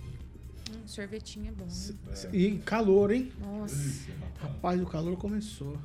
Hum, 0.70 0.86
sorvetinho 0.86 1.48
é 1.48 1.52
bom. 1.52 1.66
né? 1.66 2.30
E 2.32 2.58
calor, 2.58 3.10
hein? 3.10 3.32
Nossa. 3.40 4.10
Rapaz, 4.40 4.80
o 4.80 4.86
calor 4.86 5.16
começou. 5.16 5.78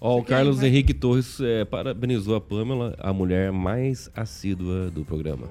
Ó, 0.00 0.16
o 0.16 0.20
Fica 0.20 0.34
aí, 0.34 0.38
Carlos 0.38 0.58
vai. 0.58 0.68
Henrique 0.68 0.94
Torres 0.94 1.40
é, 1.40 1.64
parabenizou 1.64 2.36
a 2.36 2.40
Pamela, 2.40 2.94
a 2.98 3.12
mulher 3.12 3.50
mais 3.50 4.08
assídua 4.14 4.90
do 4.90 5.04
programa. 5.04 5.48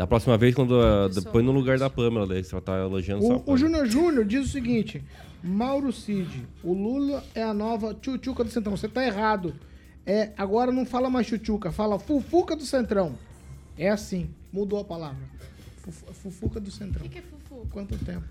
Da 0.00 0.06
próxima 0.06 0.38
vez, 0.38 0.54
quando 0.54 0.80
a, 0.80 1.08
Isso. 1.10 1.28
põe 1.28 1.42
no 1.42 1.52
lugar 1.52 1.78
da 1.78 1.90
Pamela, 1.90 2.26
daí 2.26 2.42
você 2.42 2.58
tá 2.62 2.74
elogiando 2.78 3.22
só 3.22 3.36
O, 3.36 3.52
o. 3.52 3.56
Júnior 3.58 3.84
Júnior 3.86 4.24
diz 4.24 4.46
o 4.46 4.48
seguinte: 4.48 5.04
Mauro 5.44 5.92
Cid, 5.92 6.42
o 6.64 6.72
Lula 6.72 7.22
é 7.34 7.42
a 7.42 7.52
nova 7.52 7.92
tchutchuca 7.92 8.42
do 8.42 8.48
Centrão. 8.48 8.74
Você 8.74 8.88
tá 8.88 9.04
errado. 9.06 9.54
É, 10.06 10.30
agora 10.38 10.72
não 10.72 10.86
fala 10.86 11.10
mais 11.10 11.26
tchutchuca, 11.26 11.70
fala 11.70 11.98
fufuca 11.98 12.56
do 12.56 12.64
Centrão. 12.64 13.14
É 13.76 13.90
assim, 13.90 14.30
mudou 14.50 14.78
a 14.80 14.84
palavra. 14.84 15.22
Fufu- 15.82 16.14
Fufuca 16.14 16.58
do 16.58 16.70
Centrão. 16.70 17.04
O 17.04 17.08
que, 17.10 17.10
que 17.10 17.18
é 17.18 17.22
fufu? 17.22 17.66
Quanto 17.70 17.94
tempo? 18.02 18.24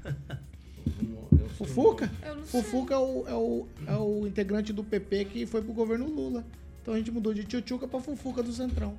Fufuca? 1.55 2.12
Eu 2.25 2.36
não 2.36 2.43
sei. 2.45 2.63
Fufuca 2.63 2.95
é 2.95 2.97
o, 2.97 3.25
é, 3.27 3.34
o, 3.36 3.67
é 3.86 3.95
o 3.95 4.25
integrante 4.25 4.73
do 4.73 4.84
PP 4.84 5.25
que 5.25 5.45
foi 5.45 5.62
pro 5.62 5.71
governo 5.73 6.08
Lula. 6.08 6.43
Então 6.82 6.95
a 6.95 6.97
gente 6.97 7.12
mudou 7.12 7.32
de 7.32 7.43
tchutchuca 7.43 7.88
pra 7.88 7.99
Fufuca 7.99 8.41
do 8.41 8.51
Centrão. 8.51 8.95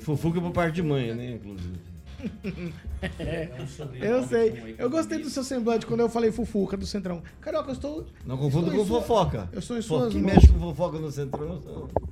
Fofuca 0.00 0.40
por 0.40 0.50
parte 0.52 0.74
de 0.76 0.82
mãe, 0.82 1.14
né, 1.14 1.32
inclusive. 1.32 1.74
Eu 4.00 4.22
sei. 4.26 4.74
Eu 4.78 4.88
gostei 4.88 5.18
do 5.18 5.28
seu 5.28 5.44
semblante 5.44 5.84
quando 5.86 6.00
eu 6.00 6.08
falei 6.08 6.32
Fufuca 6.32 6.76
do 6.76 6.86
Centrão. 6.86 7.22
Carioca, 7.40 7.68
eu 7.70 7.74
estou. 7.74 8.06
Não 8.26 8.36
confunda 8.38 8.70
com 8.70 8.84
sua- 8.84 9.00
fofoca. 9.02 9.48
Eu 9.52 9.60
sou 9.60 9.76
em 9.76 9.82
suas 9.82 10.12
quem 10.12 10.22
mexe 10.22 10.48
com 10.48 10.58
fofoca 10.58 10.98
no 10.98 11.10
centrão. 11.12 11.60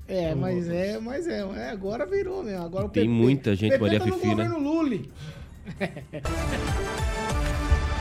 É, 0.06 0.34
mas 0.34 0.68
é, 0.68 0.98
mas 0.98 1.26
é, 1.26 1.40
é, 1.40 1.70
agora 1.70 2.04
virou 2.06 2.42
mesmo. 2.44 2.64
Agora 2.64 2.86
o 2.86 2.90
Tem 2.90 3.04
PP 3.04 3.08
muita 3.14 3.56
gente, 3.56 3.70
PP 3.72 3.82
Maria 3.82 3.98
tá 3.98 4.06
no 4.06 4.12
Fifi, 4.14 4.26
né? 4.26 4.44
governo 4.44 4.58
Lully. 4.58 5.10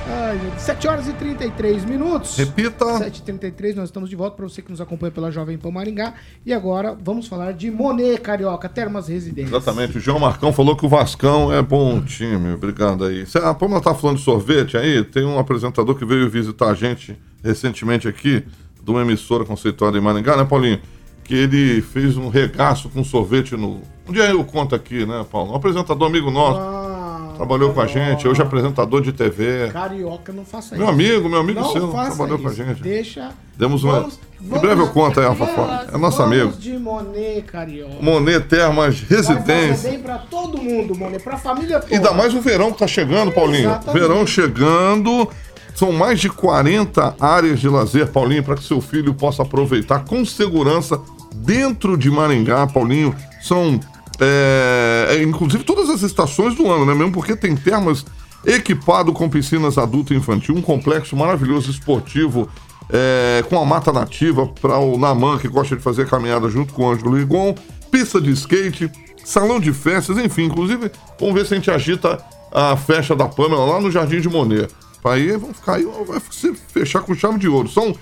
Ai, 0.06 0.38
gente, 0.38 0.62
7 0.62 0.88
horas 0.88 1.08
e 1.08 1.14
33 1.14 1.86
minutos. 1.86 2.36
Repita. 2.38 2.86
7h33, 2.86 3.76
nós 3.76 3.86
estamos 3.86 4.10
de 4.10 4.16
volta 4.16 4.36
para 4.36 4.48
você 4.48 4.62
que 4.62 4.70
nos 4.70 4.82
acompanha 4.82 5.12
pela 5.12 5.32
Jovem 5.32 5.58
Pan 5.58 5.72
Maringá. 5.72 6.14
E 6.46 6.52
agora 6.52 6.98
vamos 7.02 7.28
falar 7.28 7.54
de 7.54 7.72
Monet 7.72 8.20
Carioca, 8.20 8.68
Termas 8.68 9.08
Residências. 9.08 9.54
Exatamente, 9.56 9.98
o 9.98 10.02
João 10.02 10.20
Marcão 10.20 10.52
falou 10.52 10.76
que 10.76 10.86
o 10.86 10.90
Vascão 10.90 11.54
é 11.54 11.62
bom 11.62 12.02
time. 12.02 12.54
Obrigado 12.54 13.06
aí. 13.06 13.26
A 13.44 13.54
Pamela 13.54 13.80
tá 13.82 13.96
falando 13.96 14.18
de 14.18 14.24
sorvete 14.24 14.76
aí, 14.76 15.04
tem 15.06 15.24
um 15.26 15.40
apresentador 15.40 15.96
que 15.96 16.06
veio 16.06 16.30
visitar 16.30 16.70
a 16.72 16.74
gente 16.74 17.18
recentemente 17.42 18.08
aqui, 18.08 18.44
de 18.84 18.92
uma 18.92 19.02
emissora 19.02 19.46
conceituada 19.46 19.98
em 19.98 20.02
Maringá, 20.02 20.36
né, 20.36 20.44
Paulinho? 20.44 20.80
Que 21.24 21.34
ele 21.36 21.82
fez 21.82 22.18
um 22.18 22.28
regaço 22.28 22.90
com 22.90 23.02
sorvete 23.04 23.56
no. 23.56 23.82
Um 24.08 24.12
dia 24.12 24.26
eu 24.30 24.44
conto 24.44 24.76
aqui, 24.76 25.06
né, 25.06 25.26
Paulo? 25.32 25.54
Um 25.54 25.56
apresentador 25.56 26.10
amigo 26.10 26.30
nosso, 26.30 26.60
Ah, 26.60 26.93
trabalhou 27.36 27.74
com 27.74 27.82
a 27.82 27.88
gente, 27.88 28.28
hoje 28.28 28.42
é 28.42 28.44
apresentador 28.44 29.02
de 29.02 29.12
TV. 29.12 29.70
Carioca, 29.72 30.32
não 30.32 30.46
faça 30.46 30.76
Meu 30.76 30.86
isso. 30.86 30.94
amigo, 30.94 31.30
meu 31.30 31.40
amigo 31.40 31.60
não 31.60 31.72
seu, 31.72 31.88
trabalhou 31.90 32.40
com 32.40 32.48
a 32.48 32.52
isso. 32.52 32.64
gente. 32.64 32.82
Deixa. 32.82 33.30
Demos 33.58 33.84
uma. 33.84 34.00
Vamos- 34.02 34.20
em 34.42 34.60
breve 34.60 34.82
eu 34.82 34.88
conto 34.90 35.20
aí 35.20 35.26
a 35.26 35.34
fofoca. 35.34 35.88
É 35.94 35.98
nosso 35.98 36.22
amigo. 36.22 36.52
de 36.54 36.78
Monet 36.78 37.42
Carioca. 37.44 37.96
Monet 38.02 38.46
Termas 38.48 39.00
Vai 39.00 39.18
Residência. 39.18 39.90
bem 39.92 40.00
pra 40.00 40.18
todo 40.18 40.62
mundo, 40.62 40.98
Monet, 40.98 41.24
pra 41.24 41.38
família 41.38 41.80
toda. 41.80 41.96
Ainda 41.96 42.12
mais 42.14 42.34
o 42.34 42.42
verão 42.42 42.72
que 42.72 42.80
tá 42.80 42.88
chegando, 42.88 43.32
Paulinho. 43.32 43.70
Exatamente. 43.70 44.00
Verão 44.02 44.28
chegando. 44.28 45.30
São 45.76 45.92
mais 45.92 46.20
de 46.20 46.30
40 46.30 47.16
áreas 47.20 47.60
de 47.60 47.68
lazer, 47.68 48.08
Paulinho, 48.08 48.44
para 48.44 48.56
que 48.56 48.64
seu 48.64 48.80
filho 48.80 49.14
possa 49.14 49.42
aproveitar 49.42 50.06
com 50.06 50.24
segurança 50.24 51.00
dentro 51.34 51.98
de 51.98 52.12
Maringá, 52.12 52.68
Paulinho. 52.68 53.16
São, 53.42 53.80
é, 54.20 55.08
é, 55.10 55.24
inclusive, 55.24 55.64
todas 55.64 55.90
as 55.90 56.02
estações 56.02 56.56
do 56.56 56.70
ano, 56.70 56.86
né? 56.86 56.94
Mesmo 56.94 57.12
porque 57.12 57.36
tem 57.36 57.56
termas 57.56 58.06
equipado 58.46 59.14
com 59.14 59.30
piscinas 59.30 59.78
adulto 59.78 60.14
e 60.14 60.18
infantil, 60.18 60.56
um 60.56 60.62
complexo 60.62 61.16
maravilhoso 61.16 61.72
esportivo 61.72 62.50
é, 62.90 63.44
com 63.50 63.58
a 63.58 63.66
mata 63.66 63.92
nativa 63.92 64.48
para 64.48 64.78
o 64.78 64.98
Naman, 64.98 65.40
que 65.40 65.48
gosta 65.48 65.76
de 65.76 65.82
fazer 65.82 66.08
caminhada 66.08 66.50
junto 66.50 66.74
com 66.74 66.84
o 66.84 66.92
Ângelo 66.92 67.16
Rigon, 67.16 67.56
pista 67.90 68.20
de 68.20 68.32
skate, 68.32 68.92
salão 69.24 69.60
de 69.60 69.72
festas, 69.72 70.18
enfim. 70.18 70.44
Inclusive, 70.44 70.92
vamos 71.20 71.34
ver 71.34 71.46
se 71.46 71.54
a 71.54 71.58
gente 71.58 71.72
agita 71.72 72.24
a 72.52 72.76
festa 72.76 73.16
da 73.16 73.28
Pamela 73.28 73.66
lá 73.66 73.82
no 73.82 73.90
Jardim 73.90 74.20
de 74.20 74.30
Monet. 74.30 74.68
Aí 75.04 75.36
vão 75.36 75.54
ficar 75.54 75.76
aí, 75.76 75.88
vai 76.08 76.20
fechar 76.20 77.02
com 77.02 77.14
chave 77.14 77.38
de 77.38 77.48
ouro. 77.48 77.68
São 77.68 77.94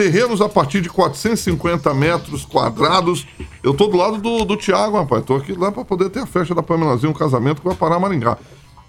terrenos 0.00 0.40
a 0.40 0.48
partir 0.48 0.80
de 0.80 0.88
450 0.88 1.92
metros 1.92 2.46
quadrados. 2.46 3.26
Eu 3.62 3.74
tô 3.74 3.86
do 3.86 3.98
lado 3.98 4.16
do, 4.16 4.46
do 4.46 4.56
Tiago, 4.56 4.96
rapaz. 4.96 5.22
Tô 5.26 5.36
aqui 5.36 5.52
lá 5.52 5.70
para 5.70 5.84
poder 5.84 6.08
ter 6.08 6.20
a 6.20 6.26
festa 6.26 6.54
da 6.54 6.62
Pamelazinha, 6.62 7.10
um 7.10 7.14
casamento 7.14 7.60
que 7.60 7.68
vai 7.68 7.76
parar 7.76 7.98
Maringá. 7.98 8.38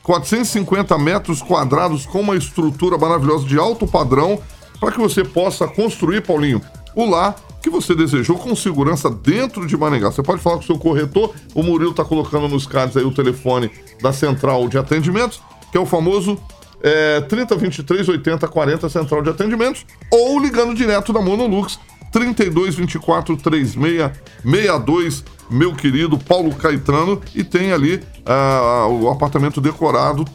450 0.04 0.98
metros 0.98 1.42
quadrados 1.42 2.06
com 2.06 2.22
uma 2.22 2.38
estrutura 2.38 2.98
maravilhosa 2.98 3.46
de 3.46 3.60
alto 3.60 3.86
padrão 3.86 4.40
para 4.80 4.94
que 4.94 5.00
você 5.00 5.22
possa 5.22 5.68
construir, 5.68 6.22
Paulinho, 6.22 6.62
o 6.96 7.06
lar 7.06 7.36
que 7.62 7.70
você 7.70 7.94
desejou 7.94 8.38
com 8.38 8.56
segurança 8.56 9.10
dentro 9.10 9.68
de 9.68 9.76
Maringá. 9.76 10.14
Você 10.14 10.24
pode 10.24 10.42
falar 10.42 10.56
com 10.56 10.64
o 10.64 10.66
seu 10.66 10.80
corretor, 10.80 11.36
o 11.54 11.62
Murilo 11.62 11.92
está 11.92 12.06
colocando 12.06 12.48
nos 12.48 12.66
cards 12.66 12.96
aí 12.96 13.04
o 13.04 13.14
telefone 13.14 13.70
da 14.02 14.14
central 14.14 14.70
de 14.70 14.78
atendimentos, 14.78 15.42
que 15.74 15.78
é 15.78 15.82
o 15.82 15.86
famoso 15.86 16.40
é, 16.84 17.22
3023 17.22 18.10
80 18.10 18.48
40 18.48 18.90
central 18.90 19.22
de 19.22 19.30
atendimentos, 19.30 19.86
ou 20.12 20.40
ligando 20.40 20.74
direto 20.74 21.14
da 21.14 21.22
Monolux 21.22 21.80
32 22.12 22.76
24 22.76 23.38
36 23.38 24.12
62, 24.44 25.24
meu 25.50 25.74
querido 25.74 26.18
Paulo 26.18 26.54
Caetano, 26.56 27.22
e 27.34 27.44
tem 27.44 27.72
ali 27.72 28.02
ah, 28.26 28.88
o 28.90 29.10
apartamento 29.10 29.62
decorado 29.62 30.26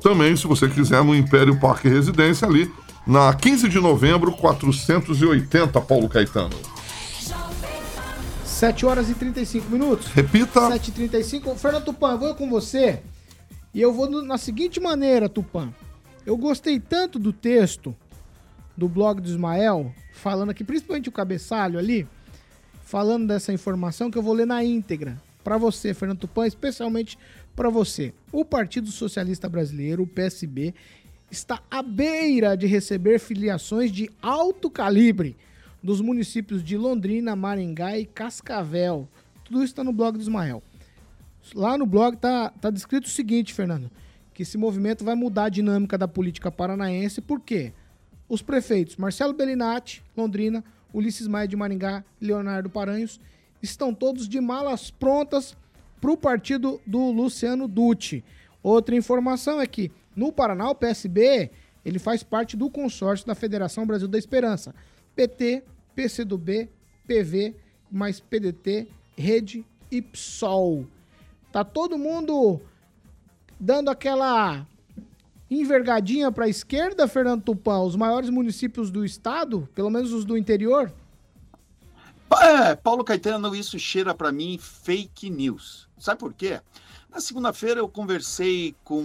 também, 0.00 0.36
se 0.36 0.46
você 0.46 0.68
quiser, 0.68 1.02
no 1.04 1.14
Império 1.14 1.58
Parque 1.58 1.88
Residência, 1.88 2.46
ali 2.46 2.70
na 3.06 3.32
15 3.32 3.68
de 3.68 3.78
novembro, 3.78 4.32
480, 4.32 5.80
Paulo 5.80 6.08
Caetano. 6.08 6.56
7 8.44 8.86
horas 8.86 9.10
e 9.10 9.14
35 9.14 9.70
minutos. 9.70 10.06
Repita. 10.08 10.68
7 10.68 10.88
e 10.88 10.92
35 10.92 11.56
Fernando 11.56 11.84
Tupan, 11.84 12.12
eu 12.12 12.18
vou 12.18 12.34
com 12.34 12.48
você. 12.48 13.00
E 13.74 13.80
eu 13.80 13.92
vou 13.92 14.10
na 14.22 14.38
seguinte 14.38 14.80
maneira, 14.80 15.28
Tupan. 15.28 15.68
Eu 16.26 16.36
gostei 16.36 16.80
tanto 16.80 17.20
do 17.20 17.32
texto 17.32 17.94
do 18.76 18.88
blog 18.88 19.20
do 19.20 19.28
Ismael, 19.28 19.94
falando 20.12 20.50
aqui, 20.50 20.64
principalmente 20.64 21.08
o 21.08 21.12
cabeçalho 21.12 21.78
ali, 21.78 22.04
falando 22.82 23.28
dessa 23.28 23.52
informação 23.52 24.10
que 24.10 24.18
eu 24.18 24.22
vou 24.22 24.34
ler 24.34 24.44
na 24.44 24.64
íntegra. 24.64 25.16
Para 25.44 25.56
você, 25.56 25.94
Fernando 25.94 26.18
Tupan, 26.18 26.48
especialmente 26.48 27.16
para 27.54 27.70
você. 27.70 28.12
O 28.32 28.44
Partido 28.44 28.90
Socialista 28.90 29.48
Brasileiro, 29.48 30.02
o 30.02 30.06
PSB, 30.06 30.74
está 31.30 31.62
à 31.70 31.80
beira 31.80 32.56
de 32.56 32.66
receber 32.66 33.20
filiações 33.20 33.92
de 33.92 34.10
alto 34.20 34.68
calibre 34.68 35.36
dos 35.80 36.00
municípios 36.00 36.64
de 36.64 36.76
Londrina, 36.76 37.36
Maringá 37.36 37.96
e 37.96 38.04
Cascavel. 38.04 39.08
Tudo 39.44 39.58
isso 39.58 39.66
está 39.66 39.84
no 39.84 39.92
blog 39.92 40.16
do 40.16 40.22
Ismael. 40.22 40.60
Lá 41.54 41.78
no 41.78 41.86
blog 41.86 42.16
tá, 42.16 42.50
tá 42.50 42.68
descrito 42.68 43.06
o 43.06 43.10
seguinte, 43.10 43.54
Fernando, 43.54 43.88
que 44.36 44.42
esse 44.42 44.58
movimento 44.58 45.02
vai 45.02 45.14
mudar 45.14 45.44
a 45.44 45.48
dinâmica 45.48 45.96
da 45.96 46.06
política 46.06 46.50
paranaense, 46.52 47.22
por 47.22 47.40
quê? 47.40 47.72
Os 48.28 48.42
prefeitos 48.42 48.96
Marcelo 48.96 49.32
Bellinati, 49.32 50.04
Londrina, 50.14 50.62
Ulisses 50.92 51.26
Maia 51.26 51.48
de 51.48 51.56
Maringá, 51.56 52.04
Leonardo 52.20 52.68
Paranhos, 52.68 53.18
estão 53.62 53.94
todos 53.94 54.28
de 54.28 54.38
malas 54.38 54.90
prontas 54.90 55.56
para 55.98 56.12
o 56.12 56.18
partido 56.18 56.78
do 56.86 57.10
Luciano 57.12 57.66
Dutti. 57.66 58.22
Outra 58.62 58.94
informação 58.94 59.58
é 59.58 59.66
que 59.66 59.90
no 60.14 60.30
Paraná 60.30 60.68
o 60.68 60.74
PSB 60.74 61.50
ele 61.82 61.98
faz 61.98 62.22
parte 62.22 62.58
do 62.58 62.68
consórcio 62.68 63.26
da 63.26 63.34
Federação 63.34 63.86
Brasil 63.86 64.06
da 64.06 64.18
Esperança. 64.18 64.74
PT, 65.14 65.62
PCdoB, 65.94 66.68
PV, 67.06 67.54
mais 67.90 68.20
PDT, 68.20 68.86
Rede 69.16 69.64
e 69.90 70.02
PSOL. 70.02 70.86
Tá 71.50 71.64
todo 71.64 71.96
mundo 71.96 72.60
dando 73.58 73.90
aquela 73.90 74.66
envergadinha 75.50 76.30
para 76.32 76.46
a 76.46 76.48
esquerda, 76.48 77.06
Fernando 77.06 77.42
Tupan, 77.42 77.80
os 77.80 77.96
maiores 77.96 78.30
municípios 78.30 78.90
do 78.90 79.04
estado, 79.04 79.68
pelo 79.74 79.90
menos 79.90 80.12
os 80.12 80.24
do 80.24 80.36
interior? 80.36 80.92
É, 82.42 82.74
Paulo 82.74 83.04
Caetano, 83.04 83.54
isso 83.54 83.78
cheira 83.78 84.12
para 84.14 84.32
mim 84.32 84.58
fake 84.60 85.30
news. 85.30 85.88
Sabe 85.98 86.18
por 86.18 86.34
quê? 86.34 86.60
Na 87.08 87.20
segunda-feira 87.20 87.80
eu 87.80 87.88
conversei 87.88 88.74
com 88.84 89.00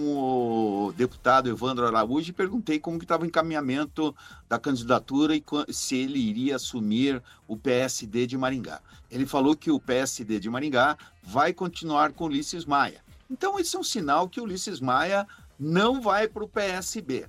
o 0.88 0.92
deputado 0.92 1.48
Evandro 1.48 1.86
Araújo 1.86 2.28
e 2.28 2.34
perguntei 2.34 2.78
como 2.78 2.98
que 2.98 3.06
estava 3.06 3.22
o 3.22 3.26
encaminhamento 3.26 4.14
da 4.48 4.58
candidatura 4.58 5.34
e 5.34 5.42
se 5.70 5.96
ele 5.96 6.18
iria 6.18 6.56
assumir 6.56 7.22
o 7.48 7.56
PSD 7.56 8.26
de 8.26 8.36
Maringá. 8.36 8.82
Ele 9.10 9.24
falou 9.24 9.56
que 9.56 9.70
o 9.70 9.80
PSD 9.80 10.38
de 10.38 10.50
Maringá 10.50 10.98
vai 11.22 11.54
continuar 11.54 12.12
com 12.12 12.24
Ulisses 12.24 12.66
Maia. 12.66 13.02
Então 13.32 13.58
isso 13.58 13.78
é 13.78 13.80
um 13.80 13.84
sinal 13.84 14.28
que 14.28 14.42
Ulisses 14.42 14.78
Maia 14.78 15.26
não 15.58 16.02
vai 16.02 16.28
para 16.28 16.44
o 16.44 16.48
PSB. 16.48 17.26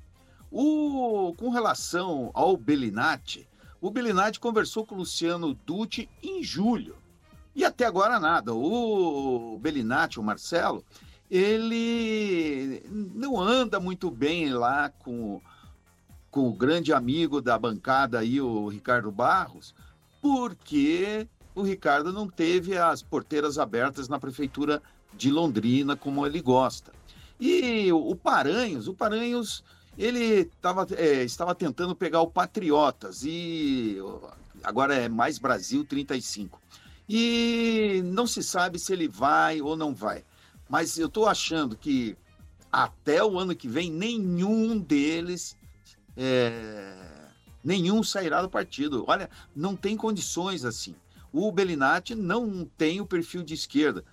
O, 0.51 1.33
com 1.37 1.49
relação 1.49 2.29
ao 2.33 2.57
Belinati, 2.57 3.47
o 3.79 3.89
Belinati 3.89 4.37
conversou 4.37 4.85
com 4.85 4.95
o 4.95 4.97
Luciano 4.97 5.53
Dutti 5.65 6.09
em 6.21 6.43
julho. 6.43 6.97
E 7.55 7.63
até 7.63 7.85
agora 7.85 8.19
nada. 8.19 8.53
O 8.53 9.57
Belinati, 9.61 10.19
o 10.19 10.23
Marcelo, 10.23 10.83
ele 11.31 12.83
não 12.91 13.39
anda 13.39 13.79
muito 13.79 14.11
bem 14.11 14.51
lá 14.51 14.89
com, 14.89 15.41
com 16.29 16.49
o 16.49 16.53
grande 16.53 16.91
amigo 16.91 17.41
da 17.41 17.57
bancada 17.57 18.19
aí, 18.19 18.41
o 18.41 18.67
Ricardo 18.67 19.09
Barros, 19.09 19.73
porque 20.21 21.27
o 21.55 21.61
Ricardo 21.61 22.11
não 22.11 22.27
teve 22.27 22.77
as 22.77 23.01
porteiras 23.01 23.57
abertas 23.57 24.09
na 24.09 24.19
prefeitura 24.19 24.81
de 25.17 25.31
Londrina 25.31 25.95
como 25.95 26.25
ele 26.25 26.41
gosta. 26.41 26.91
E 27.39 27.91
o 27.91 28.15
Paranhos, 28.15 28.87
o 28.87 28.93
Paranhos, 28.93 29.63
ele 29.97 30.45
tava, 30.61 30.87
é, 30.91 31.23
estava 31.23 31.53
tentando 31.53 31.95
pegar 31.95 32.21
o 32.21 32.27
Patriotas 32.27 33.23
e 33.23 33.97
agora 34.63 34.95
é 34.95 35.09
mais 35.09 35.37
Brasil 35.37 35.83
35 35.83 36.61
e 37.07 38.01
não 38.05 38.25
se 38.25 38.41
sabe 38.41 38.79
se 38.79 38.93
ele 38.93 39.07
vai 39.07 39.61
ou 39.61 39.75
não 39.75 39.93
vai. 39.93 40.23
Mas 40.69 40.97
eu 40.97 41.07
estou 41.07 41.27
achando 41.27 41.75
que 41.75 42.15
até 42.71 43.23
o 43.23 43.37
ano 43.37 43.55
que 43.55 43.67
vem 43.67 43.91
nenhum 43.91 44.79
deles 44.79 45.55
é, 46.17 46.95
nenhum 47.63 48.03
sairá 48.03 48.41
do 48.41 48.49
partido. 48.49 49.05
Olha, 49.07 49.29
não 49.55 49.75
tem 49.75 49.95
condições 49.95 50.65
assim. 50.65 50.95
O 51.31 51.51
Belinati 51.51 52.15
não 52.15 52.65
tem 52.77 53.01
o 53.01 53.05
perfil 53.05 53.43
de 53.43 53.53
esquerda. 53.53 54.03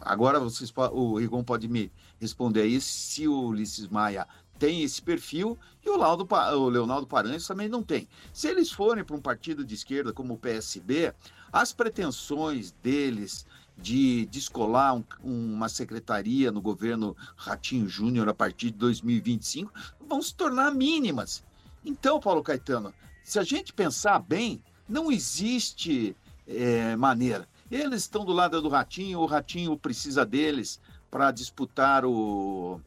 Agora 0.00 0.40
vocês, 0.40 0.72
o 0.92 1.18
Rigon 1.18 1.44
pode 1.44 1.68
me 1.68 1.92
responder 2.20 2.62
aí 2.62 2.80
se 2.80 3.28
o 3.28 3.48
Ulisses 3.48 3.88
Maia 3.88 4.26
tem 4.58 4.82
esse 4.82 5.02
perfil 5.02 5.58
e 5.84 5.90
o, 5.90 5.96
Laudo, 5.96 6.26
o 6.56 6.68
Leonardo 6.68 7.06
Paranhos 7.06 7.46
também 7.46 7.68
não 7.68 7.82
tem. 7.82 8.08
Se 8.32 8.48
eles 8.48 8.70
forem 8.70 9.04
para 9.04 9.16
um 9.16 9.20
partido 9.20 9.64
de 9.64 9.74
esquerda 9.74 10.12
como 10.12 10.34
o 10.34 10.38
PSB, 10.38 11.12
as 11.52 11.72
pretensões 11.72 12.70
deles 12.82 13.44
de 13.76 14.26
descolar 14.26 14.94
um, 14.94 15.04
uma 15.24 15.68
secretaria 15.68 16.52
no 16.52 16.60
governo 16.60 17.16
Ratinho 17.36 17.88
Júnior 17.88 18.28
a 18.28 18.34
partir 18.34 18.70
de 18.70 18.78
2025 18.78 19.72
vão 20.08 20.22
se 20.22 20.34
tornar 20.34 20.72
mínimas. 20.72 21.42
Então, 21.84 22.20
Paulo 22.20 22.42
Caetano, 22.42 22.94
se 23.24 23.38
a 23.38 23.42
gente 23.42 23.72
pensar 23.72 24.18
bem, 24.20 24.62
não 24.88 25.10
existe 25.10 26.16
é, 26.46 26.94
maneira. 26.96 27.48
Eles 27.72 28.02
estão 28.02 28.22
do 28.22 28.32
lado 28.34 28.60
do 28.60 28.68
Ratinho, 28.68 29.20
o 29.20 29.24
Ratinho 29.24 29.74
precisa 29.78 30.26
deles 30.26 30.78
para 31.10 31.30
disputar 31.30 32.04
o, 32.04 32.78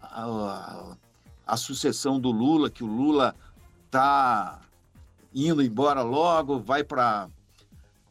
a, 0.00 0.96
a 1.46 1.56
sucessão 1.58 2.18
do 2.18 2.30
Lula, 2.30 2.70
que 2.70 2.82
o 2.82 2.86
Lula 2.86 3.36
está 3.84 4.62
indo 5.34 5.62
embora 5.62 6.00
logo, 6.00 6.58
vai 6.58 6.82
para 6.82 7.28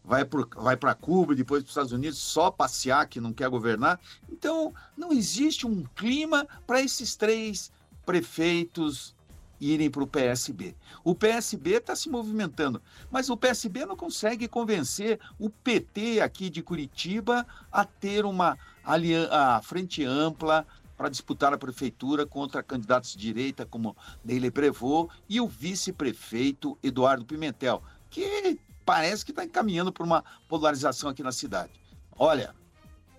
vai 0.05 0.23
para 0.23 0.45
vai 0.55 0.95
Cuba, 1.01 1.34
depois 1.34 1.63
para 1.63 1.67
os 1.67 1.71
Estados 1.71 1.91
Unidos, 1.91 2.19
só 2.19 2.51
passear, 2.51 3.07
que 3.07 3.19
não 3.19 3.34
quer 3.34 3.49
governar. 3.49 3.99
Então, 4.32 4.71
não 4.95 5.11
existe 5.11 5.65
um 5.65 5.84
clima 5.95 6.47
para 6.67 6.80
esses 6.80 7.15
três 7.15 7.71
prefeitos 8.05 9.15
irem 9.60 9.89
para 9.89 10.03
o 10.03 10.07
PSB. 10.07 10.76
O 11.03 11.14
PSB 11.14 11.76
está 11.76 11.95
se 11.95 12.10
movimentando, 12.10 12.82
mas 13.12 13.30
o 13.30 13.38
PSB 13.38 13.86
não 13.86 13.95
consegue 13.95 14.47
convencer 14.47 15.20
o 15.38 15.49
PT 15.49 16.22
aqui 16.22 16.49
de 16.49 16.62
Curitiba 16.62 17.45
a 17.72 17.86
ter 17.86 18.26
uma 18.26 18.57
a 19.30 19.62
frente 19.62 20.03
ampla, 20.03 20.66
para 20.99 21.07
disputar 21.07 21.53
a 21.53 21.57
prefeitura 21.57 22.26
contra 22.26 22.62
candidatos 22.62 23.14
de 23.14 23.20
direita 23.20 23.66
como 23.66 23.95
Neile 24.22 24.51
Prevot 24.51 25.10
e 25.30 25.39
o 25.39 25.47
vice-prefeito 25.47 26.78
Eduardo 26.84 27.24
Pimentel, 27.24 27.82
que 28.10 28.60
parece 28.86 29.24
que 29.24 29.32
está 29.32 29.45
encaminhando 29.45 29.93
para 29.93 30.03
uma 30.03 30.26
polarização 30.49 31.10
aqui 31.10 31.24
na 31.24 31.32
cidade. 31.32 31.72
Olha, 32.18 32.53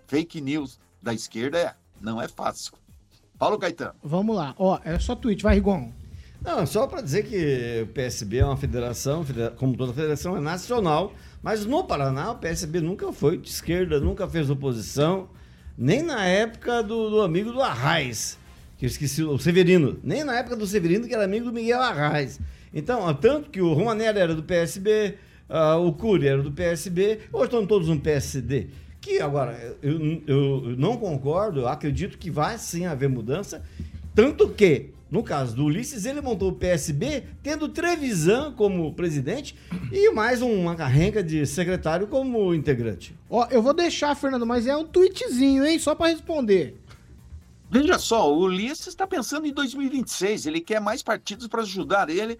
fake 0.06 0.42
news 0.42 0.78
da 1.00 1.14
esquerda 1.14 1.58
é, 1.58 1.74
não 1.98 2.20
é 2.20 2.28
fácil. 2.28 2.74
Paulo 3.38 3.58
Caetano. 3.58 3.94
Vamos 4.02 4.36
lá. 4.36 4.54
Ó, 4.58 4.78
é 4.84 4.98
só 4.98 5.16
tweet, 5.16 5.42
vai, 5.42 5.54
Rigon. 5.54 5.90
Não, 6.42 6.64
só 6.64 6.86
para 6.86 7.02
dizer 7.02 7.24
que 7.24 7.82
o 7.82 7.86
PSB 7.88 8.38
é 8.38 8.44
uma 8.44 8.56
federação, 8.56 9.24
como 9.56 9.76
toda 9.76 9.92
federação, 9.92 10.36
é 10.36 10.40
nacional, 10.40 11.12
mas 11.42 11.66
no 11.66 11.84
Paraná 11.84 12.32
o 12.32 12.36
PSB 12.36 12.80
nunca 12.80 13.12
foi 13.12 13.36
de 13.36 13.48
esquerda, 13.48 14.00
nunca 14.00 14.26
fez 14.26 14.48
oposição. 14.48 15.28
Nem 15.76 16.02
na 16.02 16.24
época 16.24 16.82
do, 16.82 17.10
do 17.10 17.20
amigo 17.20 17.52
do 17.52 17.60
Arraes, 17.60 18.38
que 18.78 18.86
eu 18.86 18.88
esqueci, 18.88 19.22
o 19.22 19.38
Severino. 19.38 19.98
Nem 20.02 20.24
na 20.24 20.38
época 20.38 20.56
do 20.56 20.66
Severino, 20.66 21.06
que 21.06 21.14
era 21.14 21.24
amigo 21.24 21.44
do 21.44 21.52
Miguel 21.52 21.80
Arraes. 21.80 22.40
Então, 22.72 23.12
tanto 23.14 23.50
que 23.50 23.60
o 23.60 23.74
Romanelli 23.74 24.18
era 24.18 24.34
do 24.34 24.42
PSB, 24.42 25.16
uh, 25.48 25.54
ah, 25.54 25.76
o 25.76 25.92
Cury 25.92 26.28
era 26.28 26.42
do 26.42 26.52
PSB, 26.52 27.20
hoje 27.32 27.44
estão 27.46 27.66
todos 27.66 27.88
no 27.88 28.00
PSD. 28.00 28.68
Que 29.00 29.20
agora, 29.20 29.76
eu, 29.82 30.22
eu 30.26 30.74
não 30.76 30.96
concordo, 30.96 31.66
acredito 31.66 32.16
que 32.16 32.30
vai 32.30 32.56
sim 32.58 32.86
haver 32.86 33.08
mudança, 33.08 33.62
tanto 34.14 34.48
que 34.48 34.90
no 35.10 35.24
caso 35.24 35.56
do 35.56 35.64
Ulisses, 35.64 36.04
ele 36.04 36.20
montou 36.20 36.50
o 36.50 36.54
PSB 36.54 37.24
tendo 37.42 37.68
Trevisan 37.68 38.52
como 38.52 38.94
presidente 38.94 39.56
e 39.90 40.10
mais 40.12 40.40
uma 40.40 40.76
carrenca 40.76 41.22
de 41.22 41.44
secretário 41.46 42.06
como 42.06 42.54
integrante. 42.54 43.14
Ó, 43.28 43.46
eu 43.50 43.60
vou 43.60 43.74
deixar, 43.74 44.14
Fernando, 44.14 44.46
mas 44.46 44.68
é 44.68 44.76
um 44.76 44.84
tweetzinho, 44.84 45.66
hein? 45.66 45.78
Só 45.80 45.96
para 45.96 46.10
responder. 46.10 46.80
Veja 47.68 47.98
só, 47.98 48.32
o 48.32 48.42
Ulisses 48.42 48.88
está 48.88 49.06
pensando 49.06 49.46
em 49.46 49.52
2026. 49.52 50.46
Ele 50.46 50.60
quer 50.60 50.80
mais 50.80 51.02
partidos 51.02 51.48
para 51.48 51.62
ajudar 51.62 52.08
ele. 52.08 52.38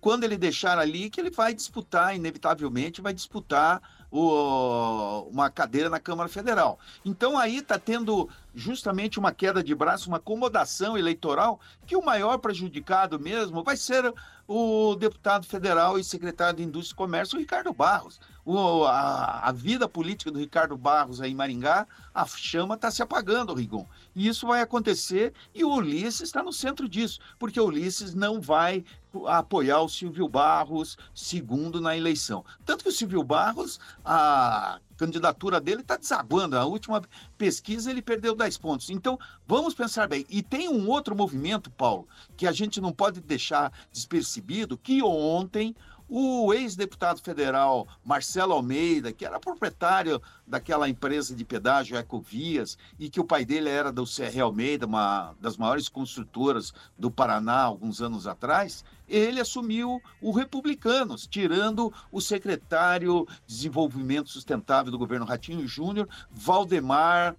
Quando 0.00 0.24
ele 0.24 0.36
deixar 0.36 0.78
ali, 0.78 1.10
que 1.10 1.20
ele 1.20 1.30
vai 1.30 1.54
disputar, 1.54 2.14
inevitavelmente, 2.14 3.00
vai 3.00 3.12
disputar 3.12 3.80
o, 4.12 5.26
uma 5.30 5.50
cadeira 5.50 5.88
na 5.88 5.98
Câmara 5.98 6.28
Federal. 6.28 6.78
Então 7.04 7.38
aí 7.38 7.58
está 7.58 7.78
tendo 7.78 8.28
justamente 8.54 9.18
uma 9.18 9.32
queda 9.32 9.64
de 9.64 9.74
braço, 9.74 10.08
uma 10.08 10.18
acomodação 10.18 10.96
eleitoral, 10.98 11.58
que 11.86 11.96
o 11.96 12.04
maior 12.04 12.36
prejudicado 12.36 13.18
mesmo 13.18 13.64
vai 13.64 13.76
ser 13.76 14.12
o 14.46 14.94
deputado 14.96 15.46
federal 15.46 15.98
e 15.98 16.04
secretário 16.04 16.58
de 16.58 16.62
Indústria 16.62 16.94
e 16.94 16.96
Comércio, 16.96 17.38
Ricardo 17.38 17.72
Barros. 17.72 18.20
O, 18.44 18.84
a, 18.84 19.48
a, 19.48 19.52
vida 19.52 19.88
política 19.88 20.30
do 20.30 20.38
Ricardo 20.38 20.76
Barros 20.76 21.20
aí 21.20 21.30
em 21.30 21.34
Maringá, 21.34 21.86
a 22.12 22.26
chama 22.26 22.74
está 22.74 22.90
se 22.90 23.00
apagando, 23.00 23.54
Rigon. 23.54 23.86
E 24.16 24.26
isso 24.26 24.48
vai 24.48 24.60
acontecer 24.60 25.32
e 25.54 25.64
o 25.64 25.72
Ulisses 25.72 26.22
está 26.22 26.42
no 26.42 26.52
centro 26.52 26.88
disso, 26.88 27.20
porque 27.38 27.60
o 27.60 27.66
Ulisses 27.66 28.14
não 28.14 28.40
vai 28.40 28.84
apoiar 29.26 29.80
o 29.80 29.88
Silvio 29.88 30.28
Barros 30.28 30.96
segundo 31.14 31.80
na 31.80 31.96
eleição. 31.96 32.44
Tanto 32.64 32.82
que 32.82 32.88
o 32.90 32.92
Silvio 32.92 33.22
Barros, 33.22 33.78
a 34.04 34.80
candidatura 34.96 35.60
dele 35.60 35.82
está 35.82 35.96
desaguando. 35.96 36.56
A 36.56 36.64
última 36.64 37.02
pesquisa 37.36 37.90
ele 37.90 38.00
perdeu 38.00 38.34
10 38.34 38.58
pontos. 38.58 38.90
Então, 38.90 39.18
vamos 39.46 39.74
pensar 39.74 40.08
bem. 40.08 40.24
E 40.28 40.42
tem 40.42 40.68
um 40.68 40.88
outro 40.88 41.14
movimento, 41.14 41.70
Paulo, 41.70 42.08
que 42.36 42.46
a 42.46 42.52
gente 42.52 42.80
não 42.80 42.92
pode 42.92 43.20
deixar 43.20 43.72
despercebido, 43.92 44.78
que 44.78 45.02
ontem 45.02 45.74
o 46.08 46.52
ex-deputado 46.52 47.20
federal 47.20 47.86
Marcelo 48.04 48.52
Almeida, 48.52 49.12
que 49.12 49.24
era 49.24 49.40
proprietário 49.40 50.20
daquela 50.46 50.88
empresa 50.88 51.34
de 51.34 51.44
pedágio 51.44 51.96
Ecovias, 51.96 52.76
e 52.98 53.08
que 53.08 53.20
o 53.20 53.24
pai 53.24 53.44
dele 53.44 53.68
era 53.68 53.92
do 53.92 54.04
CR 54.04 54.40
Almeida, 54.42 54.86
uma 54.86 55.34
das 55.40 55.56
maiores 55.56 55.88
construtoras 55.88 56.72
do 56.98 57.10
Paraná, 57.10 57.62
alguns 57.62 58.00
anos 58.02 58.26
atrás, 58.26 58.84
ele 59.08 59.40
assumiu 59.40 60.00
o 60.20 60.30
Republicanos, 60.32 61.26
tirando 61.26 61.92
o 62.10 62.20
secretário 62.20 63.26
de 63.46 63.54
Desenvolvimento 63.54 64.30
Sustentável 64.30 64.90
do 64.90 64.98
governo 64.98 65.26
Ratinho 65.26 65.66
Júnior, 65.66 66.08
Valdemar 66.30 67.36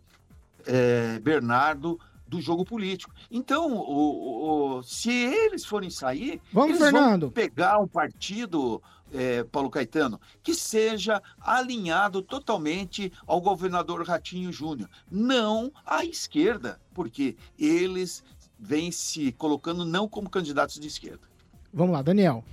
eh, 0.65 1.19
Bernardo, 1.19 1.99
do 2.33 2.41
jogo 2.41 2.65
político. 2.65 3.13
Então, 3.29 3.73
o, 3.77 4.77
o- 4.79 4.83
se 4.83 5.11
eles 5.11 5.63
forem 5.63 5.89
sair, 5.89 6.41
Vamos, 6.51 6.69
eles 6.71 6.81
Fernando. 6.81 7.21
vão 7.21 7.29
pegar 7.29 7.79
um 7.79 7.87
partido, 7.87 8.81
eh, 9.13 9.43
Paulo 9.45 9.69
Caetano, 9.69 10.19
que 10.41 10.55
seja 10.55 11.21
alinhado 11.39 12.21
totalmente 12.23 13.11
ao 13.27 13.39
governador 13.39 14.03
Ratinho 14.05 14.51
Júnior, 14.51 14.89
não 15.11 15.71
à 15.85 16.03
esquerda, 16.03 16.79
porque 16.93 17.35
eles 17.57 18.23
vêm 18.59 18.91
se 18.91 19.31
colocando 19.33 19.85
não 19.85 20.07
como 20.07 20.29
candidatos 20.29 20.79
de 20.79 20.87
esquerda. 20.87 21.27
Vamos 21.71 21.93
lá, 21.93 22.01
Daniel. 22.01 22.43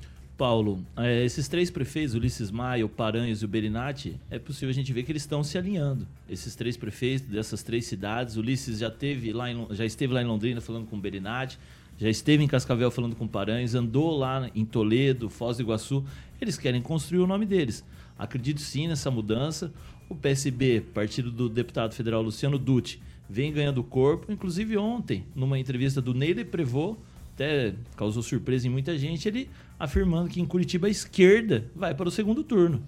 Paulo, 0.41 0.83
é, 0.97 1.23
esses 1.23 1.49
três 1.49 1.71
prefeitos, 1.71 2.15
Ulisses 2.15 2.51
Maia, 2.51 2.87
o 2.87 2.89
Paranhos 2.89 3.43
e 3.43 3.45
o 3.45 3.49
Berinati, 3.49 4.19
é 4.31 4.39
possível 4.39 4.71
a 4.71 4.73
gente 4.73 4.91
ver 4.91 5.03
que 5.03 5.13
eles 5.13 5.21
estão 5.21 5.45
se 5.45 5.59
alinhando. 5.59 6.09
Esses 6.27 6.57
três 6.57 6.79
prefeitos 6.79 7.29
dessas 7.29 7.63
três 7.63 7.85
cidades, 7.85 8.39
Ulisses 8.39 8.79
já, 8.79 8.91
teve 8.91 9.35
lá 9.35 9.51
em 9.51 9.67
já 9.69 9.85
esteve 9.85 10.15
lá 10.15 10.23
em 10.23 10.25
Londrina 10.25 10.63
falando 10.63 10.87
com 10.87 10.97
o 10.97 10.99
Berinati, 10.99 11.59
já 11.99 12.09
esteve 12.09 12.43
em 12.43 12.47
Cascavel 12.47 12.91
falando 12.91 13.15
com 13.15 13.27
o 13.27 13.29
Paranhos, 13.29 13.75
andou 13.75 14.17
lá 14.17 14.51
em 14.55 14.65
Toledo, 14.65 15.29
Foz 15.29 15.59
do 15.59 15.63
Iguaçu. 15.63 16.03
Eles 16.41 16.57
querem 16.57 16.81
construir 16.81 17.19
o 17.21 17.27
nome 17.27 17.45
deles. 17.45 17.85
Acredito 18.19 18.63
sim 18.63 18.89
nessa 18.89 19.11
mudança. 19.11 19.71
O 20.09 20.15
PSB, 20.15 20.81
partido 20.95 21.31
do 21.31 21.51
deputado 21.51 21.93
federal 21.93 22.23
Luciano 22.23 22.59
Dutti, 22.59 22.99
vem 23.29 23.53
ganhando 23.53 23.85
corpo. 23.85 24.33
Inclusive 24.33 24.79
ontem, 24.79 25.23
numa 25.35 25.59
entrevista 25.59 26.01
do 26.01 26.15
Neile 26.15 26.47
Prevot, 26.47 26.97
até 27.35 27.75
causou 27.95 28.23
surpresa 28.23 28.67
em 28.67 28.71
muita 28.71 28.97
gente, 28.97 29.29
ele 29.29 29.51
afirmando 29.81 30.29
que 30.29 30.43
em 30.43 30.45
Curitiba 30.45 30.87
a 30.87 30.91
esquerda 30.91 31.71
vai 31.75 31.95
para 31.95 32.07
o 32.07 32.13
segundo 32.13 32.45
turno. 32.45 32.87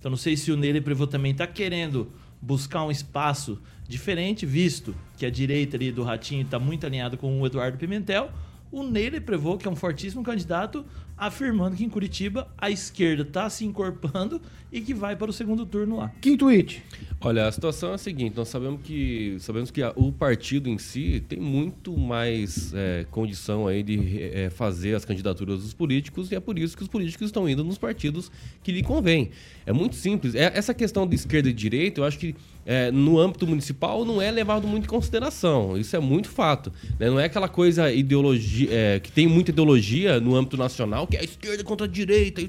Então 0.00 0.10
não 0.10 0.18
sei 0.18 0.36
se 0.36 0.50
o 0.50 0.56
Neile 0.56 0.80
Prevot 0.80 1.08
também 1.08 1.30
está 1.30 1.46
querendo 1.46 2.10
buscar 2.40 2.84
um 2.84 2.90
espaço 2.90 3.60
diferente, 3.88 4.44
visto 4.44 4.92
que 5.16 5.24
a 5.24 5.30
direita 5.30 5.76
ali 5.76 5.92
do 5.92 6.02
Ratinho 6.02 6.42
está 6.42 6.58
muito 6.58 6.84
alinhado 6.84 7.16
com 7.16 7.40
o 7.40 7.46
Eduardo 7.46 7.78
Pimentel. 7.78 8.32
O 8.72 8.82
Neile 8.82 9.20
Prevot, 9.20 9.58
que 9.58 9.68
é 9.68 9.70
um 9.70 9.76
fortíssimo 9.76 10.24
candidato, 10.24 10.84
afirmando 11.16 11.76
que 11.76 11.84
em 11.84 11.88
Curitiba 11.88 12.48
a 12.58 12.68
esquerda 12.68 13.22
está 13.22 13.48
se 13.48 13.64
encorpando 13.64 14.40
e 14.72 14.80
que 14.80 14.92
vai 14.92 15.14
para 15.14 15.30
o 15.30 15.32
segundo 15.32 15.64
turno 15.64 15.98
lá. 15.98 16.10
Quinto 16.20 16.48
it. 16.48 16.82
Olha, 17.24 17.46
a 17.46 17.52
situação 17.52 17.92
é 17.92 17.94
a 17.94 17.98
seguinte: 17.98 18.36
nós 18.36 18.48
sabemos 18.48 18.80
que 18.82 19.36
sabemos 19.38 19.70
que 19.70 19.80
a- 19.80 19.92
o 19.94 20.10
partido 20.10 20.68
em 20.68 20.76
si 20.76 21.22
tem 21.28 21.38
muito 21.38 21.96
mais 21.96 22.72
é, 22.74 23.06
condição 23.12 23.68
aí 23.68 23.82
de 23.82 24.20
é, 24.20 24.50
fazer 24.50 24.96
as 24.96 25.04
candidaturas 25.04 25.60
dos 25.62 25.72
políticos 25.72 26.32
e 26.32 26.34
é 26.34 26.40
por 26.40 26.58
isso 26.58 26.76
que 26.76 26.82
os 26.82 26.88
políticos 26.88 27.26
estão 27.28 27.48
indo 27.48 27.62
nos 27.62 27.78
partidos 27.78 28.28
que 28.64 28.72
lhe 28.72 28.82
convém. 28.82 29.30
É 29.64 29.72
muito 29.72 29.94
simples. 29.94 30.34
É- 30.34 30.50
essa 30.52 30.74
questão 30.74 31.06
de 31.06 31.14
esquerda 31.14 31.48
e 31.48 31.52
direita, 31.52 32.00
eu 32.00 32.04
acho 32.04 32.18
que 32.18 32.34
é, 32.66 32.90
no 32.90 33.18
âmbito 33.20 33.46
municipal 33.46 34.04
não 34.04 34.20
é 34.20 34.28
levado 34.30 34.66
muito 34.66 34.84
em 34.84 34.88
consideração. 34.88 35.76
Isso 35.78 35.94
é 35.94 36.00
muito 36.00 36.28
fato. 36.28 36.72
né? 36.98 37.08
Não 37.08 37.20
é 37.20 37.26
aquela 37.26 37.48
coisa 37.48 37.92
ideologia 37.92 38.68
é, 38.70 39.00
que 39.00 39.12
tem 39.12 39.28
muita 39.28 39.50
ideologia 39.52 40.18
no 40.20 40.34
âmbito 40.34 40.56
nacional, 40.56 41.06
que 41.06 41.16
é 41.16 41.20
a 41.20 41.24
esquerda 41.24 41.62
contra 41.62 41.86
a 41.86 41.90
direita. 41.90 42.42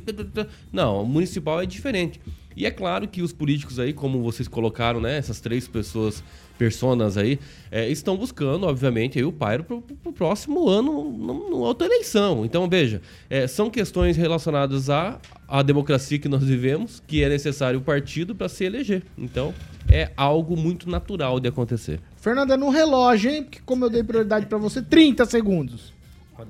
Não, 0.71 1.03
o 1.03 1.05
municipal 1.05 1.61
é 1.61 1.65
diferente. 1.67 2.19
E 2.55 2.65
é 2.65 2.71
claro 2.71 3.07
que 3.07 3.21
os 3.21 3.31
políticos 3.33 3.79
aí, 3.79 3.93
como 3.93 4.21
vocês 4.21 4.47
colocaram, 4.47 4.99
né, 5.01 5.17
essas 5.17 5.39
três 5.39 5.67
pessoas, 5.67 6.23
personas 6.57 7.17
aí, 7.17 7.39
é, 7.71 7.89
estão 7.89 8.15
buscando, 8.15 8.65
obviamente, 8.67 9.17
aí 9.17 9.25
o 9.25 9.31
pairo 9.31 9.63
pro, 9.63 9.81
pro 9.81 10.13
próximo 10.13 10.69
ano, 10.69 11.03
no- 11.11 11.49
no 11.49 11.57
outra 11.57 11.87
eleição. 11.87 12.45
Então, 12.45 12.69
veja, 12.69 13.01
é, 13.29 13.47
são 13.47 13.69
questões 13.69 14.15
relacionadas 14.17 14.89
à, 14.89 15.19
à 15.47 15.61
democracia 15.63 16.19
que 16.19 16.29
nós 16.29 16.43
vivemos, 16.43 17.01
que 17.07 17.23
é 17.23 17.29
necessário 17.29 17.79
o 17.79 17.81
partido 17.81 18.35
para 18.35 18.47
se 18.49 18.63
eleger. 18.63 19.03
Então, 19.17 19.53
é 19.91 20.11
algo 20.15 20.55
muito 20.55 20.89
natural 20.89 21.39
de 21.39 21.47
acontecer. 21.47 21.99
Fernanda, 22.17 22.55
no 22.55 22.69
relógio, 22.69 23.29
hein? 23.31 23.43
Porque 23.43 23.59
como 23.65 23.85
eu 23.85 23.89
dei 23.89 24.03
prioridade 24.03 24.45
pra 24.45 24.57
você, 24.57 24.81
30 24.81 25.25
segundos. 25.25 25.92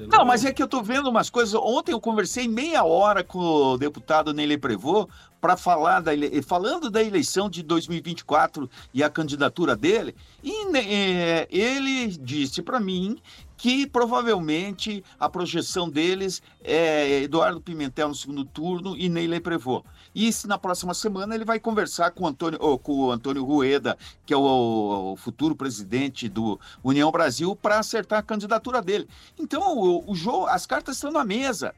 Não, 0.09 0.25
mas 0.25 0.45
é 0.45 0.53
que 0.53 0.63
eu 0.63 0.67
tô 0.67 0.81
vendo 0.81 1.09
umas 1.09 1.29
coisas. 1.29 1.53
Ontem 1.55 1.91
eu 1.91 1.99
conversei 1.99 2.47
meia 2.47 2.83
hora 2.83 3.23
com 3.23 3.39
o 3.39 3.77
deputado 3.77 4.33
Nele 4.33 4.57
Prevô 4.57 5.07
para 5.41 5.57
falar 5.57 5.99
da 5.99 6.13
ele... 6.13 6.41
falando 6.41 6.89
da 6.89 7.03
eleição 7.03 7.49
de 7.49 7.61
2024 7.61 8.69
e 8.93 9.03
a 9.03 9.09
candidatura 9.09 9.75
dele. 9.75 10.15
E 10.41 10.77
é, 10.77 11.47
ele 11.51 12.07
disse 12.07 12.61
para 12.61 12.79
mim 12.79 13.17
que 13.57 13.85
provavelmente 13.87 15.03
a 15.19 15.29
projeção 15.29 15.89
deles 15.89 16.41
é 16.63 17.21
Eduardo 17.21 17.61
Pimentel 17.61 18.09
no 18.09 18.15
segundo 18.15 18.45
turno 18.45 18.95
e 18.97 19.09
Neile 19.09 19.39
Prevô. 19.39 19.83
E 20.15 20.31
se 20.31 20.47
na 20.47 20.57
próxima 20.57 20.93
semana 20.93 21.33
ele 21.35 21.45
vai 21.45 21.59
conversar 21.59 22.11
com 22.11 22.23
o 22.23 22.27
Antônio, 22.27 22.59
com 22.79 22.93
o 22.99 23.11
Antônio 23.11 23.43
Rueda, 23.43 23.97
que 24.25 24.33
é 24.33 24.37
o, 24.37 25.13
o 25.13 25.15
futuro 25.15 25.55
presidente 25.55 26.29
do 26.29 26.59
União 26.83 27.11
Brasil, 27.11 27.55
para 27.55 27.79
acertar 27.79 28.19
a 28.19 28.23
candidatura 28.23 28.81
dele. 28.81 29.07
Então, 29.39 29.77
o, 29.77 30.11
o 30.11 30.15
jogo, 30.15 30.45
as 30.47 30.65
cartas 30.65 30.95
estão 30.97 31.11
na 31.11 31.23
mesa. 31.25 31.73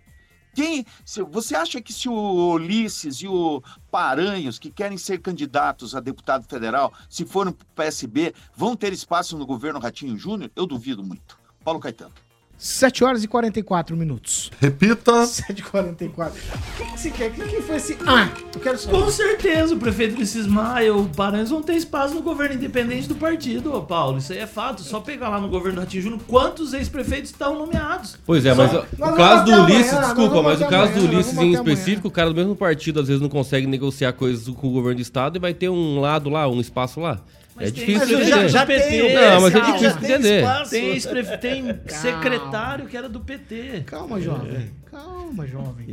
Quem, 0.54 0.86
se- 1.04 1.22
você 1.22 1.56
acha 1.56 1.82
que 1.82 1.92
se 1.92 2.08
o 2.08 2.14
Ulisses 2.54 3.18
e 3.18 3.28
o 3.28 3.62
Paranhos, 3.92 4.58
que 4.58 4.70
querem 4.72 4.98
ser 4.98 5.20
candidatos 5.20 5.94
a 5.96 6.00
deputado 6.00 6.46
federal, 6.48 6.94
se 7.10 7.26
forem 7.26 7.52
para 7.54 7.64
o 7.64 7.76
PSB, 7.76 8.34
vão 8.56 8.76
ter 8.76 8.94
espaço 8.94 9.38
no 9.38 9.46
governo 9.46 9.80
Ratinho 9.80 10.18
Júnior? 10.18 10.50
Eu 10.56 10.66
duvido 10.66 11.04
muito. 11.04 11.38
Paulo 11.64 11.80
Caetano. 11.80 12.14
7 12.58 13.04
horas 13.04 13.24
e 13.24 13.28
44 13.28 13.98
minutos. 13.98 14.50
Repita. 14.60 15.26
7 15.26 15.60
e 15.60 15.64
44. 15.64 16.40
O 16.40 16.78
que, 16.78 16.92
que 16.92 17.00
você 17.00 17.12
quer? 17.12 17.30
O 17.30 17.34
que, 17.34 17.48
que 17.48 17.62
foi 17.62 17.76
esse. 17.76 17.98
Ah, 18.08 18.30
eu 18.54 18.60
quero 18.62 18.78
saber. 18.78 18.98
Com 18.98 19.12
certeza, 19.12 19.76
o 19.76 19.78
prefeito 19.78 20.16
Ulisses 20.16 20.48
Maia, 20.48 20.96
o 20.96 21.08
Paranhos 21.10 21.50
vão 21.50 21.62
ter 21.62 21.74
espaço 21.76 22.14
no 22.16 22.22
governo 22.22 22.56
independente 22.56 23.08
do 23.08 23.16
partido, 23.16 23.74
ô 23.74 23.82
Paulo. 23.82 24.18
Isso 24.18 24.32
aí 24.32 24.40
é 24.40 24.48
fato. 24.48 24.82
Só 24.82 25.00
pegar 25.02 25.30
lá 25.30 25.40
no 25.40 25.50
governo 25.50 25.76
do 25.76 25.82
Ratinho 25.82 26.04
Júnior 26.04 26.22
quantos 26.28 26.74
ex-prefeitos 26.74 27.32
estão 27.32 27.58
nomeados. 27.60 28.18
Pois 28.26 28.46
é, 28.46 28.54
mas 28.54 28.72
Só- 28.72 28.86
o, 28.94 29.14
caso 29.16 29.46
do 29.46 29.64
Ulisses, 29.64 30.00
desculpa, 30.00 30.42
mas 30.42 30.62
o 30.62 30.68
caso 30.68 30.94
do 30.94 31.06
Ulisses 31.06 31.34
em 31.34 31.38
amanhã. 31.38 31.60
específico, 31.60 32.08
o 32.08 32.12
cara 32.12 32.30
do 32.30 32.36
mesmo 32.36 32.56
partido 32.56 33.00
às 33.02 33.08
vezes 33.08 33.22
não 33.22 33.30
consegue 33.30 33.68
negociar 33.68 34.14
coisas 34.14 34.48
com 34.48 34.68
o 34.68 34.72
governo 34.72 34.96
do 34.96 35.02
estado 35.02 35.36
e 35.38 35.40
vai 35.40 35.54
ter 35.54 35.70
um 35.70 36.00
lado 36.00 36.30
lá, 36.30 36.48
um 36.48 36.62
espaço 36.62 37.00
lá. 37.00 37.20
É 37.60 37.72
difícil 37.72 38.20
entender. 38.20 38.26
já, 38.30 38.48
já 38.48 38.66
PT. 38.66 39.14
Não, 39.14 39.42
mas 39.42 39.56
é 39.56 39.60
difícil 39.62 39.98
de 39.98 40.06
entender. 40.06 40.46
Tem, 40.70 40.86
ex-prefe- 40.90 41.38
tem 41.38 41.80
secretário 41.88 42.86
que 42.86 42.98
era 42.98 43.08
do 43.08 43.20
PT. 43.20 43.84
Calma, 43.86 44.20
jovem. 44.20 44.72
Calma, 44.92 45.48
jovem. 45.48 45.86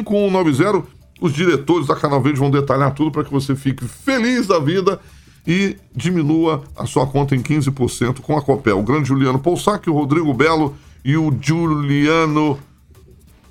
991465190 0.00 0.84
Os 1.20 1.34
diretores 1.34 1.86
da 1.86 1.94
Canal 1.94 2.22
Verde 2.22 2.40
vão 2.40 2.50
detalhar 2.50 2.94
tudo 2.94 3.10
para 3.10 3.22
que 3.22 3.30
você 3.30 3.54
fique 3.54 3.86
feliz 3.86 4.46
da 4.46 4.58
vida 4.58 4.98
e 5.46 5.76
diminua 5.94 6.62
a 6.74 6.86
sua 6.86 7.06
conta 7.06 7.36
em 7.36 7.42
15% 7.42 8.20
com 8.20 8.34
a 8.36 8.42
Copel. 8.42 8.78
O 8.78 8.82
grande 8.82 9.08
Juliano 9.08 9.38
Poussac, 9.38 9.90
o 9.90 9.94
Rodrigo 9.94 10.32
Belo 10.32 10.74
e 11.04 11.16
o 11.16 11.36
Juliano 11.40 12.58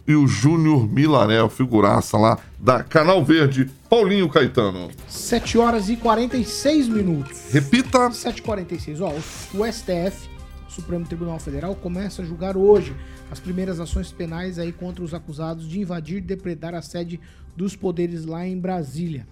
e 0.08 0.16
o 0.16 0.28
Júnior 0.28 0.88
Milaré, 0.88 1.42
o 1.42 1.50
figuraça 1.50 2.18
lá 2.18 2.40
da 2.60 2.84
Canal 2.84 3.24
Verde, 3.24 3.70
Paulinho 3.90 4.30
Caetano. 4.30 4.90
7 5.08 5.58
horas 5.58 5.90
e 5.90 5.96
46 5.96 6.88
minutos. 6.88 7.52
Repita. 7.52 8.10
7h46. 8.10 9.00
Ó, 9.02 9.12
o 9.58 9.72
STF, 9.72 10.30
Supremo 10.68 11.06
Tribunal 11.06 11.40
Federal, 11.40 11.76
começa 11.76 12.22
a 12.22 12.26
julgar 12.26 12.58
hoje 12.58 12.96
as 13.30 13.40
primeiras 13.40 13.80
ações 13.80 14.12
penais 14.12 14.60
aí 14.60 14.72
contra 14.72 15.04
os 15.04 15.14
acusados 15.14 15.68
de 15.68 15.80
invadir 15.80 16.18
e 16.18 16.22
depredar 16.22 16.74
a 16.74 16.82
sede 16.82 17.20
dos 17.56 17.76
poderes 17.76 18.26
lá 18.26 18.46
em 18.46 18.60
Brasília. 18.60 19.28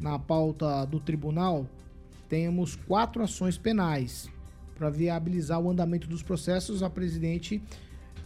Na 0.00 0.18
pauta 0.18 0.84
do 0.86 1.00
tribunal, 1.00 1.66
temos 2.28 2.76
quatro 2.76 3.22
ações 3.22 3.58
penais. 3.58 4.28
Para 4.78 4.88
viabilizar 4.88 5.60
o 5.60 5.68
andamento 5.68 6.06
dos 6.06 6.22
processos, 6.22 6.82
a 6.82 6.88
presidente 6.88 7.60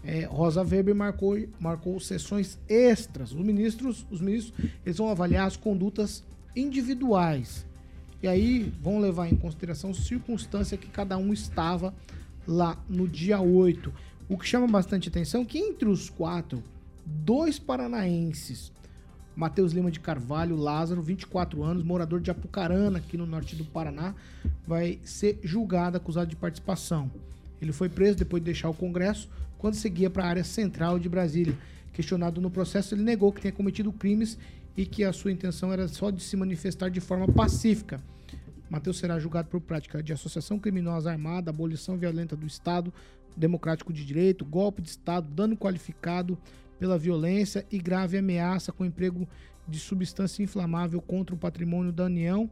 é, 0.05 0.25
Rosa 0.25 0.63
Weber 0.63 0.95
marcou, 0.95 1.39
marcou 1.59 1.99
sessões 1.99 2.59
extras. 2.69 3.33
Os 3.33 3.45
ministros, 3.45 4.07
os 4.11 4.21
ministros 4.21 4.71
eles 4.85 4.99
vão 4.99 5.09
avaliar 5.09 5.47
as 5.47 5.57
condutas 5.57 6.23
individuais. 6.55 7.67
E 8.23 8.29
aí 8.29 8.73
vão 8.81 8.99
levar 8.99 9.29
em 9.33 9.37
consideração 9.37 9.91
a 9.91 9.95
circunstância 9.95 10.79
que 10.79 10.89
cada 10.89 11.17
um 11.17 11.33
estava 11.33 11.95
lá 12.47 12.79
no 12.89 13.09
dia 13.09 13.41
8. 13.41 13.93
O 14.29 14.39
que 14.39 14.47
chama 14.47 14.67
bastante 14.69 15.09
atenção 15.09 15.43
é 15.43 15.45
que 15.45 15.59
entre 15.59 15.89
os 15.89 16.09
quatro, 16.09 16.63
dois 17.05 17.59
paranaenses, 17.59 18.73
Matheus 19.35 19.73
Lima 19.73 19.91
de 19.91 20.01
Carvalho, 20.01 20.57
Lázaro, 20.57 21.03
24 21.03 21.63
anos, 21.63 21.83
morador 21.83 22.21
de 22.21 22.31
Apucarana, 22.31 22.99
aqui 22.99 23.17
no 23.17 23.27
norte 23.27 23.57
do 23.57 23.65
Paraná, 23.65 24.15
vai 24.67 24.99
ser 25.05 25.39
julgado 25.43 25.97
acusado 25.97 26.29
de 26.29 26.37
participação. 26.37 27.11
Ele 27.61 27.73
foi 27.73 27.89
preso 27.89 28.19
depois 28.19 28.43
de 28.43 28.47
deixar 28.47 28.69
o 28.69 28.75
Congresso 28.75 29.29
quando 29.59 29.75
seguia 29.75 30.11
para 30.11 30.25
a 30.25 30.29
área 30.29 30.45
central 30.45 30.99
de 30.99 31.09
Brasília. 31.09 31.57
Questionado 31.93 32.41
no 32.41 32.51
processo, 32.51 32.95
ele 32.95 33.03
negou 33.03 33.33
que 33.33 33.41
tinha 33.41 33.53
cometido 33.53 33.93
crimes 33.93 34.39
e 34.77 34.85
que 34.85 35.05
a 35.05 35.13
sua 35.13 35.31
intenção 35.31 35.73
era 35.73 35.87
só 35.89 36.11
de 36.11 36.23
se 36.23 36.37
manifestar 36.37 36.91
de 36.91 37.01
forma 37.01 37.29
pacífica. 37.29 38.01
Matheus 38.69 38.99
será 38.99 39.19
julgado 39.19 39.49
por 39.49 39.61
prática 39.61 40.03
de 40.03 40.13
associação 40.13 40.59
criminosa 40.59 41.11
armada, 41.11 41.51
abolição 41.51 41.97
violenta 41.97 42.35
do 42.35 42.47
Estado 42.47 42.93
Democrático 43.37 43.93
de 43.93 44.05
Direito, 44.05 44.45
golpe 44.45 44.83
de 44.83 44.89
Estado, 44.89 45.29
dano 45.29 45.57
qualificado 45.57 46.39
pela 46.79 46.99
violência 46.99 47.67
e 47.71 47.79
grave 47.79 48.19
ameaça 48.19 48.73
com 48.73 48.85
emprego 48.85 49.29
de 49.67 49.79
substância 49.79 50.43
inflamável 50.43 51.01
contra 51.01 51.35
o 51.35 51.39
patrimônio 51.39 51.93
da 51.93 52.05
União 52.05 52.51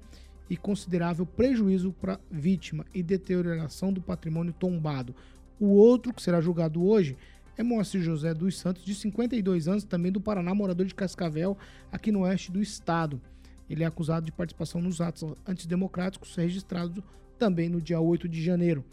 e 0.49 0.57
considerável 0.57 1.25
prejuízo 1.25 1.93
para 1.93 2.19
vítima 2.31 2.85
e 2.95 3.03
deterioração 3.03 3.93
do 3.93 4.01
patrimônio 4.01 4.53
tombado. 4.53 5.15
O 5.59 5.67
outro, 5.67 6.13
que 6.13 6.23
será 6.23 6.41
julgado 6.41 6.85
hoje, 6.85 7.17
é 7.57 7.63
Moacir 7.63 8.01
José 8.01 8.33
dos 8.33 8.59
Santos, 8.59 8.85
de 8.85 8.95
52 8.95 9.69
anos, 9.69 9.85
também 9.85 10.11
do 10.11 10.21
Paraná, 10.21 10.55
morador 10.55 10.87
de 10.87 10.95
Cascavel, 10.95 11.59
aqui 11.93 12.11
no 12.11 12.21
oeste 12.21 12.51
do 12.51 12.63
estado. 12.63 13.21
Ele 13.69 13.85
é 13.85 13.87
acusado 13.87 14.27
de 14.27 14.33
participação 14.33 14.81
nos 14.81 15.01
atos 15.01 15.35
antidemocráticos 15.47 16.35
registrados 16.35 17.05
também 17.39 17.69
no 17.69 17.81
dia 17.81 18.01
8 18.01 18.29
de 18.29 18.43
janeiro. 18.43 18.85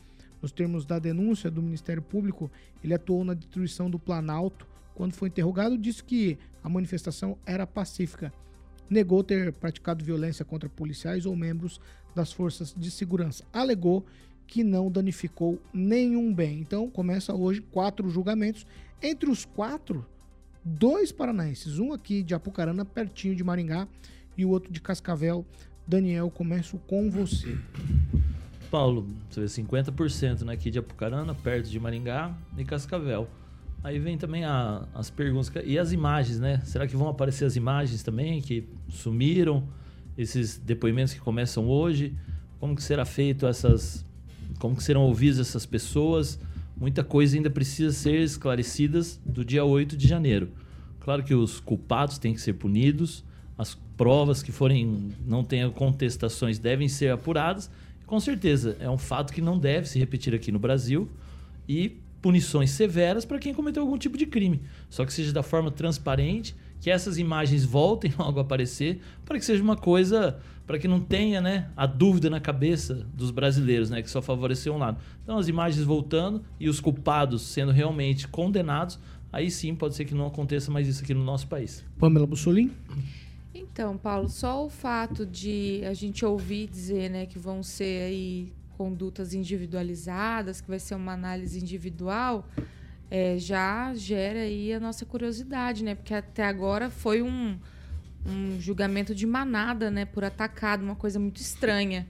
Nos 0.41 0.51
termos 0.51 0.85
da 0.85 0.99
denúncia 0.99 1.49
do 1.49 1.61
Ministério 1.61 2.01
Público, 2.01 2.51
ele 2.83 2.93
atuou 2.93 3.23
na 3.23 3.33
destruição 3.33 3.89
do 3.89 3.97
Planalto. 3.97 4.67
Quando 4.97 5.13
foi 5.13 5.27
interrogado, 5.27 5.77
disse 5.77 6.03
que 6.03 6.39
a 6.63 6.67
manifestação 6.67 7.37
era 7.45 7.67
pacífica. 7.67 8.33
Negou 8.89 9.23
ter 9.23 9.53
praticado 9.53 10.03
violência 10.03 10.43
contra 10.43 10.67
policiais 10.67 11.27
ou 11.27 11.35
membros 11.35 11.79
das 12.15 12.31
forças 12.31 12.73
de 12.75 12.89
segurança. 12.89 13.43
Alegou 13.53 14.03
que 14.47 14.63
não 14.63 14.89
danificou 14.89 15.61
nenhum 15.71 16.33
bem. 16.33 16.61
Então 16.61 16.89
começa 16.89 17.31
hoje 17.31 17.61
quatro 17.61 18.09
julgamentos. 18.09 18.65
Entre 18.99 19.29
os 19.29 19.45
quatro, 19.45 20.03
dois 20.65 21.11
paranaenses, 21.11 21.77
um 21.77 21.93
aqui 21.93 22.23
de 22.23 22.33
Apucarana, 22.33 22.83
pertinho 22.83 23.35
de 23.35 23.43
Maringá, 23.43 23.87
e 24.35 24.43
o 24.43 24.49
outro 24.49 24.73
de 24.73 24.81
Cascavel. 24.81 25.45
Daniel, 25.87 26.31
começo 26.31 26.79
com 26.87 27.11
você. 27.11 27.55
Paulo, 28.71 29.07
você 29.29 29.41
vê 29.41 29.45
50% 29.45 30.41
né, 30.41 30.53
aqui 30.53 30.71
de 30.71 30.79
Apucarana, 30.79 31.35
perto 31.35 31.69
de 31.69 31.79
Maringá 31.79 32.35
e 32.57 32.65
Cascavel. 32.65 33.29
Aí 33.83 33.99
vem 33.99 34.17
também 34.17 34.43
a, 34.43 34.85
as 34.93 35.09
perguntas. 35.09 35.51
E 35.63 35.77
as 35.77 35.91
imagens, 35.91 36.39
né? 36.39 36.61
Será 36.65 36.87
que 36.87 36.95
vão 36.95 37.07
aparecer 37.07 37.45
as 37.45 37.55
imagens 37.55 38.03
também 38.03 38.41
que 38.41 38.67
sumiram? 38.89 39.63
Esses 40.17 40.57
depoimentos 40.57 41.13
que 41.13 41.19
começam 41.19 41.67
hoje? 41.67 42.15
Como 42.59 42.75
que 42.75 42.81
será 42.81 43.05
feito 43.05 43.45
essas 43.45 44.03
como 44.59 44.75
que 44.75 44.83
serão 44.83 45.03
ouvidas 45.03 45.39
essas 45.39 45.65
pessoas. 45.65 46.39
Muita 46.75 47.03
coisa 47.03 47.35
ainda 47.35 47.49
precisa 47.49 47.91
ser 47.91 48.21
esclarecidas 48.21 49.19
do 49.25 49.43
dia 49.43 49.63
8 49.63 49.97
de 49.97 50.07
janeiro. 50.07 50.49
Claro 50.99 51.23
que 51.23 51.33
os 51.33 51.59
culpados 51.59 52.17
têm 52.17 52.33
que 52.33 52.41
ser 52.41 52.53
punidos, 52.53 53.23
as 53.57 53.75
provas 53.95 54.43
que 54.43 54.51
forem 54.51 55.11
não 55.25 55.43
tenham 55.43 55.71
contestações 55.71 56.59
devem 56.59 56.87
ser 56.87 57.11
apuradas. 57.11 57.69
Com 58.05 58.19
certeza, 58.19 58.77
é 58.79 58.89
um 58.89 58.97
fato 58.97 59.33
que 59.33 59.41
não 59.41 59.57
deve 59.57 59.87
se 59.87 59.97
repetir 59.97 60.35
aqui 60.35 60.51
no 60.51 60.59
Brasil 60.59 61.09
e 61.67 61.97
punições 62.27 62.71
severas 62.71 63.23
para 63.23 63.39
quem 63.39 63.53
cometeu 63.53 63.83
algum 63.83 63.97
tipo 63.97 64.17
de 64.17 64.25
crime. 64.25 64.61
Só 64.89 65.05
que 65.05 65.13
seja 65.13 65.31
da 65.31 65.41
forma 65.41 65.71
transparente, 65.71 66.53
que 66.81 66.89
essas 66.89 67.17
imagens 67.17 67.63
voltem 67.63 68.13
logo 68.19 68.37
a 68.39 68.41
aparecer, 68.41 68.99
para 69.23 69.39
que 69.39 69.45
seja 69.45 69.63
uma 69.63 69.77
coisa 69.77 70.37
para 70.65 70.77
que 70.77 70.89
não 70.89 70.99
tenha 70.99 71.39
né, 71.39 71.69
a 71.77 71.85
dúvida 71.85 72.29
na 72.29 72.41
cabeça 72.41 73.07
dos 73.13 73.31
brasileiros, 73.31 73.89
né, 73.89 74.01
que 74.01 74.09
só 74.09 74.21
favoreceu 74.21 74.73
um 74.73 74.77
lado. 74.77 74.97
Então, 75.23 75.37
as 75.37 75.47
imagens 75.47 75.85
voltando 75.85 76.43
e 76.59 76.67
os 76.67 76.81
culpados 76.81 77.43
sendo 77.43 77.71
realmente 77.71 78.27
condenados, 78.27 78.99
aí 79.31 79.49
sim 79.49 79.73
pode 79.73 79.95
ser 79.95 80.03
que 80.03 80.13
não 80.13 80.27
aconteça 80.27 80.69
mais 80.69 80.85
isso 80.85 81.05
aqui 81.05 81.13
no 81.13 81.23
nosso 81.23 81.47
país. 81.47 81.85
Pamela 81.97 82.27
Bussolim? 82.27 82.73
Então, 83.55 83.97
Paulo, 83.97 84.27
só 84.27 84.65
o 84.65 84.69
fato 84.69 85.25
de 85.25 85.81
a 85.85 85.93
gente 85.93 86.25
ouvir 86.25 86.67
dizer 86.67 87.09
né, 87.09 87.25
que 87.25 87.39
vão 87.39 87.63
ser 87.63 88.03
aí 88.03 88.53
condutas 88.77 89.33
individualizadas, 89.33 90.61
que 90.61 90.67
vai 90.67 90.79
ser 90.79 90.95
uma 90.95 91.13
análise 91.13 91.59
individual, 91.59 92.47
é, 93.09 93.37
já 93.37 93.93
gera 93.95 94.39
aí 94.39 94.73
a 94.73 94.79
nossa 94.79 95.05
curiosidade, 95.05 95.83
né? 95.83 95.95
Porque 95.95 96.13
até 96.13 96.43
agora 96.43 96.89
foi 96.89 97.21
um 97.21 97.57
um 98.27 98.59
julgamento 98.59 99.15
de 99.15 99.25
manada, 99.25 99.89
né, 99.89 100.05
por 100.05 100.23
atacado, 100.23 100.83
uma 100.83 100.95
coisa 100.95 101.17
muito 101.17 101.37
estranha. 101.37 102.05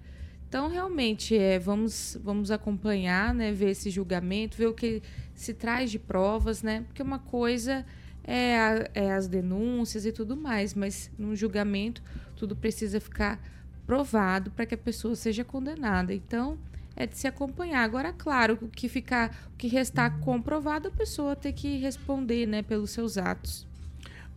Então, 0.50 0.70
realmente, 0.70 1.38
é, 1.38 1.60
vamos, 1.60 2.18
vamos 2.24 2.50
acompanhar, 2.50 3.34
né, 3.34 3.52
ver 3.52 3.72
esse 3.72 3.90
julgamento, 3.90 4.58
ver 4.58 4.68
o 4.68 4.74
que 4.74 5.04
se 5.36 5.54
traz 5.54 5.92
de 5.92 6.00
provas, 6.00 6.64
né, 6.64 6.84
porque 6.88 7.04
uma 7.04 7.20
coisa 7.20 7.86
é, 8.24 8.58
a, 8.58 8.90
é 8.96 9.12
as 9.12 9.28
denúncias 9.28 10.06
e 10.06 10.12
tudo 10.12 10.36
mais, 10.36 10.74
mas 10.74 11.12
num 11.18 11.36
julgamento 11.36 12.02
tudo 12.36 12.56
precisa 12.56 13.00
ficar 13.00 13.40
provado 13.88 14.52
para 14.52 14.66
que 14.66 14.76
a 14.76 14.78
pessoa 14.78 15.16
seja 15.16 15.46
condenada. 15.46 16.14
Então, 16.14 16.58
é 16.96 17.08
de 17.08 17.18
se 17.18 17.28
acompanhar. 17.28 17.84
Agora, 17.84 18.12
claro, 18.12 18.60
o 18.62 18.68
que 18.68 18.90
ficar, 18.90 19.50
o 19.54 19.58
que 19.58 19.68
restar 19.68 20.20
comprovado, 20.20 20.90
a 20.90 20.92
pessoa 20.92 21.36
tem 21.36 21.54
que 21.54 21.78
responder, 21.78 22.46
né, 22.46 22.62
pelos 22.62 22.92
seus 22.92 23.18
atos. 23.18 23.66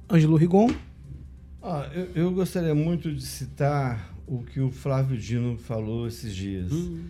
Ângelo 0.09 0.37
Rigon. 0.37 0.71
Ah, 1.63 1.91
eu, 1.93 2.09
eu, 2.15 2.31
gostaria 2.33 2.75
muito 2.75 3.13
de 3.13 3.25
citar 3.27 4.15
o 4.27 4.43
que 4.43 4.61
o 4.61 4.71
Flávio 4.71 5.19
Dino 5.19 5.59
falou 5.59 6.07
esses 6.07 6.35
dias. 6.35 6.73
Hum. 6.73 7.05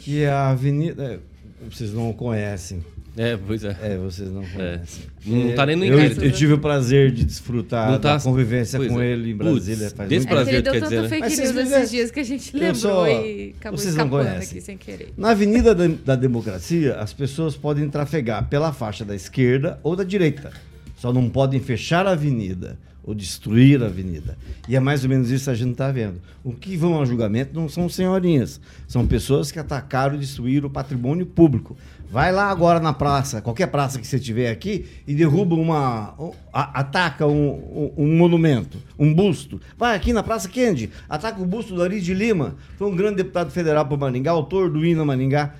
Que 0.00 0.24
a 0.24 0.48
avenida. 0.48 1.14
É, 1.14 1.20
vocês 1.68 1.92
não 1.92 2.12
conhecem. 2.12 2.84
É, 3.16 3.36
pois 3.36 3.62
é. 3.62 3.76
É, 3.82 3.96
vocês 3.98 4.30
não 4.30 4.42
é. 4.42 4.46
conhecem. 4.46 5.04
É. 5.26 5.30
Não 5.30 5.54
tá 5.54 5.66
nem 5.66 5.76
no 5.76 5.84
eu, 5.84 5.98
eu 5.98 6.32
tive 6.32 6.54
o 6.54 6.58
prazer 6.58 7.10
de 7.10 7.24
desfrutar 7.24 7.98
tá, 7.98 8.16
da 8.16 8.22
convivência 8.22 8.78
com 8.78 9.00
é. 9.00 9.06
ele 9.08 9.32
em 9.32 9.36
Brasília. 9.36 9.86
Putz, 9.86 9.92
faz 9.96 10.08
desse 10.08 10.26
prazer, 10.26 10.54
é, 10.54 10.62
quer 10.62 10.80
dizer, 10.80 11.02
né? 11.02 11.08
fake 11.08 11.28
news 11.28 11.56
esses 11.56 11.90
dias 11.90 12.10
que 12.10 12.20
a 12.20 12.24
gente 12.24 12.56
lembrou 12.56 12.74
só, 12.74 13.08
e 13.08 13.54
acabou 13.58 13.78
vocês 13.78 13.94
não 13.94 14.08
conhecem. 14.08 14.58
aqui 14.58 14.60
sem 14.60 14.78
querer. 14.78 15.12
Na 15.16 15.30
Avenida 15.30 15.74
da, 15.74 15.86
da 15.86 16.16
Democracia, 16.16 16.94
as 16.96 17.12
pessoas 17.12 17.54
podem 17.54 17.88
trafegar 17.90 18.48
pela 18.48 18.72
faixa 18.72 19.04
da 19.04 19.14
esquerda 19.14 19.78
ou 19.82 19.94
da 19.94 20.04
direita. 20.04 20.50
Só 20.96 21.12
não 21.12 21.28
podem 21.28 21.60
fechar 21.60 22.06
a 22.06 22.12
avenida 22.12 22.78
ou 23.04 23.14
destruir 23.14 23.82
a 23.82 23.86
avenida. 23.86 24.38
E 24.68 24.76
é 24.76 24.80
mais 24.80 25.02
ou 25.02 25.10
menos 25.10 25.30
isso 25.30 25.44
que 25.44 25.50
a 25.50 25.54
gente 25.54 25.72
está 25.72 25.90
vendo. 25.90 26.20
O 26.44 26.52
que 26.52 26.76
vão 26.76 27.00
a 27.00 27.04
julgamento 27.04 27.54
não 27.54 27.68
são 27.68 27.88
senhorinhas, 27.88 28.60
são 28.86 29.06
pessoas 29.06 29.50
que 29.50 29.58
atacaram 29.58 30.14
e 30.14 30.18
destruíram 30.18 30.68
o 30.68 30.70
patrimônio 30.70 31.26
público. 31.26 31.76
Vai 32.12 32.30
lá 32.30 32.50
agora 32.50 32.78
na 32.78 32.92
praça, 32.92 33.40
qualquer 33.40 33.68
praça 33.68 33.98
que 33.98 34.06
você 34.06 34.18
tiver 34.18 34.50
aqui, 34.50 34.86
e 35.06 35.14
derruba 35.14 35.54
uma. 35.54 36.14
Ataca 36.52 37.26
um, 37.26 37.48
um, 37.48 37.92
um, 37.96 38.16
monumento, 38.18 38.76
um 38.98 39.14
busto. 39.14 39.58
Vai 39.78 39.96
aqui 39.96 40.12
na 40.12 40.22
Praça 40.22 40.46
Kennedy, 40.46 40.90
ataca 41.08 41.40
o 41.40 41.46
busto 41.46 41.74
do 41.74 41.82
Ari 41.82 42.02
de 42.02 42.12
Lima, 42.12 42.56
foi 42.76 42.86
um 42.86 42.94
grande 42.94 43.16
deputado 43.16 43.50
federal 43.50 43.86
para 43.86 43.96
Maringá, 43.96 44.30
autor 44.30 44.70
do 44.70 44.84
hino 44.84 45.06
Maringá. 45.06 45.54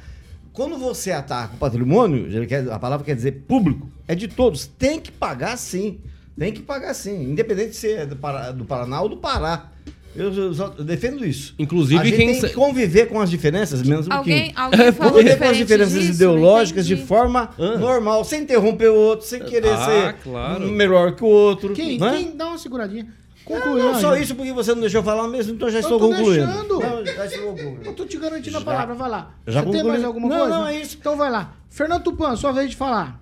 Quando 0.52 0.76
você 0.76 1.10
ataca 1.10 1.54
o 1.54 1.56
patrimônio, 1.56 2.28
a 2.70 2.78
palavra 2.78 3.06
quer 3.06 3.16
dizer 3.16 3.44
público, 3.48 3.88
é 4.06 4.14
de 4.14 4.28
todos. 4.28 4.66
Tem 4.66 5.00
que 5.00 5.10
pagar 5.10 5.56
sim. 5.56 5.98
Tem 6.38 6.52
que 6.52 6.60
pagar 6.62 6.94
sim, 6.94 7.30
independente 7.30 7.70
de 7.70 7.76
ser 7.76 8.06
do, 8.06 8.16
Paraná 8.16 9.00
ou 9.02 9.08
do 9.08 9.16
Pará. 9.18 9.66
Eu, 10.14 10.30
eu 10.32 10.52
só 10.54 10.68
defendo 10.68 11.24
isso. 11.24 11.54
Inclusive, 11.58 11.98
a 12.00 12.04
gente 12.04 12.16
quem 12.16 12.32
tem 12.32 12.40
que 12.40 12.54
conviver 12.54 13.06
com 13.06 13.18
as 13.20 13.30
diferenças, 13.30 13.82
menos 13.82 14.06
um 14.06 14.12
Alguém- 14.12 14.52
pouquinho. 14.52 14.64
alguém 14.64 14.92
falou 14.92 15.12
conviver 15.12 15.38
com 15.38 15.44
as 15.44 15.56
diferenças 15.56 15.92
disso? 15.94 16.12
ideológicas 16.14 16.88
Não 16.88 16.96
de 16.96 17.02
forma 17.02 17.50
normal, 17.80 18.22
sem 18.24 18.42
interromper 18.42 18.88
o 18.90 18.94
outro, 18.94 19.26
sem 19.26 19.40
querer 19.42 19.70
Ah, 19.72 19.84
ser 19.86 20.12
claro. 20.22 20.68
melhor 20.68 21.14
que 21.16 21.24
o 21.24 21.28
outro. 21.28 21.72
Quem, 21.72 21.98
né? 21.98 22.10
quem 22.16 22.36
dá 22.36 22.48
uma 22.48 22.58
seguradinha? 22.58 23.04
Não, 23.04 23.56
Concluiu. 23.58 23.84
não, 23.84 23.92
só 23.94 24.08
Ângelo. 24.08 24.22
isso 24.22 24.34
porque 24.36 24.52
você 24.52 24.72
não 24.74 24.80
deixou 24.82 25.02
falar 25.02 25.26
mesmo, 25.28 25.54
então 25.54 25.68
já 25.70 25.78
Eu 25.78 25.82
estou 25.82 25.98
concluindo. 25.98 26.46
deixando. 26.46 26.78
Não, 26.78 27.04
já 27.06 27.26
estou 27.26 27.46
concluindo. 27.48 27.80
Eu 27.84 27.92
tô 27.94 28.04
te 28.04 28.16
garantindo 28.18 28.56
a 28.56 28.60
Já- 28.60 28.64
palavra, 28.66 28.94
vai 28.94 29.10
lá. 29.10 29.30
já 29.46 29.60
Você 29.60 29.64
tem 29.64 29.72
concluí. 29.72 29.90
mais 29.92 30.04
alguma 30.04 30.28
Não, 30.28 30.36
coisa? 30.38 30.58
não, 30.58 30.66
é 30.68 30.76
isso. 30.80 30.96
Então 31.00 31.16
vai 31.16 31.30
lá. 31.30 31.54
Fernando 31.70 32.02
Tupan, 32.04 32.36
sua 32.36 32.52
vez 32.52 32.70
de 32.70 32.76
falar. 32.76 33.18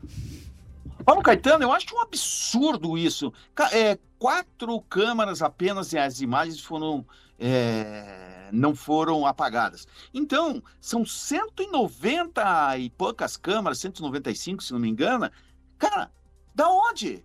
Paulo 1.05 1.23
Caetano, 1.23 1.65
eu 1.65 1.73
acho 1.73 1.95
um 1.95 2.01
absurdo 2.01 2.99
isso. 2.99 3.33
É, 3.73 3.99
quatro 4.19 4.81
câmaras 4.83 5.43
apenas 5.43 5.93
e 5.93 5.99
as 5.99 6.21
imagens 6.21 6.61
foram 6.61 7.07
é, 7.39 8.51
não 8.53 8.75
foram 8.75 9.25
apagadas. 9.27 9.87
Então, 10.13 10.63
são 10.81 11.05
190 11.05 12.77
e 12.79 12.91
poucas 12.91 13.37
câmaras, 13.37 13.79
195, 13.79 14.63
se 14.63 14.73
não 14.73 14.81
me 14.81 14.89
engano. 14.89 15.31
Cara, 15.79 16.11
da 16.55 16.69
onde? 16.69 17.25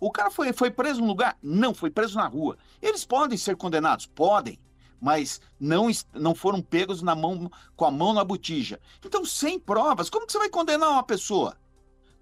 O 0.00 0.10
cara 0.10 0.30
foi, 0.30 0.52
foi 0.52 0.70
preso 0.70 1.00
num 1.00 1.06
lugar? 1.06 1.38
Não, 1.40 1.72
foi 1.72 1.90
preso 1.90 2.16
na 2.16 2.26
rua. 2.26 2.58
Eles 2.82 3.04
podem 3.04 3.38
ser 3.38 3.56
condenados? 3.56 4.06
Podem. 4.06 4.58
Mas 5.00 5.40
não, 5.60 5.88
não 6.12 6.34
foram 6.34 6.60
pegos 6.60 7.02
na 7.02 7.14
mão, 7.14 7.50
com 7.76 7.84
a 7.84 7.90
mão 7.90 8.12
na 8.12 8.24
botija. 8.24 8.80
Então, 9.04 9.24
sem 9.24 9.58
provas, 9.58 10.10
como 10.10 10.26
que 10.26 10.32
você 10.32 10.38
vai 10.38 10.48
condenar 10.48 10.90
uma 10.90 11.02
pessoa? 11.02 11.56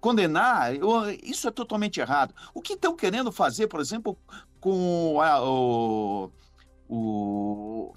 Condenar, 0.05 0.71
isso 1.23 1.47
é 1.47 1.51
totalmente 1.51 1.99
errado. 1.99 2.31
O 2.53 2.61
que 2.61 2.73
estão 2.73 2.95
querendo 2.95 3.31
fazer, 3.31 3.65
por 3.67 3.79
exemplo, 3.79 4.15
com 4.59 5.19
a- 5.19 5.41
o, 5.43 6.29
o, 6.87 7.91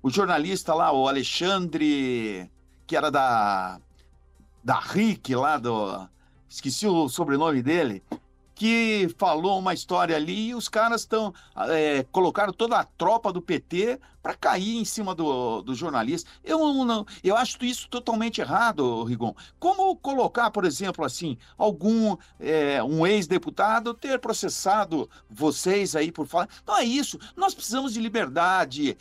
o 0.00 0.10
jornalista 0.10 0.72
lá, 0.74 0.92
o 0.92 1.08
Alexandre, 1.08 2.48
que 2.86 2.96
era 2.96 3.10
da, 3.10 3.80
da 4.62 4.78
RIC 4.78 5.34
lá 5.34 5.58
do. 5.58 6.08
Esqueci 6.48 6.86
o 6.86 7.08
sobrenome 7.08 7.62
dele. 7.62 8.00
Que 8.54 9.08
falou 9.18 9.58
uma 9.58 9.74
história 9.74 10.14
ali 10.16 10.48
e 10.50 10.54
os 10.54 10.68
caras 10.68 11.00
estão. 11.02 11.32
colocaram 12.12 12.52
toda 12.52 12.78
a 12.78 12.84
tropa 12.84 13.32
do 13.32 13.42
PT 13.42 14.00
para 14.28 14.34
cair 14.34 14.76
em 14.76 14.84
cima 14.84 15.14
do, 15.14 15.62
do 15.62 15.74
jornalista. 15.74 16.28
Eu 16.44 16.84
não, 16.84 17.06
eu 17.24 17.34
acho 17.34 17.64
isso 17.64 17.88
totalmente 17.88 18.42
errado, 18.42 19.02
Rigon. 19.04 19.34
Como 19.58 19.96
colocar, 19.96 20.50
por 20.50 20.66
exemplo, 20.66 21.02
assim, 21.02 21.38
algum 21.56 22.14
é, 22.38 22.82
um 22.82 23.06
ex-deputado 23.06 23.94
ter 23.94 24.18
processado 24.18 25.08
vocês 25.30 25.96
aí 25.96 26.12
por 26.12 26.26
falar? 26.26 26.46
Não 26.66 26.76
é 26.76 26.84
isso. 26.84 27.18
Nós 27.34 27.54
precisamos 27.54 27.94
de 27.94 28.00
liberdade 28.00 28.98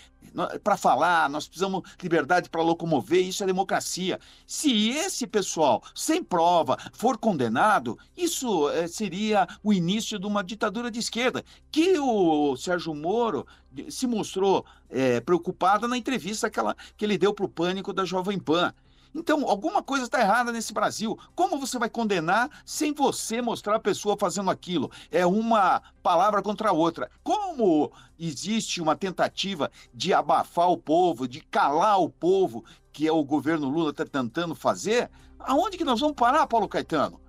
para 0.63 0.77
falar, 0.77 1.29
nós 1.29 1.47
precisamos 1.47 1.81
de 1.97 2.03
liberdade 2.03 2.49
para 2.49 2.61
locomover, 2.61 3.25
isso 3.25 3.43
é 3.43 3.47
democracia. 3.47 4.19
Se 4.45 4.89
esse 4.89 5.25
pessoal, 5.25 5.81
sem 5.95 6.23
prova, 6.23 6.77
for 6.93 7.17
condenado, 7.17 7.97
isso 8.15 8.69
eh, 8.69 8.87
seria 8.87 9.47
o 9.63 9.73
início 9.73 10.19
de 10.19 10.27
uma 10.27 10.43
ditadura 10.43 10.91
de 10.91 10.99
esquerda, 10.99 11.43
que 11.71 11.97
o 11.99 12.55
Sérgio 12.55 12.93
Moro 12.93 13.47
se 13.89 14.07
mostrou 14.07 14.65
eh, 14.89 15.19
preocupado 15.21 15.87
na 15.87 15.97
entrevista 15.97 16.49
que, 16.49 16.59
ela- 16.59 16.75
que 16.95 17.05
ele 17.05 17.17
deu 17.17 17.33
para 17.33 17.45
o 17.45 17.49
Pânico 17.49 17.93
da 17.93 18.05
Jovem 18.05 18.39
Pan. 18.39 18.73
Então, 19.15 19.49
alguma 19.49 19.81
coisa 19.81 20.05
está 20.05 20.19
errada 20.19 20.51
nesse 20.51 20.71
Brasil. 20.73 21.17
Como 21.33 21.57
você 21.59 21.79
vai 21.79 21.89
condenar 21.89 22.49
sem 22.63 22.93
você 22.93 23.41
mostrar 23.41 23.75
a 23.75 23.79
pessoa 23.79 24.15
fazendo 24.19 24.51
aquilo? 24.51 24.91
É 25.09 25.25
uma 25.25 25.81
palavra 26.03 26.41
contra 26.43 26.69
a 26.69 26.73
outra. 26.73 27.09
Como 27.23 27.91
existe 28.19 28.79
uma 28.81 28.95
tentativa 28.95 29.71
de 29.93 30.13
abafar 30.13 30.69
o 30.69 30.77
povo, 30.77 31.27
de 31.27 31.41
calar 31.41 31.99
o 31.99 32.09
povo, 32.09 32.63
que 32.91 33.07
é 33.07 33.11
o 33.11 33.23
governo 33.23 33.69
Lula 33.69 33.89
está 33.89 34.05
tentando 34.05 34.53
fazer, 34.53 35.09
aonde 35.39 35.77
que 35.77 35.83
nós 35.83 35.99
vamos 35.99 36.15
parar, 36.15 36.45
Paulo 36.45 36.67
Caetano? 36.67 37.19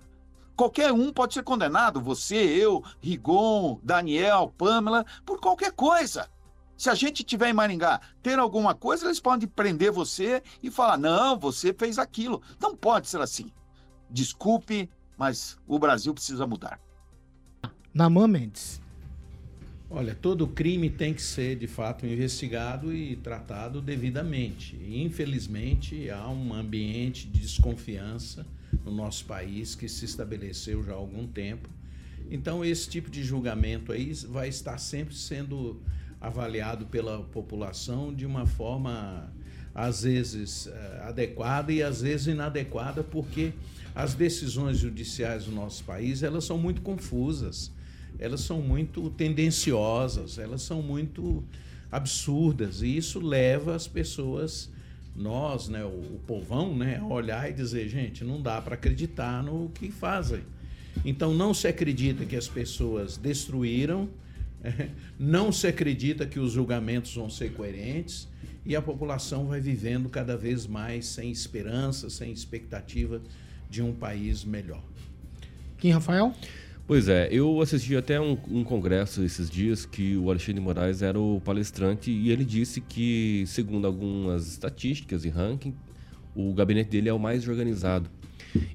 Qualquer 0.59 0.90
um 0.90 1.12
pode 1.12 1.34
ser 1.34 1.44
condenado, 1.44 2.00
você, 2.00 2.34
eu, 2.34 2.82
Rigon, 3.00 3.78
Daniel, 3.80 4.52
Pamela, 4.59 5.06
por 5.24 5.40
qualquer 5.40 5.70
coisa. 5.70 6.28
Se 6.76 6.90
a 6.90 6.96
gente 6.96 7.22
tiver 7.22 7.50
em 7.50 7.52
Maringá 7.52 8.00
ter 8.20 8.40
alguma 8.40 8.74
coisa, 8.74 9.04
eles 9.04 9.20
podem 9.20 9.46
prender 9.46 9.92
você 9.92 10.42
e 10.61 10.68
falar: 10.68 10.98
não, 10.98 11.38
você 11.38 11.72
fez 11.72 11.96
aquilo. 11.96 12.42
Não 12.61 12.74
pode 12.74 13.06
ser 13.06 13.20
assim. 13.20 13.52
Desculpe, 14.11 14.90
mas 15.16 15.56
o 15.64 15.78
Brasil 15.78 16.12
precisa 16.12 16.44
mudar. 16.44 16.80
Naman 17.94 18.26
Mendes. 18.26 18.80
Olha, 19.88 20.12
todo 20.12 20.48
crime 20.48 20.90
tem 20.90 21.14
que 21.14 21.22
ser 21.22 21.54
de 21.54 21.68
fato 21.68 22.04
investigado 22.04 22.92
e 22.92 23.14
tratado 23.14 23.80
devidamente. 23.80 24.74
Infelizmente, 24.74 26.11
há 26.11 26.28
um 26.28 26.52
ambiente 26.52 27.28
de 27.28 27.38
desconfiança 27.42 28.44
no 28.85 28.93
nosso 28.93 29.25
país 29.25 29.75
que 29.75 29.89
se 29.89 30.05
estabeleceu 30.05 30.83
já 30.83 30.93
há 30.93 30.97
algum 30.97 31.27
tempo. 31.27 31.69
Então, 32.31 32.64
esse 32.64 32.89
tipo 32.89 33.11
de 33.11 33.25
julgamento 33.25 33.93
aí 33.93 34.12
vai 34.29 34.49
estar 34.49 34.79
sempre 34.79 35.14
sendo 35.14 35.81
avaliado 36.21 36.87
pela 36.87 37.23
população 37.23 38.12
de 38.12 38.27
uma 38.27 38.47
forma, 38.47 39.33
às 39.75 40.03
vezes, 40.03 40.66
eh, 40.66 41.01
adequada 41.05 41.73
e 41.73 41.83
às 41.83 42.03
vezes 42.03 42.27
inadequada, 42.27 43.03
porque 43.03 43.53
as 43.95 44.14
decisões 44.14 44.79
judiciais 44.79 45.45
do 45.45 45.53
nosso 45.53 45.85
país 45.85 46.23
elas 46.23 46.45
são 46.45 46.59
muito 46.59 46.83
confusas 46.83 47.71
elas 48.19 48.41
são 48.41 48.61
muito 48.61 49.11
tendenciosas, 49.11 50.39
elas 50.39 50.62
são 50.62 50.83
muito 50.83 51.45
absurdas 51.91 52.83
e 52.83 52.97
isso 52.97 53.21
leva 53.21 53.75
as 53.75 53.87
pessoas, 53.87 54.71
nós, 55.19 55.69
né, 55.69 55.85
o, 55.85 55.89
o 55.89 56.21
povão, 56.27 56.75
né, 56.75 57.03
olhar 57.03 57.51
e 57.51 57.53
dizer, 57.53 57.89
gente, 57.89 58.25
não 58.25 58.41
dá 58.41 58.61
para 58.62 58.75
acreditar 58.75 59.43
no 59.43 59.69
que 59.71 59.91
fazem. 59.91 60.43
Então 61.05 61.35
não 61.35 61.53
se 61.53 61.69
acredita 61.69 62.25
que 62.25 62.37
as 62.37 62.49
pessoas 62.49 63.16
destruíram, 63.16 64.09
não 65.19 65.53
se 65.53 65.66
acredita 65.66 66.27
que 66.27 66.39
os 66.39 66.53
julgamentos 66.53 67.14
vão 67.14 67.29
ser 67.29 67.53
coerentes 67.53 68.29
e 68.64 68.75
a 68.75 68.83
população 68.83 69.47
vai 69.47 69.61
vivendo 69.61 70.09
cada 70.09 70.37
vez 70.37 70.66
mais 70.66 71.07
sem 71.07 71.31
esperança, 71.31 72.11
sem 72.11 72.33
expectativa 72.33 73.21
de 73.71 73.83
um 73.83 73.93
país 73.93 74.45
melhor. 74.45 74.83
Quem, 75.79 75.93
Rafael? 75.93 76.35
Pois 76.89 77.07
é, 77.07 77.28
eu 77.30 77.61
assisti 77.61 77.95
até 77.95 78.18
um, 78.18 78.39
um 78.51 78.64
congresso 78.64 79.22
esses 79.22 79.51
dias 79.51 79.84
que 79.84 80.16
o 80.16 80.30
Alexandre 80.30 80.59
Moraes 80.59 81.03
era 81.03 81.20
o 81.20 81.39
palestrante 81.45 82.11
e 82.11 82.30
ele 82.30 82.47
disse 82.47 82.80
que, 82.80 83.45
segundo 83.47 83.86
algumas 83.86 84.49
estatísticas 84.49 85.22
e 85.26 85.28
ranking, 85.28 85.74
o 86.34 86.51
gabinete 86.55 86.89
dele 86.89 87.11
é 87.11 87.12
o 87.12 87.18
mais 87.18 87.47
organizado 87.47 88.09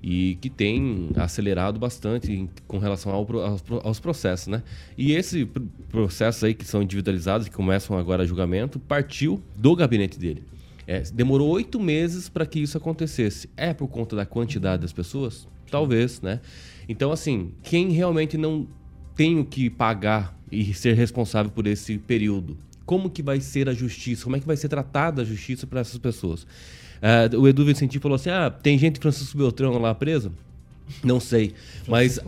e 0.03 0.37
que 0.39 0.47
tem 0.47 1.09
acelerado 1.15 1.79
bastante 1.79 2.47
com 2.67 2.77
relação 2.77 3.11
ao 3.11 3.25
aos, 3.41 3.63
aos 3.83 3.99
processos, 3.99 4.45
né? 4.45 4.61
E 4.95 5.13
esse 5.13 5.47
pr- 5.47 5.63
processo 5.89 6.45
aí 6.45 6.53
que 6.53 6.65
são 6.65 6.83
individualizados, 6.83 7.49
que 7.49 7.55
começam 7.55 7.97
agora 7.97 8.27
julgamento, 8.27 8.79
partiu 8.79 9.41
do 9.57 9.75
gabinete 9.75 10.19
dele. 10.19 10.43
É, 10.85 10.99
demorou 11.01 11.49
oito 11.49 11.79
meses 11.79 12.29
para 12.29 12.45
que 12.45 12.59
isso 12.59 12.77
acontecesse. 12.77 13.49
É 13.57 13.73
por 13.73 13.87
conta 13.87 14.15
da 14.15 14.23
quantidade 14.23 14.83
das 14.83 14.93
pessoas? 14.93 15.47
Talvez, 15.69 16.21
né? 16.21 16.39
Então, 16.87 17.11
assim, 17.11 17.51
quem 17.63 17.91
realmente 17.91 18.37
não 18.37 18.67
tem 19.15 19.39
o 19.39 19.45
que 19.45 19.69
pagar 19.69 20.37
e 20.51 20.73
ser 20.73 20.95
responsável 20.95 21.51
por 21.51 21.67
esse 21.67 21.97
período? 21.97 22.57
Como 22.85 23.09
que 23.09 23.23
vai 23.23 23.39
ser 23.39 23.69
a 23.69 23.73
justiça? 23.73 24.23
Como 24.23 24.35
é 24.35 24.39
que 24.39 24.45
vai 24.45 24.57
ser 24.57 24.67
tratada 24.67 25.21
a 25.21 25.25
justiça 25.25 25.65
para 25.65 25.79
essas 25.79 25.97
pessoas? 25.97 26.45
Ah, 27.01 27.29
o 27.35 27.47
Edu 27.47 27.65
Vicentinho 27.65 28.01
falou 28.01 28.15
assim: 28.15 28.29
ah, 28.29 28.49
tem 28.49 28.77
gente 28.77 28.99
Francisco 28.99 29.37
Beltrão 29.37 29.77
lá 29.77 29.93
preso? 29.93 30.31
Não 31.03 31.19
sei. 31.19 31.53
Mas, 31.87 32.19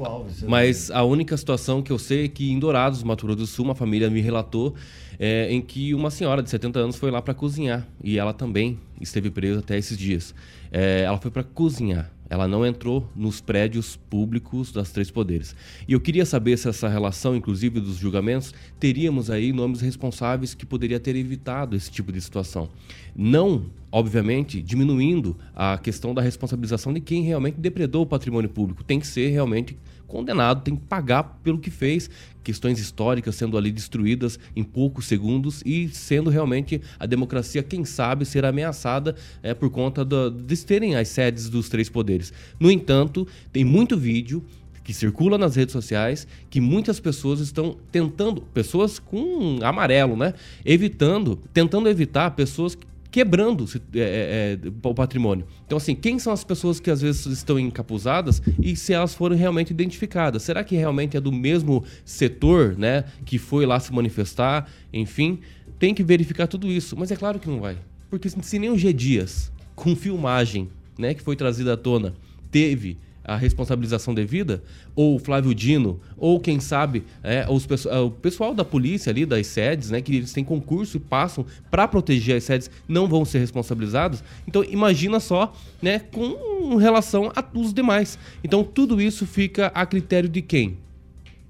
mas 0.47 0.89
a 0.91 1.03
única 1.03 1.35
situação 1.35 1.81
que 1.81 1.91
eu 1.91 1.99
sei 1.99 2.25
é 2.25 2.27
que 2.27 2.51
em 2.51 2.59
Dourados, 2.59 3.03
Mato 3.03 3.25
Grosso 3.25 3.39
do 3.39 3.47
Sul, 3.47 3.65
uma 3.65 3.75
família 3.75 4.09
me 4.09 4.21
relatou 4.21 4.75
é, 5.19 5.51
em 5.51 5.61
que 5.61 5.93
uma 5.93 6.09
senhora 6.09 6.41
de 6.41 6.49
70 6.49 6.79
anos 6.79 6.95
foi 6.95 7.11
lá 7.11 7.21
para 7.21 7.33
cozinhar. 7.33 7.85
E 8.03 8.17
ela 8.17 8.33
também 8.33 8.79
esteve 8.99 9.29
presa 9.29 9.59
até 9.59 9.77
esses 9.77 9.97
dias. 9.97 10.33
É, 10.71 11.01
ela 11.01 11.17
foi 11.17 11.31
para 11.31 11.43
cozinhar. 11.43 12.11
Ela 12.29 12.47
não 12.47 12.65
entrou 12.65 13.09
nos 13.15 13.39
prédios 13.39 13.95
públicos 13.95 14.71
das 14.71 14.91
três 14.91 15.11
poderes. 15.11 15.55
E 15.87 15.93
eu 15.93 15.99
queria 15.99 16.25
saber 16.25 16.57
se 16.57 16.67
essa 16.67 16.87
relação, 16.87 17.35
inclusive 17.35 17.79
dos 17.79 17.97
julgamentos, 17.97 18.53
teríamos 18.79 19.29
aí 19.29 19.53
nomes 19.53 19.81
responsáveis 19.81 20.53
que 20.53 20.65
poderia 20.65 20.99
ter 20.99 21.15
evitado 21.15 21.75
esse 21.75 21.91
tipo 21.91 22.11
de 22.11 22.19
situação. 22.19 22.69
Não, 23.15 23.65
obviamente, 23.95 24.61
diminuindo 24.61 25.37
a 25.55 25.77
questão 25.77 26.13
da 26.13 26.21
responsabilização 26.21 26.93
de 26.93 26.99
quem 26.99 27.23
realmente 27.23 27.55
depredou 27.57 28.03
o 28.03 28.05
patrimônio 28.05 28.49
público. 28.49 28.83
Tem 28.83 28.99
que 28.99 29.07
ser 29.07 29.29
realmente 29.29 29.77
condenado, 30.05 30.63
tem 30.63 30.75
que 30.75 30.81
pagar 30.81 31.39
pelo 31.41 31.57
que 31.57 31.71
fez, 31.71 32.09
questões 32.43 32.77
históricas 32.77 33.35
sendo 33.35 33.57
ali 33.57 33.71
destruídas 33.71 34.37
em 34.53 34.65
poucos 34.65 35.05
segundos 35.05 35.63
e 35.65 35.87
sendo 35.87 36.29
realmente 36.29 36.81
a 36.99 37.05
democracia, 37.05 37.63
quem 37.63 37.85
sabe, 37.85 38.25
ser 38.25 38.43
ameaçada 38.43 39.15
é, 39.41 39.53
por 39.53 39.69
conta 39.69 40.03
do- 40.03 40.29
de 40.29 40.57
terem 40.65 40.97
as 40.97 41.07
sedes 41.07 41.49
dos 41.49 41.69
três 41.69 41.87
poderes. 41.87 42.33
No 42.59 42.69
entanto, 42.69 43.25
tem 43.53 43.63
muito 43.63 43.97
vídeo 43.97 44.43
que 44.83 44.93
circula 44.93 45.37
nas 45.37 45.55
redes 45.55 45.71
sociais, 45.71 46.27
que 46.49 46.59
muitas 46.59 46.99
pessoas 46.99 47.39
estão 47.39 47.77
tentando, 47.93 48.41
pessoas 48.41 48.99
com 48.99 49.57
amarelo, 49.63 50.17
né? 50.17 50.33
Evitando, 50.65 51.39
tentando 51.53 51.87
evitar 51.87 52.29
pessoas 52.31 52.77
quebrando 53.15 53.65
é, 53.93 54.59
é, 54.61 54.69
o 54.83 54.93
patrimônio. 54.93 55.47
Então, 55.65 55.77
assim, 55.77 55.95
quem 55.95 56.19
são 56.19 56.33
as 56.33 56.43
pessoas 56.43 56.81
que 56.81 56.91
às 56.91 56.99
vezes 56.99 57.25
estão 57.27 57.57
encapuzadas 57.57 58.41
e 58.61 58.75
se 58.75 58.91
elas 58.91 59.15
foram 59.15 59.37
realmente 59.37 59.71
identificadas? 59.71 60.43
Será 60.43 60.65
que 60.65 60.75
realmente 60.75 61.15
é 61.15 61.21
do 61.21 61.31
mesmo 61.31 61.81
setor, 62.03 62.77
né, 62.77 63.05
que 63.23 63.37
foi 63.37 63.65
lá 63.65 63.79
se 63.79 63.93
manifestar? 63.93 64.69
Enfim, 64.91 65.39
tem 65.79 65.93
que 65.93 66.03
verificar 66.03 66.45
tudo 66.45 66.67
isso. 66.67 66.97
Mas 66.97 67.09
é 67.09 67.15
claro 67.15 67.39
que 67.39 67.47
não 67.47 67.61
vai. 67.61 67.77
Porque 68.09 68.29
se 68.29 68.59
nem 68.59 68.69
o 68.69 68.77
G 68.77 68.91
Dias, 68.91 69.49
com 69.77 69.95
filmagem, 69.95 70.67
né, 70.99 71.13
que 71.13 71.21
foi 71.21 71.37
trazida 71.37 71.75
à 71.75 71.77
tona, 71.77 72.13
teve 72.51 72.97
a 73.25 73.35
responsabilização 73.35 74.13
devida, 74.13 74.63
ou 74.95 75.15
o 75.15 75.19
Flávio 75.19 75.53
Dino, 75.53 75.99
ou 76.15 76.39
quem 76.39 76.59
sabe 76.59 77.03
é, 77.23 77.45
os, 77.49 77.67
o 77.85 78.11
pessoal 78.11 78.53
da 78.53 78.63
polícia 78.63 79.09
ali, 79.09 79.25
das 79.25 79.47
sedes, 79.47 79.89
né, 79.89 79.99
que 79.99 80.15
eles 80.15 80.31
têm 80.31 80.43
concurso 80.43 80.97
e 80.97 80.99
passam 80.99 81.45
para 81.71 81.87
proteger 81.87 82.37
as 82.37 82.43
sedes, 82.43 82.69
não 82.87 83.07
vão 83.07 83.25
ser 83.25 83.39
responsabilizados. 83.39 84.23
Então 84.47 84.63
imagina 84.63 85.19
só, 85.19 85.53
né, 85.81 85.99
com 85.99 86.75
relação 86.75 87.31
a 87.35 87.43
os 87.53 87.73
demais. 87.73 88.19
Então 88.43 88.63
tudo 88.63 89.01
isso 89.01 89.25
fica 89.25 89.67
a 89.67 89.85
critério 89.85 90.29
de 90.29 90.41
quem? 90.41 90.77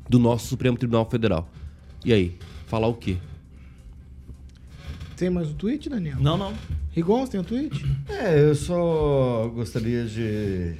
Do 0.08 0.20
nosso 0.20 0.48
Supremo 0.48 0.78
Tribunal 0.78 1.10
Federal. 1.10 1.50
E 2.04 2.14
aí, 2.14 2.36
falar 2.68 2.88
o 2.88 2.94
quê? 2.94 3.18
Tem 5.18 5.30
mais 5.30 5.50
um 5.50 5.54
tweet, 5.54 5.90
Daniel? 5.90 6.18
Não, 6.20 6.38
não. 6.38 6.54
Rigon, 6.92 7.26
tem 7.26 7.40
um 7.40 7.44
tweet? 7.44 7.84
É, 8.08 8.50
eu 8.50 8.54
só 8.54 9.50
gostaria 9.54 10.06
de 10.06 10.76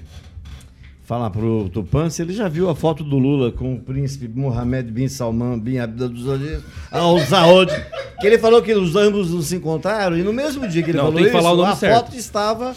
falar 1.06 1.30
pro 1.30 1.70
Tupan 1.70 2.10
se 2.10 2.22
ele 2.22 2.34
já 2.34 2.50
viu 2.50 2.70
a 2.70 2.76
foto 2.76 3.04
do 3.04 3.18
Lula 3.18 3.52
com 3.52 3.76
o 3.76 3.80
príncipe 3.80 4.28
Mohammed 4.28 4.92
bin 4.92 5.08
Salman 5.08 5.60
bin 5.60 5.78
Abdulaziz 5.78 6.64
al 6.92 7.20
Saud, 7.20 7.72
que 8.20 8.26
ele 8.28 8.40
falou 8.40 8.62
que 8.62 8.74
os 8.74 8.96
ambos 8.96 9.32
não 9.32 9.42
se 9.42 9.56
encontraram 9.56 10.18
e 10.18 10.24
no 10.24 10.34
mesmo 10.34 10.68
dia 10.68 10.82
que 10.82 10.90
ele 10.90 10.98
não, 10.98 11.06
falou 11.06 11.22
isso, 11.22 11.32
falar 11.32 11.52
o 11.52 11.56
nome 11.58 11.72
a 11.72 11.76
certo. 11.76 11.96
foto 11.96 12.18
estava 12.18 12.76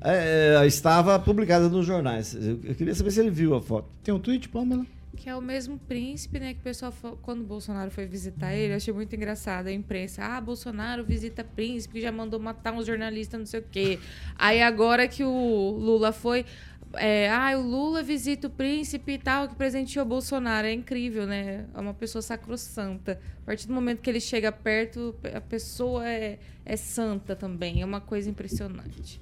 é, 0.00 0.62
estava 0.66 1.18
publicada 1.18 1.68
nos 1.68 1.86
jornais. 1.86 2.34
Eu, 2.34 2.60
eu 2.64 2.74
queria 2.74 2.94
saber 2.94 3.10
se 3.10 3.20
ele 3.20 3.30
viu 3.30 3.54
a 3.54 3.60
foto. 3.60 3.88
Tem 4.04 4.14
um 4.14 4.18
tweet, 4.18 4.48
Pamela? 4.48 4.86
Que 5.16 5.30
é 5.30 5.34
o 5.34 5.40
mesmo 5.40 5.78
príncipe, 5.78 6.38
né? 6.38 6.52
Que 6.52 6.60
o 6.60 6.62
pessoal, 6.62 6.92
quando 7.22 7.40
o 7.40 7.44
Bolsonaro 7.44 7.90
foi 7.90 8.06
visitar 8.06 8.54
ele, 8.54 8.74
eu 8.74 8.76
achei 8.76 8.92
muito 8.92 9.16
engraçado 9.16 9.66
a 9.66 9.72
imprensa. 9.72 10.22
Ah, 10.22 10.40
Bolsonaro 10.40 11.02
visita 11.02 11.42
príncipe, 11.42 11.94
que 11.94 12.00
já 12.02 12.12
mandou 12.12 12.38
matar 12.38 12.72
um 12.72 12.84
jornalista, 12.84 13.36
não 13.36 13.46
sei 13.46 13.60
o 13.60 13.64
quê. 13.68 13.98
Aí 14.38 14.62
agora 14.62 15.08
que 15.08 15.24
o 15.24 15.76
Lula 15.80 16.12
foi. 16.12 16.44
É, 16.98 17.30
ah, 17.30 17.58
o 17.58 17.62
Lula 17.62 18.02
visita 18.02 18.46
o 18.46 18.50
príncipe 18.50 19.12
e 19.12 19.18
tal, 19.18 19.48
que 19.48 19.54
presenteou 19.54 20.04
o 20.04 20.08
Bolsonaro. 20.08 20.66
É 20.66 20.72
incrível, 20.72 21.26
né? 21.26 21.66
É 21.74 21.80
uma 21.80 21.94
pessoa 21.94 22.22
sacrossanta. 22.22 23.18
A 23.42 23.46
partir 23.46 23.66
do 23.66 23.74
momento 23.74 24.00
que 24.00 24.10
ele 24.10 24.20
chega 24.20 24.50
perto, 24.50 25.14
a 25.34 25.40
pessoa 25.40 26.08
é, 26.08 26.38
é 26.64 26.76
santa 26.76 27.36
também. 27.36 27.82
É 27.82 27.84
uma 27.84 28.00
coisa 28.00 28.28
impressionante. 28.28 29.20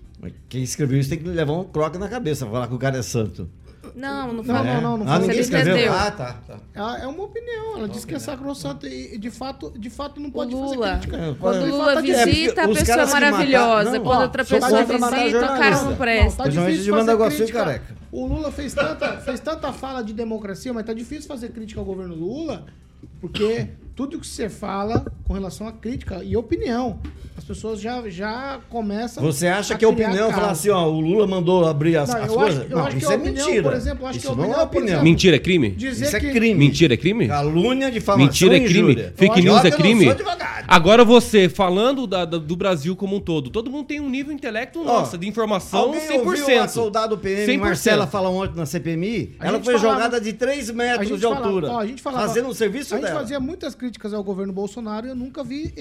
Quem 0.49 0.63
escreveu 0.63 0.99
isso 0.99 1.11
tem 1.11 1.19
que 1.19 1.29
levar 1.29 1.53
um 1.53 1.65
croque 1.65 1.99
na 1.99 2.09
cabeça, 2.09 2.47
falar 2.47 2.69
que 2.69 2.75
o 2.75 2.79
cara 2.79 2.99
é 2.99 3.03
santo. 3.03 3.51
Não, 3.95 4.27
não 4.29 4.35
Não, 4.35 4.45
fala. 4.45 4.65
não, 4.65 4.81
não, 4.81 4.97
não 4.99 5.05
Ah, 5.05 5.09
fala. 5.09 5.19
ninguém 5.21 5.41
escreveu? 5.41 5.75
entendeu. 5.77 5.93
Ah, 5.93 6.11
tá. 6.11 6.37
tá. 6.47 6.57
Ah, 6.75 6.99
É 7.03 7.07
uma 7.07 7.25
opinião. 7.25 7.79
Ela 7.79 7.89
disse 7.89 8.07
que 8.07 8.15
é 8.15 8.19
sacrossanta 8.19 8.87
e 8.89 9.19
de 9.19 9.31
fato, 9.31 9.73
de 9.79 9.91
fato 9.91 10.21
não 10.21 10.31
pode 10.31 10.55
Lula. 10.55 10.87
fazer 10.87 10.91
crítica. 11.01 11.17
É, 11.17 11.35
Quando 11.39 11.67
Lula 11.67 11.95
tá 11.95 11.99
É, 12.01 12.03
visita, 12.03 12.63
a 12.65 12.69
pessoa 12.69 13.07
maravilhosa. 13.07 13.91
Quando 14.01 14.05
Não, 14.15 14.23
outra 14.23 14.45
pessoa 14.45 14.83
visita, 14.85 14.97
o 14.97 15.59
cara 15.59 15.83
não 15.83 15.97
presta. 15.97 16.43
tá 16.43 16.49
Os 16.49 16.55
jornalistas 16.55 16.85
difícil 16.85 16.95
de 16.95 17.07
fazer 17.07 17.37
crítica. 17.37 17.59
careca. 17.65 17.97
O 18.13 18.27
Lula 18.27 18.53
fez 18.53 18.73
tanta, 18.75 19.17
fez 19.19 19.41
tanta 19.41 19.73
fala 19.73 20.03
de 20.03 20.13
democracia, 20.13 20.73
mas 20.73 20.85
tá 20.87 20.93
difícil 20.93 21.27
fazer 21.27 21.49
crítica 21.51 21.81
ao 21.81 21.85
governo 21.85 22.15
Lula, 22.15 22.65
porque 23.21 23.69
tudo 23.95 24.19
que 24.19 24.27
você 24.27 24.49
fala 24.49 25.05
com 25.25 25.33
relação 25.35 25.69
à 25.69 25.73
crítica 25.73 26.23
e 26.25 26.37
opinião, 26.37 26.99
as 27.37 27.45
pessoas 27.45 27.81
já, 27.81 28.03
já 28.09 28.61
começam 28.69 29.23
Você 29.23 29.47
acha 29.47 29.77
que 29.77 29.85
a 29.85 29.89
opinião, 29.89 30.33
falar 30.33 30.51
assim, 30.51 30.69
ó, 30.71 30.87
o 30.89 31.01
Lula 31.01 31.27
mandou 31.27 31.65
abrir 31.67 31.97
as, 31.97 32.09
Não, 32.09 32.23
as 32.23 32.31
coisas? 32.31 32.61
acho- 32.63 32.71
eu 32.73 32.77
não, 32.77 32.85
acho 32.87 32.97
que 32.97 33.03
isso 33.03 33.11
a 33.11 33.15
é 33.15 33.17
opinião, 33.17 33.47
mentira. 33.47 33.63
por 33.63 33.73
exemplo, 33.77 34.07
acho 34.07 34.19
que 34.21 34.27
a 34.27 34.31
isso 34.31 34.41
não 34.41 34.53
é 34.55 34.63
opinião, 34.63 34.87
exemplo, 34.89 35.05
Mentira 35.05 35.37
é 35.37 35.39
crime? 35.39 35.71
Dizer 35.71 36.07
Isso 36.07 36.17
é 36.17 36.21
que- 36.21 36.31
crime. 36.33 36.55
Mentira 36.59 36.95
é 36.95 36.97
crime? 36.97 37.29
Calúnia, 37.29 37.91
difamação 37.91 38.25
Mentira 38.27 38.57
é 38.57 38.61
crime? 38.61 38.79
injúria. 38.93 39.15
Fake 39.17 39.43
news 39.43 39.65
é 39.65 39.71
que 39.71 39.77
crime? 39.77 40.03
sou 40.05 40.13
advogado. 40.13 40.65
Agora 40.67 41.05
você, 41.05 41.49
falando 41.49 42.07
da- 42.07 42.25
da- 42.25 42.39
do 42.39 42.57
Brasil 42.57 42.97
como 42.97 43.17
um 43.17 43.21
todo, 43.21 43.51
todo 43.51 43.71
mundo 43.71 43.87
tem 43.87 44.01
um 44.01 44.09
nível 44.09 44.33
intelecto, 44.33 44.83
nossa, 44.83 45.17
de 45.19 45.29
informação 45.29 45.81
Alguém 45.81 46.01
100%. 46.01 46.27
ouviu 46.27 46.63
a 46.63 46.69
soldado 46.69 47.19
PM 47.19 47.45
100%. 47.47 47.61
Marcela 47.61 48.07
falar 48.07 48.31
ontem 48.31 48.57
na 48.57 48.67
CPMI? 48.67 49.37
A 49.39 49.47
ela 49.49 49.57
gente 49.59 49.65
foi 49.67 49.79
falava- 49.79 49.95
jogada 49.97 50.21
de 50.21 50.33
3 50.33 50.71
A 50.71 50.73
metros 50.73 51.09
gente 51.09 51.17
de 51.19 51.23
falava- 51.25 51.45
altura. 51.47 51.69
ó, 51.71 51.79
a 51.81 51.87
gente 51.87 52.03
falava- 52.03 52.27
fazendo 52.27 52.49
um 52.49 52.55
serviço 52.55 52.95
A 52.95 52.99
gente 52.99 53.07
dela. 53.07 53.21
fazia 53.21 53.39
muitas 53.39 53.75
críticas 53.75 53.84
ao 54.15 54.25
governo 54.25 54.53
Bolsonaro 54.53 55.07
e 55.07 55.11
eu 55.11 55.15
nunca 55.17 55.43
vi 55.45 55.73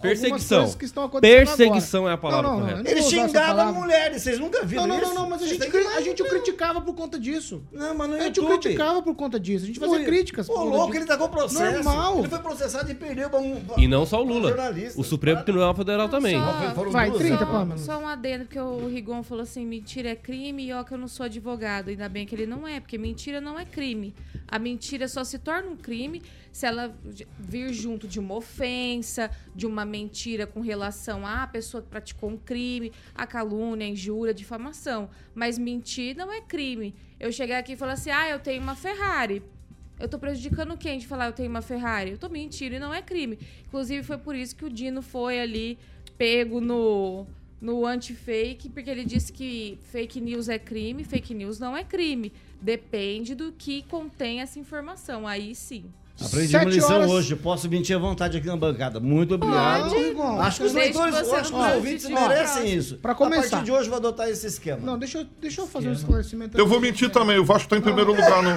Perseguição. 0.00 0.70
que 0.72 0.84
estão 0.84 1.04
acontecendo 1.04 1.46
Perseguição 1.46 2.00
agora. 2.06 2.12
é 2.12 2.14
a 2.14 2.18
palavra 2.18 2.42
Não, 2.42 2.50
não, 2.50 2.60
não, 2.60 2.68
correta. 2.72 2.82
não 2.84 2.90
Ele 2.90 3.02
xingava 3.02 3.72
mulheres, 3.72 4.22
vocês 4.22 4.38
nunca 4.38 4.64
viram 4.64 4.86
Não, 4.86 4.96
não, 4.96 5.02
isso? 5.02 5.14
não, 5.14 5.22
não, 5.22 5.30
mas 5.30 5.42
a 5.42 5.46
gente, 5.46 5.64
a 5.66 6.00
gente 6.00 6.22
o 6.22 6.28
criticava 6.28 6.80
por 6.80 6.94
conta 6.94 7.18
disso. 7.18 7.62
Não, 7.72 7.94
mas 7.94 8.10
no 8.10 8.16
A 8.16 8.20
gente 8.20 8.40
o 8.40 8.46
criticava 8.46 9.02
por 9.02 9.14
conta 9.14 9.40
disso. 9.40 9.64
A 9.64 9.66
gente 9.66 9.78
fazia 9.80 9.98
Ui, 9.98 10.04
críticas. 10.04 10.46
por 10.46 10.52
Ô, 10.54 10.56
conta 10.58 10.70
louco, 10.70 10.86
disso. 10.88 10.98
ele 10.98 11.06
tá 11.06 11.16
com 11.18 11.28
processo. 11.28 11.82
Normal. 11.84 12.18
Ele 12.18 12.28
foi 12.28 12.38
processado 12.38 12.90
e 12.90 12.94
perdeu 12.94 13.30
pra 13.30 13.40
um... 13.40 13.60
E 13.76 13.88
não 13.88 14.06
só 14.06 14.22
o 14.22 14.26
pra 14.26 14.34
Lula. 14.34 14.54
O 14.96 15.04
Supremo 15.04 15.42
Tribunal 15.42 15.74
Federal 15.74 16.08
também. 16.08 16.36
Só- 16.38 16.84
Vai, 16.90 17.10
duas, 17.10 17.18
30, 17.22 17.44
né? 17.44 17.50
Pamela. 17.50 17.78
Só 17.78 17.98
um 17.98 18.06
adendo, 18.08 18.44
porque 18.44 18.58
o 18.60 18.86
Rigon 18.88 19.22
falou 19.22 19.42
assim: 19.42 19.64
mentira 19.66 20.10
é 20.10 20.16
crime 20.16 20.66
e 20.68 20.72
ó, 20.72 20.82
que 20.84 20.92
eu 20.92 20.98
não 20.98 21.08
sou 21.08 21.24
advogado. 21.26 21.88
Ainda 21.90 22.08
bem 22.08 22.26
que 22.26 22.34
ele 22.34 22.46
não 22.46 22.66
é, 22.66 22.80
porque 22.80 22.96
mentira 22.98 23.40
não 23.40 23.58
é 23.58 23.64
crime. 23.64 24.14
A 24.46 24.58
mentira 24.58 25.08
só 25.08 25.24
se 25.24 25.38
torna 25.38 25.68
um 25.70 25.76
crime 25.76 26.22
se 26.58 26.66
ela 26.66 26.92
vir 27.38 27.72
junto 27.72 28.08
de 28.08 28.18
uma 28.18 28.34
ofensa, 28.34 29.30
de 29.54 29.64
uma 29.64 29.84
mentira 29.84 30.44
com 30.44 30.60
relação 30.60 31.24
à 31.24 31.46
pessoa 31.46 31.80
que 31.80 31.88
praticou 31.88 32.30
um 32.30 32.36
crime, 32.36 32.90
a 33.14 33.24
calúnia, 33.28 33.86
a 33.86 33.90
injúria, 33.90 34.32
a 34.32 34.34
difamação. 34.34 35.08
Mas 35.36 35.56
mentir 35.56 36.16
não 36.16 36.32
é 36.32 36.40
crime. 36.40 36.96
Eu 37.20 37.30
chegar 37.30 37.58
aqui 37.58 37.74
e 37.74 37.76
falar 37.76 37.92
assim: 37.92 38.10
ah, 38.10 38.28
eu 38.28 38.40
tenho 38.40 38.60
uma 38.60 38.74
Ferrari. 38.74 39.40
Eu 40.00 40.08
tô 40.08 40.18
prejudicando 40.18 40.76
quem 40.76 40.98
de 40.98 41.06
falar 41.06 41.26
eu 41.26 41.32
tenho 41.32 41.48
uma 41.48 41.62
Ferrari? 41.62 42.10
Eu 42.10 42.18
tô 42.18 42.28
mentindo 42.28 42.74
e 42.74 42.80
não 42.80 42.92
é 42.92 43.02
crime. 43.02 43.38
Inclusive, 43.64 44.02
foi 44.02 44.18
por 44.18 44.34
isso 44.34 44.56
que 44.56 44.64
o 44.64 44.70
Dino 44.70 45.00
foi 45.00 45.38
ali 45.38 45.78
pego 46.16 46.60
no, 46.60 47.24
no 47.60 47.86
anti-fake, 47.86 48.68
porque 48.70 48.90
ele 48.90 49.04
disse 49.04 49.32
que 49.32 49.78
fake 49.92 50.20
news 50.20 50.48
é 50.48 50.58
crime, 50.58 51.04
fake 51.04 51.32
news 51.34 51.60
não 51.60 51.76
é 51.76 51.84
crime. 51.84 52.32
Depende 52.60 53.36
do 53.36 53.52
que 53.52 53.82
contém 53.82 54.40
essa 54.40 54.58
informação. 54.58 55.24
Aí 55.24 55.54
sim. 55.54 55.84
Aprendi 56.20 56.56
uma 56.56 56.64
lição 56.64 56.96
horas- 56.96 57.10
hoje. 57.10 57.36
Posso 57.36 57.68
mentir 57.68 57.94
à 57.94 57.98
vontade 57.98 58.36
aqui 58.36 58.46
na 58.46 58.56
bancada. 58.56 58.98
Muito 58.98 59.34
obrigado. 59.36 59.90
Pode. 59.90 60.40
Acho 60.40 60.60
que 60.60 60.66
os 60.66 60.72
Desde 60.72 60.98
leitores, 60.98 61.14
acho 61.32 61.52
que 61.52 61.58
não 61.58 61.68
os 61.68 61.74
ouvintes 61.76 62.08
merecem 62.08 62.74
isso. 62.74 62.96
Pra 62.98 63.12
A 63.12 63.14
começar. 63.14 63.50
partir 63.50 63.64
de 63.64 63.72
hoje 63.72 63.84
eu 63.84 63.90
vou 63.90 63.96
adotar 63.98 64.28
esse 64.28 64.46
esquema. 64.46 64.80
Não, 64.84 64.98
deixa, 64.98 65.18
eu- 65.18 65.26
deixa 65.40 65.60
eu 65.60 65.66
fazer 65.68 65.88
um 65.88 65.92
esclarecimento. 65.92 66.58
Eu 66.58 66.66
vou 66.66 66.80
mentir 66.80 67.10
também, 67.10 67.38
o 67.38 67.44
Vasco 67.44 67.68
tá 67.68 67.76
em 67.76 67.80
primeiro 67.80 68.10
lugar 68.10 68.42
no. 68.42 68.50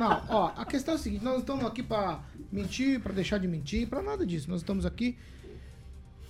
Não, 0.00 0.22
ó, 0.28 0.52
a 0.56 0.64
questão 0.64 0.94
é 0.94 0.96
a 0.96 1.00
seguinte, 1.00 1.22
nós 1.24 1.34
não 1.34 1.40
estamos 1.40 1.64
aqui 1.66 1.82
pra 1.82 2.20
mentir, 2.50 3.00
pra 3.00 3.12
deixar 3.12 3.38
de 3.38 3.46
mentir, 3.48 3.86
pra 3.88 4.00
nada 4.02 4.24
disso. 4.26 4.48
Nós 4.50 4.60
estamos 4.60 4.86
aqui 4.86 5.16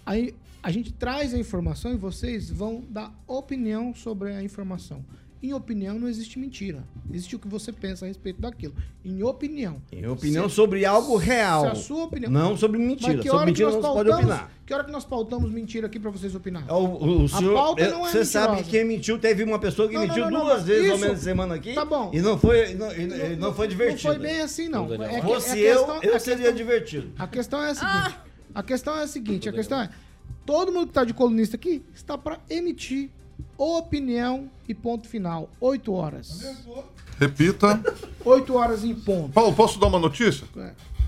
aí 0.04 0.34
a 0.62 0.70
gente 0.70 0.92
traz 0.92 1.32
a 1.32 1.38
informação 1.38 1.92
e 1.92 1.96
vocês 1.96 2.50
vão 2.50 2.82
dar 2.88 3.12
opinião 3.26 3.94
sobre 3.94 4.32
a 4.34 4.42
informação. 4.42 5.04
Em 5.47 5.53
opinião 5.53 5.97
não 5.97 6.09
existe 6.09 6.40
mentira. 6.40 6.82
Existe 7.12 7.36
o 7.36 7.38
que 7.38 7.47
você 7.47 7.70
pensa 7.72 8.05
a 8.05 8.09
respeito 8.09 8.40
daquilo. 8.40 8.74
Em 9.05 9.22
opinião. 9.22 9.80
Em 9.92 10.05
opinião 10.09 10.49
Se- 10.49 10.57
sobre 10.57 10.84
algo 10.84 11.16
real. 11.16 11.61
Se 11.61 11.66
a 11.68 11.74
sua 11.76 12.05
opinião. 12.05 12.32
Não 12.32 12.57
sobre 12.57 12.78
mentira. 12.80 13.12
Mas 13.12 13.20
que 13.22 13.28
Sobre 13.28 13.36
hora 13.36 13.44
que 13.47 13.51
mentira 13.53 13.66
nós 13.70 13.74
não 13.76 13.82
se 13.82 13.94
pode 13.97 14.09
pautamos? 14.11 14.34
opinar. 14.34 14.53
Que 14.66 14.74
hora 14.74 14.84
que 14.84 14.90
nós 14.90 15.05
pautamos 15.05 15.51
mentira 15.53 15.86
aqui 15.86 16.01
pra 16.01 16.11
vocês 16.11 16.34
opinar? 16.34 16.64
O, 16.68 16.74
o, 16.84 17.22
o 17.22 17.24
A 17.26 17.28
senhor, 17.28 17.55
pauta 17.55 17.82
eu- 17.84 17.90
não 17.92 18.07
é 18.09 18.11
você 18.11 18.24
sabe 18.24 18.47
mentirosa. 18.57 18.64
que 18.64 18.70
quem 18.76 18.84
mentiu 18.84 19.18
teve 19.20 19.44
uma 19.44 19.61
pessoa 19.61 19.86
que 19.88 19.94
Não, 19.94 20.01
mentiu 20.03 20.24
não, 20.24 20.30
não, 20.32 20.44
duas 20.47 20.64
vezes 20.64 20.90
ao 20.90 20.99
menos 20.99 21.20
semana 21.20 21.55
aqui. 21.55 21.74
tá 21.74 21.84
bom. 21.84 22.11
E 22.12 22.20
não 22.20 22.36
foi, 22.36 22.74
não, 22.74 22.92
e- 22.92 23.36
não, 23.36 23.55
foi 23.55 23.68
divertido. 23.68 24.09
Não 24.09 24.18
foi 24.18 24.26
bem 24.26 24.40
assim, 24.40 24.68
não. 24.68 24.92
É 25.05 25.20
que- 25.20 25.26
Fosse 25.26 25.64
é 25.64 25.70
a 25.70 25.74
eu, 25.74 25.86
eu 26.03 26.16
a 26.16 26.18
seria 26.18 26.38
questão- 26.38 26.55
divertido. 26.57 27.12
A 27.16 27.26
questão 27.28 27.62
é 27.62 27.70
a 27.70 27.74
seguinte. 27.76 28.18
A 28.53 28.62
questão 28.64 28.97
é 28.99 29.03
a 29.05 29.07
seguinte, 29.07 29.49
a 29.49 29.53
questão 29.53 29.80
é 29.80 29.90
todo 30.44 30.72
mundo 30.72 30.88
que 30.88 30.92
tá 30.94 31.05
de 31.05 31.14
colunista 31.14 31.55
aqui 31.55 31.84
está 31.94 32.18
para 32.18 32.40
emitir 32.51 33.11
opinião 33.59 34.48
e 34.68 34.74
ponto 34.74 35.09
final. 35.09 35.48
Oito 35.61 35.92
horas. 35.92 36.44
Repita. 37.18 37.80
Oito 38.24 38.54
horas 38.57 38.84
em 38.84 38.94
ponto. 38.94 39.30
Paulo, 39.32 39.52
posso 39.54 39.78
dar 39.78 39.86
uma 39.86 39.98
notícia? 39.98 40.46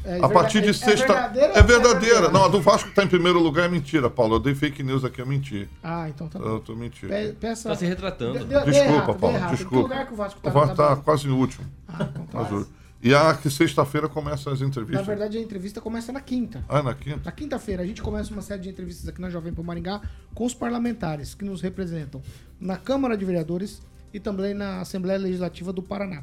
É, 0.04 0.18
A 0.22 0.28
partir 0.28 0.60
de 0.62 0.68
é- 0.68 0.70
é 0.70 0.72
sexta. 0.72 1.06
verdadeira 1.12 1.52
É 1.54 1.58
ou 1.60 1.66
verdadeira. 1.66 2.30
Não, 2.30 2.44
a 2.44 2.48
do 2.48 2.60
Vasco 2.62 2.88
que 2.88 2.94
tá 2.94 3.04
em 3.04 3.08
primeiro 3.08 3.38
lugar 3.40 3.66
é 3.66 3.68
mentira, 3.68 4.08
Paulo. 4.08 4.36
Eu 4.36 4.40
dei 4.40 4.54
fake 4.54 4.82
news 4.82 5.04
aqui, 5.04 5.20
eu 5.20 5.26
menti. 5.26 5.68
Ah, 5.82 6.08
então 6.08 6.28
tá 6.28 6.38
bom. 6.38 6.46
Eu 6.46 6.60
tô 6.60 6.74
mentindo. 6.74 7.08
Pe- 7.12 7.32
Peça... 7.38 7.68
Tá 7.68 7.74
se 7.76 7.84
retratando. 7.84 8.32
Deu- 8.38 8.46
deu 8.46 8.64
Desculpa, 8.64 8.92
errado, 8.94 9.18
Paulo. 9.18 9.36
errado. 9.36 9.48
Em 9.52 9.56
que 9.56 9.62
Desculpa. 9.62 9.82
lugar 9.82 10.06
que 10.06 10.12
o 10.12 10.16
Vasco 10.16 10.40
tá 10.40 10.48
O 10.48 10.52
Vasco 10.52 10.68
na 10.68 10.74
tá 10.74 10.82
tabela? 10.84 11.02
quase 11.04 11.28
em 11.28 11.30
último. 11.32 11.66
Ah, 11.88 12.08
então 12.14 12.24
tá. 12.26 12.64
O- 13.02 13.06
E 13.06 13.14
a 13.14 13.34
que 13.34 13.48
sexta-feira 13.48 14.08
começa 14.08 14.50
as 14.50 14.60
Na 14.60 14.66
entrevistas. 14.66 15.06
verdade, 15.06 15.38
a 15.38 15.40
entrevista 15.40 15.80
começa 15.80 16.12
na 16.12 16.20
quinta. 16.20 16.64
Ah, 16.68 16.82
na 16.82 16.94
quinta? 16.94 17.20
Na 17.24 17.32
quinta-feira, 17.32 17.82
a 17.82 17.86
gente 17.86 18.02
começa 18.02 18.32
uma 18.32 18.42
série 18.42 18.62
de 18.62 18.68
entrevistas 18.68 19.08
aqui 19.08 19.20
na 19.20 19.30
Jovem 19.30 19.52
Pan 19.52 19.62
Maringá 19.62 20.00
com 20.34 20.44
os 20.44 20.54
parlamentares 20.54 21.34
que 21.34 21.44
nos 21.44 21.60
representam 21.60 22.20
na 22.60 22.76
Câmara 22.76 23.16
de 23.16 23.24
Vereadores 23.24 23.80
e 24.12 24.18
também 24.18 24.52
na 24.54 24.80
Assembleia 24.80 25.18
Legislativa 25.18 25.72
do 25.72 25.82
Paraná. 25.82 26.22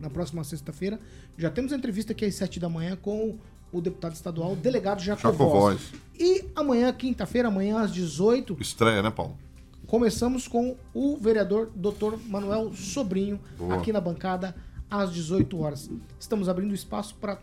na 0.00 0.10
próxima 0.10 0.42
sexta-feira. 0.42 0.98
Já 1.38 1.48
temos 1.48 1.72
a 1.72 1.76
entrevista 1.76 2.10
aqui 2.10 2.24
às 2.24 2.34
7 2.34 2.58
da 2.58 2.68
manhã 2.68 2.96
com 2.96 3.38
o 3.70 3.80
deputado 3.80 4.14
estadual, 4.14 4.56
delegado 4.56 5.00
Jacovós. 5.00 5.78
Jacovós. 5.78 5.80
E 6.18 6.44
amanhã, 6.56 6.92
quinta-feira, 6.92 7.46
amanhã 7.46 7.78
às 7.78 7.92
18, 7.92 8.56
Estreia, 8.60 9.00
né, 9.00 9.12
Paulo? 9.12 9.38
começamos 9.86 10.48
com 10.48 10.76
o 10.92 11.16
vereador 11.16 11.70
Dr. 11.76 12.16
Manuel 12.26 12.72
Sobrinho, 12.74 13.38
Boa. 13.56 13.76
aqui 13.76 13.92
na 13.92 14.00
bancada, 14.00 14.56
às 14.92 15.10
18 15.10 15.58
horas. 15.58 15.90
Estamos 16.20 16.50
abrindo 16.50 16.74
espaço 16.74 17.14
para 17.14 17.42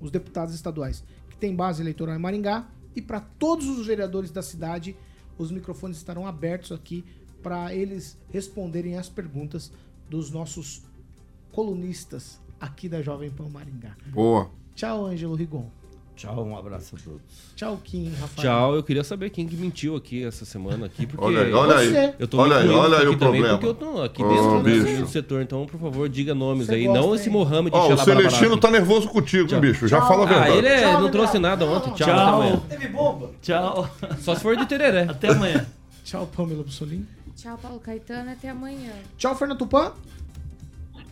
os 0.00 0.10
deputados 0.10 0.54
estaduais 0.54 1.04
que 1.28 1.36
têm 1.36 1.54
base 1.54 1.82
eleitoral 1.82 2.16
em 2.16 2.18
Maringá 2.18 2.66
e 2.96 3.02
para 3.02 3.20
todos 3.20 3.68
os 3.68 3.86
vereadores 3.86 4.30
da 4.30 4.40
cidade, 4.40 4.96
os 5.36 5.50
microfones 5.50 5.98
estarão 5.98 6.26
abertos 6.26 6.72
aqui 6.72 7.04
para 7.42 7.74
eles 7.74 8.16
responderem 8.30 8.96
as 8.96 9.10
perguntas 9.10 9.70
dos 10.08 10.30
nossos 10.30 10.82
colunistas 11.52 12.40
aqui 12.58 12.88
da 12.88 13.02
Jovem 13.02 13.30
Pan 13.30 13.50
Maringá. 13.50 13.94
Boa. 14.06 14.50
Tchau, 14.74 15.04
Ângelo 15.04 15.34
Rigon. 15.34 15.68
Tchau, 16.16 16.44
um 16.44 16.56
abraço 16.56 16.94
a 16.94 16.98
todos. 17.02 17.20
Tchau, 17.56 17.78
Kim, 17.82 18.12
Rafael. 18.20 18.48
Tchau, 18.48 18.74
eu 18.76 18.82
queria 18.84 19.02
saber 19.02 19.30
quem 19.30 19.48
que 19.48 19.56
mentiu 19.56 19.96
aqui 19.96 20.24
essa 20.24 20.44
semana 20.44 20.86
aqui, 20.86 21.06
porque 21.06 21.24
Olha 21.24 21.42
aí, 21.42 21.52
olha 21.52 21.76
aí. 21.76 22.14
Eu 22.20 22.28
tô 22.28 22.38
Olha 22.38 22.56
aí, 22.58 22.68
olha 22.68 22.98
aí 22.98 23.02
aqui 23.06 23.14
o 23.14 23.18
também, 23.18 23.42
problema. 23.42 23.58
porque 23.58 23.66
eu 23.66 23.74
tô 23.74 24.00
aqui 24.02 24.22
dentro 24.22 24.50
do- 24.58 24.60
bicho. 24.62 25.02
do 25.02 25.08
setor, 25.08 25.42
então, 25.42 25.66
por 25.66 25.80
favor, 25.80 26.08
diga 26.08 26.32
nomes 26.32 26.66
Você 26.66 26.74
aí, 26.76 26.84
gosta, 26.86 27.00
não 27.00 27.14
esse? 27.16 27.28
Mohamed 27.28 27.74
Ó, 27.76 27.78
o 27.78 27.82
Xalabarabara 27.88 28.20
Celestino 28.30 28.56
tá 28.58 28.70
nervoso 28.70 29.08
contigo, 29.08 29.52
hein, 29.52 29.60
bicho? 29.60 29.88
Já 29.88 30.00
fala 30.02 30.22
a 30.22 30.24
Ah, 30.24 30.26
verdade. 30.28 30.56
ele 30.58 30.68
é- 30.68 30.80
Tchau, 30.82 31.00
não 31.02 31.10
trouxe 31.10 31.38
nada 31.40 31.66
ontem, 31.66 31.92
tchau, 31.94 32.06
Tchau. 32.06 32.10
até 32.16 32.28
amanhã. 32.30 32.62
Teve 32.68 32.88
bomba? 32.88 33.30
Tchau. 33.42 33.90
Só 34.20 34.34
se 34.36 34.40
for 34.40 34.56
de 34.56 34.66
tereré. 34.66 35.02
Até 35.10 35.28
amanhã. 35.30 35.66
Tchau, 36.04 36.28
Pamela 36.36 36.62
Bussolini. 36.62 37.06
Tchau, 37.34 37.58
Paulo 37.60 37.80
Caetano. 37.80 38.30
Até 38.30 38.50
amanhã. 38.50 38.92
Tchau, 39.18 39.34
Fernando 39.34 39.58
Tupan. 39.58 39.92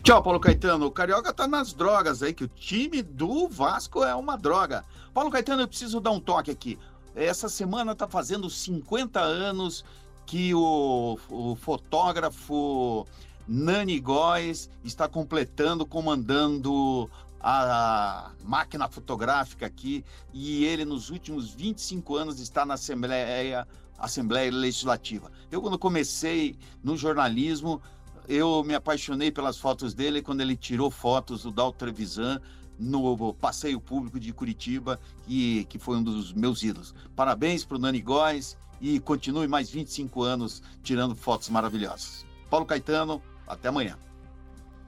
Tchau, 0.03 0.21
Paulo 0.21 0.37
Caetano. 0.37 0.87
O 0.87 0.91
Carioca 0.91 1.31
tá 1.31 1.47
nas 1.47 1.71
drogas 1.71 2.21
aí, 2.21 2.33
que 2.33 2.43
o 2.43 2.47
time 2.49 3.01
do 3.01 3.47
Vasco 3.47 4.03
é 4.03 4.13
uma 4.13 4.37
droga. 4.37 4.83
Paulo 5.13 5.31
Caetano, 5.31 5.61
eu 5.61 5.67
preciso 5.67 6.01
dar 6.01 6.11
um 6.11 6.19
toque 6.19 6.51
aqui. 6.51 6.77
Essa 7.15 7.47
semana 7.47 7.95
tá 7.95 8.05
fazendo 8.05 8.49
50 8.49 9.21
anos 9.21 9.85
que 10.25 10.53
o, 10.53 11.17
o 11.29 11.55
fotógrafo 11.55 13.07
Nani 13.47 13.97
Góes 13.97 14.69
está 14.83 15.07
completando, 15.07 15.85
comandando 15.85 17.09
a 17.39 18.31
máquina 18.43 18.89
fotográfica 18.89 19.65
aqui 19.65 20.03
e 20.33 20.65
ele 20.65 20.83
nos 20.83 21.09
últimos 21.11 21.53
25 21.53 22.17
anos 22.17 22.41
está 22.41 22.65
na 22.65 22.73
Assembleia, 22.73 23.65
Assembleia 23.97 24.51
Legislativa. 24.51 25.31
Eu 25.49 25.61
quando 25.61 25.79
comecei 25.79 26.57
no 26.83 26.97
jornalismo, 26.97 27.81
eu 28.27 28.63
me 28.63 28.73
apaixonei 28.75 29.31
pelas 29.31 29.57
fotos 29.57 29.93
dele 29.93 30.21
quando 30.21 30.41
ele 30.41 30.55
tirou 30.55 30.89
fotos 30.89 31.43
do 31.43 31.51
Dal 31.51 31.71
Trevisan 31.71 32.39
no 32.79 33.33
passeio 33.33 33.79
público 33.79 34.19
de 34.19 34.33
Curitiba, 34.33 34.99
que, 35.25 35.65
que 35.65 35.77
foi 35.77 35.97
um 35.97 36.03
dos 36.03 36.33
meus 36.33 36.63
ídolos. 36.63 36.93
Parabéns 37.15 37.63
para 37.63 37.77
o 37.77 37.79
Nani 37.79 38.01
Góes 38.01 38.57
e 38.81 38.99
continue 38.99 39.47
mais 39.47 39.69
25 39.69 40.23
anos 40.23 40.61
tirando 40.81 41.15
fotos 41.15 41.49
maravilhosas. 41.49 42.25
Paulo 42.49 42.65
Caetano, 42.65 43.21
até 43.47 43.69
amanhã. 43.69 43.97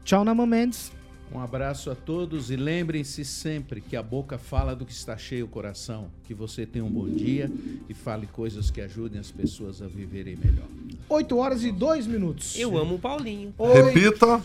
Tchau, 0.04 0.24
Nama 0.24 0.46
Mendes. 0.46 0.92
Um 1.36 1.42
abraço 1.42 1.92
a 1.92 1.96
todos 1.96 2.50
e 2.50 2.56
lembrem-se 2.56 3.26
sempre 3.26 3.82
que 3.82 3.98
a 3.98 4.02
boca 4.02 4.38
fala 4.38 4.74
do 4.74 4.86
que 4.86 4.94
está 4.94 5.18
cheio 5.18 5.44
o 5.44 5.50
coração. 5.50 6.08
Que 6.24 6.34
você 6.34 6.66
tenha 6.66 6.86
um 6.86 6.90
bom 6.90 7.10
dia 7.10 7.52
e 7.90 7.94
fale 7.94 8.26
coisas 8.26 8.72
que 8.72 8.80
ajudem 8.80 9.20
as 9.20 9.32
pessoas 9.32 9.82
a 9.82 9.86
viverem 9.86 10.38
melhor. 10.38 10.64
8 11.10 11.38
horas 11.38 11.66
e 11.66 11.74
2 11.74 12.08
minutos. 12.08 12.58
Eu 12.58 12.78
amo 12.78 12.96
o 12.96 13.00
Paulinho. 13.00 13.54
Oi. 13.58 13.74
Repita. 13.82 14.42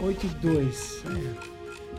8 0.00 0.26
e 0.26 0.28
2. 0.28 1.02
É. 1.44 1.58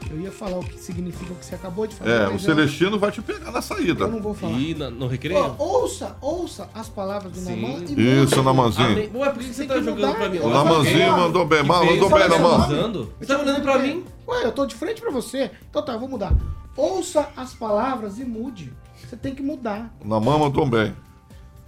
Eu 0.10 0.22
ia 0.22 0.32
falar 0.32 0.60
o 0.60 0.64
que 0.64 0.80
significa 0.80 1.34
o 1.34 1.36
que 1.36 1.46
você 1.46 1.56
acabou 1.56 1.86
de 1.86 1.94
falar. 1.94 2.10
É, 2.10 2.28
o 2.30 2.40
Celestino 2.40 2.98
vai 2.98 3.12
te 3.12 3.22
pegar 3.22 3.52
na 3.52 3.62
saída. 3.62 4.06
Eu 4.06 4.12
não 4.12 4.22
vou 4.22 4.34
falar. 4.34 4.58
E 4.58 4.74
na- 4.74 4.90
no 4.90 5.08
recreio? 5.08 5.38
Ó, 5.60 5.82
ouça, 5.82 6.16
ouça 6.22 6.70
as 6.74 6.88
palavras 6.88 7.34
do 7.34 7.40
Sim. 7.40 7.62
Naman 7.62 7.84
e 7.98 8.24
Isso. 8.24 8.42
Namanzinho. 8.42 9.10
Ah, 9.14 9.18
Ué, 9.18 9.30
por 9.32 9.44
que 9.44 9.54
você 9.54 9.66
tá 9.66 9.82
jogando 9.82 10.16
pra 10.16 10.30
mim? 10.30 10.40
O 10.40 10.50
Namanzinho 10.50 11.12
mandou 11.12 11.46
bem, 11.46 11.64
mal, 11.64 11.86
mandou 11.86 12.10
bem, 12.10 12.20
tá 12.20 12.30
Naman. 12.30 13.08
Você 13.20 13.26
tá 13.28 13.40
olhando 13.40 13.62
pra 13.62 13.80
mim? 13.80 14.04
Ué, 14.30 14.46
eu 14.46 14.52
tô 14.52 14.66
de 14.66 14.76
frente 14.76 15.02
pra 15.02 15.12
você. 15.12 15.52
Então 15.70 15.84
tá, 15.84 15.94
eu 15.94 16.00
vou 16.00 16.10
mudar. 16.10 16.34
Ouça 16.78 17.30
as 17.36 17.54
palavras 17.54 18.20
e 18.20 18.26
mude. 18.26 18.72
Você 19.08 19.16
tem 19.18 19.34
que 19.34 19.42
mudar. 19.42 19.94
O 20.04 20.08
Naman 20.08 20.38
mandou 20.40 20.66
bem. 20.66 20.94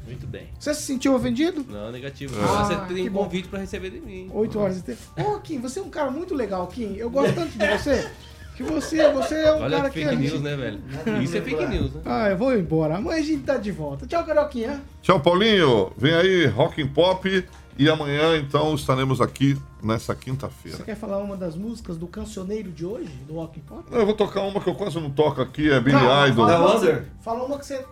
Muito 0.05 0.25
bem. 0.27 0.47
Você 0.59 0.73
se 0.73 0.81
sentiu 0.83 1.13
ofendido? 1.15 1.65
Não, 1.69 1.91
negativo. 1.91 2.35
Ah, 2.43 2.63
você 2.63 2.75
que 2.87 2.93
tem 2.93 3.09
bom. 3.09 3.23
convite 3.23 3.47
pra 3.47 3.59
receber 3.59 3.89
de 3.91 3.99
mim. 3.99 4.29
8 4.33 4.59
horas 4.59 4.81
3. 4.81 4.97
Ô, 5.17 5.39
Kim, 5.39 5.59
você 5.59 5.79
é 5.79 5.81
um 5.83 5.89
cara 5.89 6.09
muito 6.11 6.33
legal, 6.33 6.65
Kim. 6.67 6.95
Eu 6.95 7.09
gosto 7.09 7.33
tanto 7.35 7.49
de 7.57 7.67
você. 7.67 8.09
Que 8.55 8.63
você, 8.63 9.09
você 9.11 9.35
é 9.35 9.53
um 9.53 9.61
Olha 9.61 9.77
cara 9.77 9.89
que 9.89 9.99
que. 10.01 10.05
fake 10.05 10.21
gente- 10.21 10.31
news, 10.33 10.41
né, 10.41 10.55
velho? 10.55 10.79
Isso 11.23 11.37
é 11.37 11.41
fake 11.41 11.65
news, 11.67 11.93
né? 11.93 12.01
Ah, 12.05 12.29
eu 12.29 12.37
vou 12.37 12.53
embora. 12.55 12.97
Amanhã 12.97 13.19
a 13.19 13.23
gente 13.23 13.43
tá 13.43 13.57
de 13.57 13.71
volta. 13.71 14.05
Tchau, 14.05 14.23
Carioquinha. 14.25 14.81
Tchau, 15.01 15.19
Paulinho. 15.19 15.91
Vem 15.97 16.13
aí, 16.13 16.45
Rock 16.47 16.81
and 16.81 16.89
Pop. 16.89 17.45
E 17.81 17.89
amanhã, 17.89 18.37
então, 18.37 18.75
estaremos 18.75 19.19
aqui 19.19 19.57
nessa 19.81 20.13
quinta-feira. 20.13 20.77
Você 20.77 20.83
quer 20.83 20.95
falar 20.95 21.17
uma 21.17 21.35
das 21.35 21.55
músicas 21.55 21.97
do 21.97 22.05
cancioneiro 22.05 22.69
de 22.71 22.85
hoje, 22.85 23.09
do 23.27 23.41
and 23.41 23.47
Pop? 23.67 23.83
Não, 23.89 23.97
Eu 23.97 24.05
vou 24.05 24.13
tocar 24.13 24.41
uma 24.41 24.59
que 24.61 24.69
eu 24.69 24.75
quase 24.75 24.99
não 24.99 25.09
toco 25.09 25.41
aqui, 25.41 25.67
é 25.71 25.79
Billy 25.79 25.95
Não, 25.97 26.27
Idol. 26.27 26.45
fala 26.45 26.59
uma- 26.59 26.73
Wonder? 26.75 27.05
Fala 27.21 27.43
uma 27.43 27.57
que 27.57 27.65
você, 27.65 27.83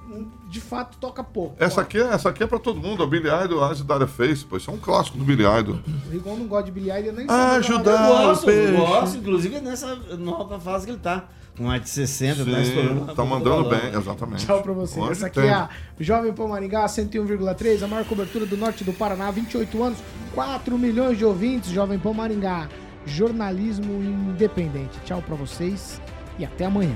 de 0.47 0.61
fato, 0.61 0.95
toca 0.99 1.23
pouco. 1.23 1.55
Essa 1.57 1.81
aqui, 1.81 1.97
é, 1.97 2.01
essa 2.03 2.29
aqui 2.29 2.43
é 2.43 2.45
pra 2.45 2.59
todo 2.59 2.79
mundo, 2.79 3.01
a 3.01 3.07
Billy 3.07 3.29
Idol, 3.45 3.63
As 3.63 3.81
That 3.81 4.05
Face, 4.05 4.45
pô. 4.45 4.57
Isso 4.57 4.69
é 4.69 4.73
um 4.75 4.77
clássico 4.77 5.17
do 5.17 5.23
Billy 5.23 5.43
Idol. 5.43 5.79
O 6.05 6.09
Rigon 6.11 6.35
não 6.35 6.45
gosta 6.45 6.65
de 6.65 6.71
Billy 6.71 6.91
Idol, 6.91 7.13
nem 7.13 7.25
Ajudar. 7.27 7.89
Eu 7.89 8.35
sabe. 8.35 8.45
gosto, 8.45 8.49
eu 8.51 8.77
gosto, 8.77 9.17
inclusive 9.17 9.59
nessa 9.59 9.95
nova 10.19 10.59
fase 10.59 10.85
que 10.85 10.91
ele 10.91 10.99
tá. 10.99 11.25
Com 11.57 11.63
mais 11.65 11.81
de 11.81 11.89
60, 11.89 12.45
tá 12.45 12.61
estourando. 12.61 13.09
Sim, 13.09 13.15
tá 13.15 13.25
mandando 13.25 13.69
bem, 13.69 13.93
exatamente. 13.93 14.45
Tchau 14.45 14.61
pra 14.63 14.71
você. 14.73 14.99
Hoje 14.99 15.11
Essa 15.11 15.27
aqui 15.27 15.41
tem. 15.41 15.49
é 15.49 15.53
a 15.53 15.69
Jovem 15.99 16.31
Pan 16.31 16.47
Maringá 16.47 16.85
101,3, 16.85 17.83
a 17.83 17.87
maior 17.87 18.05
cobertura 18.05 18.45
do 18.45 18.55
norte 18.55 18.83
do 18.83 18.93
Paraná, 18.93 19.29
28 19.29 19.83
anos, 19.83 19.97
4 20.33 20.77
milhões 20.77 21.17
de 21.17 21.25
ouvintes, 21.25 21.69
Jovem 21.71 21.99
Pan 21.99 22.13
Maringá. 22.13 22.69
Jornalismo 23.05 23.91
independente. 24.03 24.99
Tchau 25.05 25.21
pra 25.21 25.35
vocês 25.35 26.01
e 26.37 26.45
até 26.45 26.65
amanhã. 26.65 26.95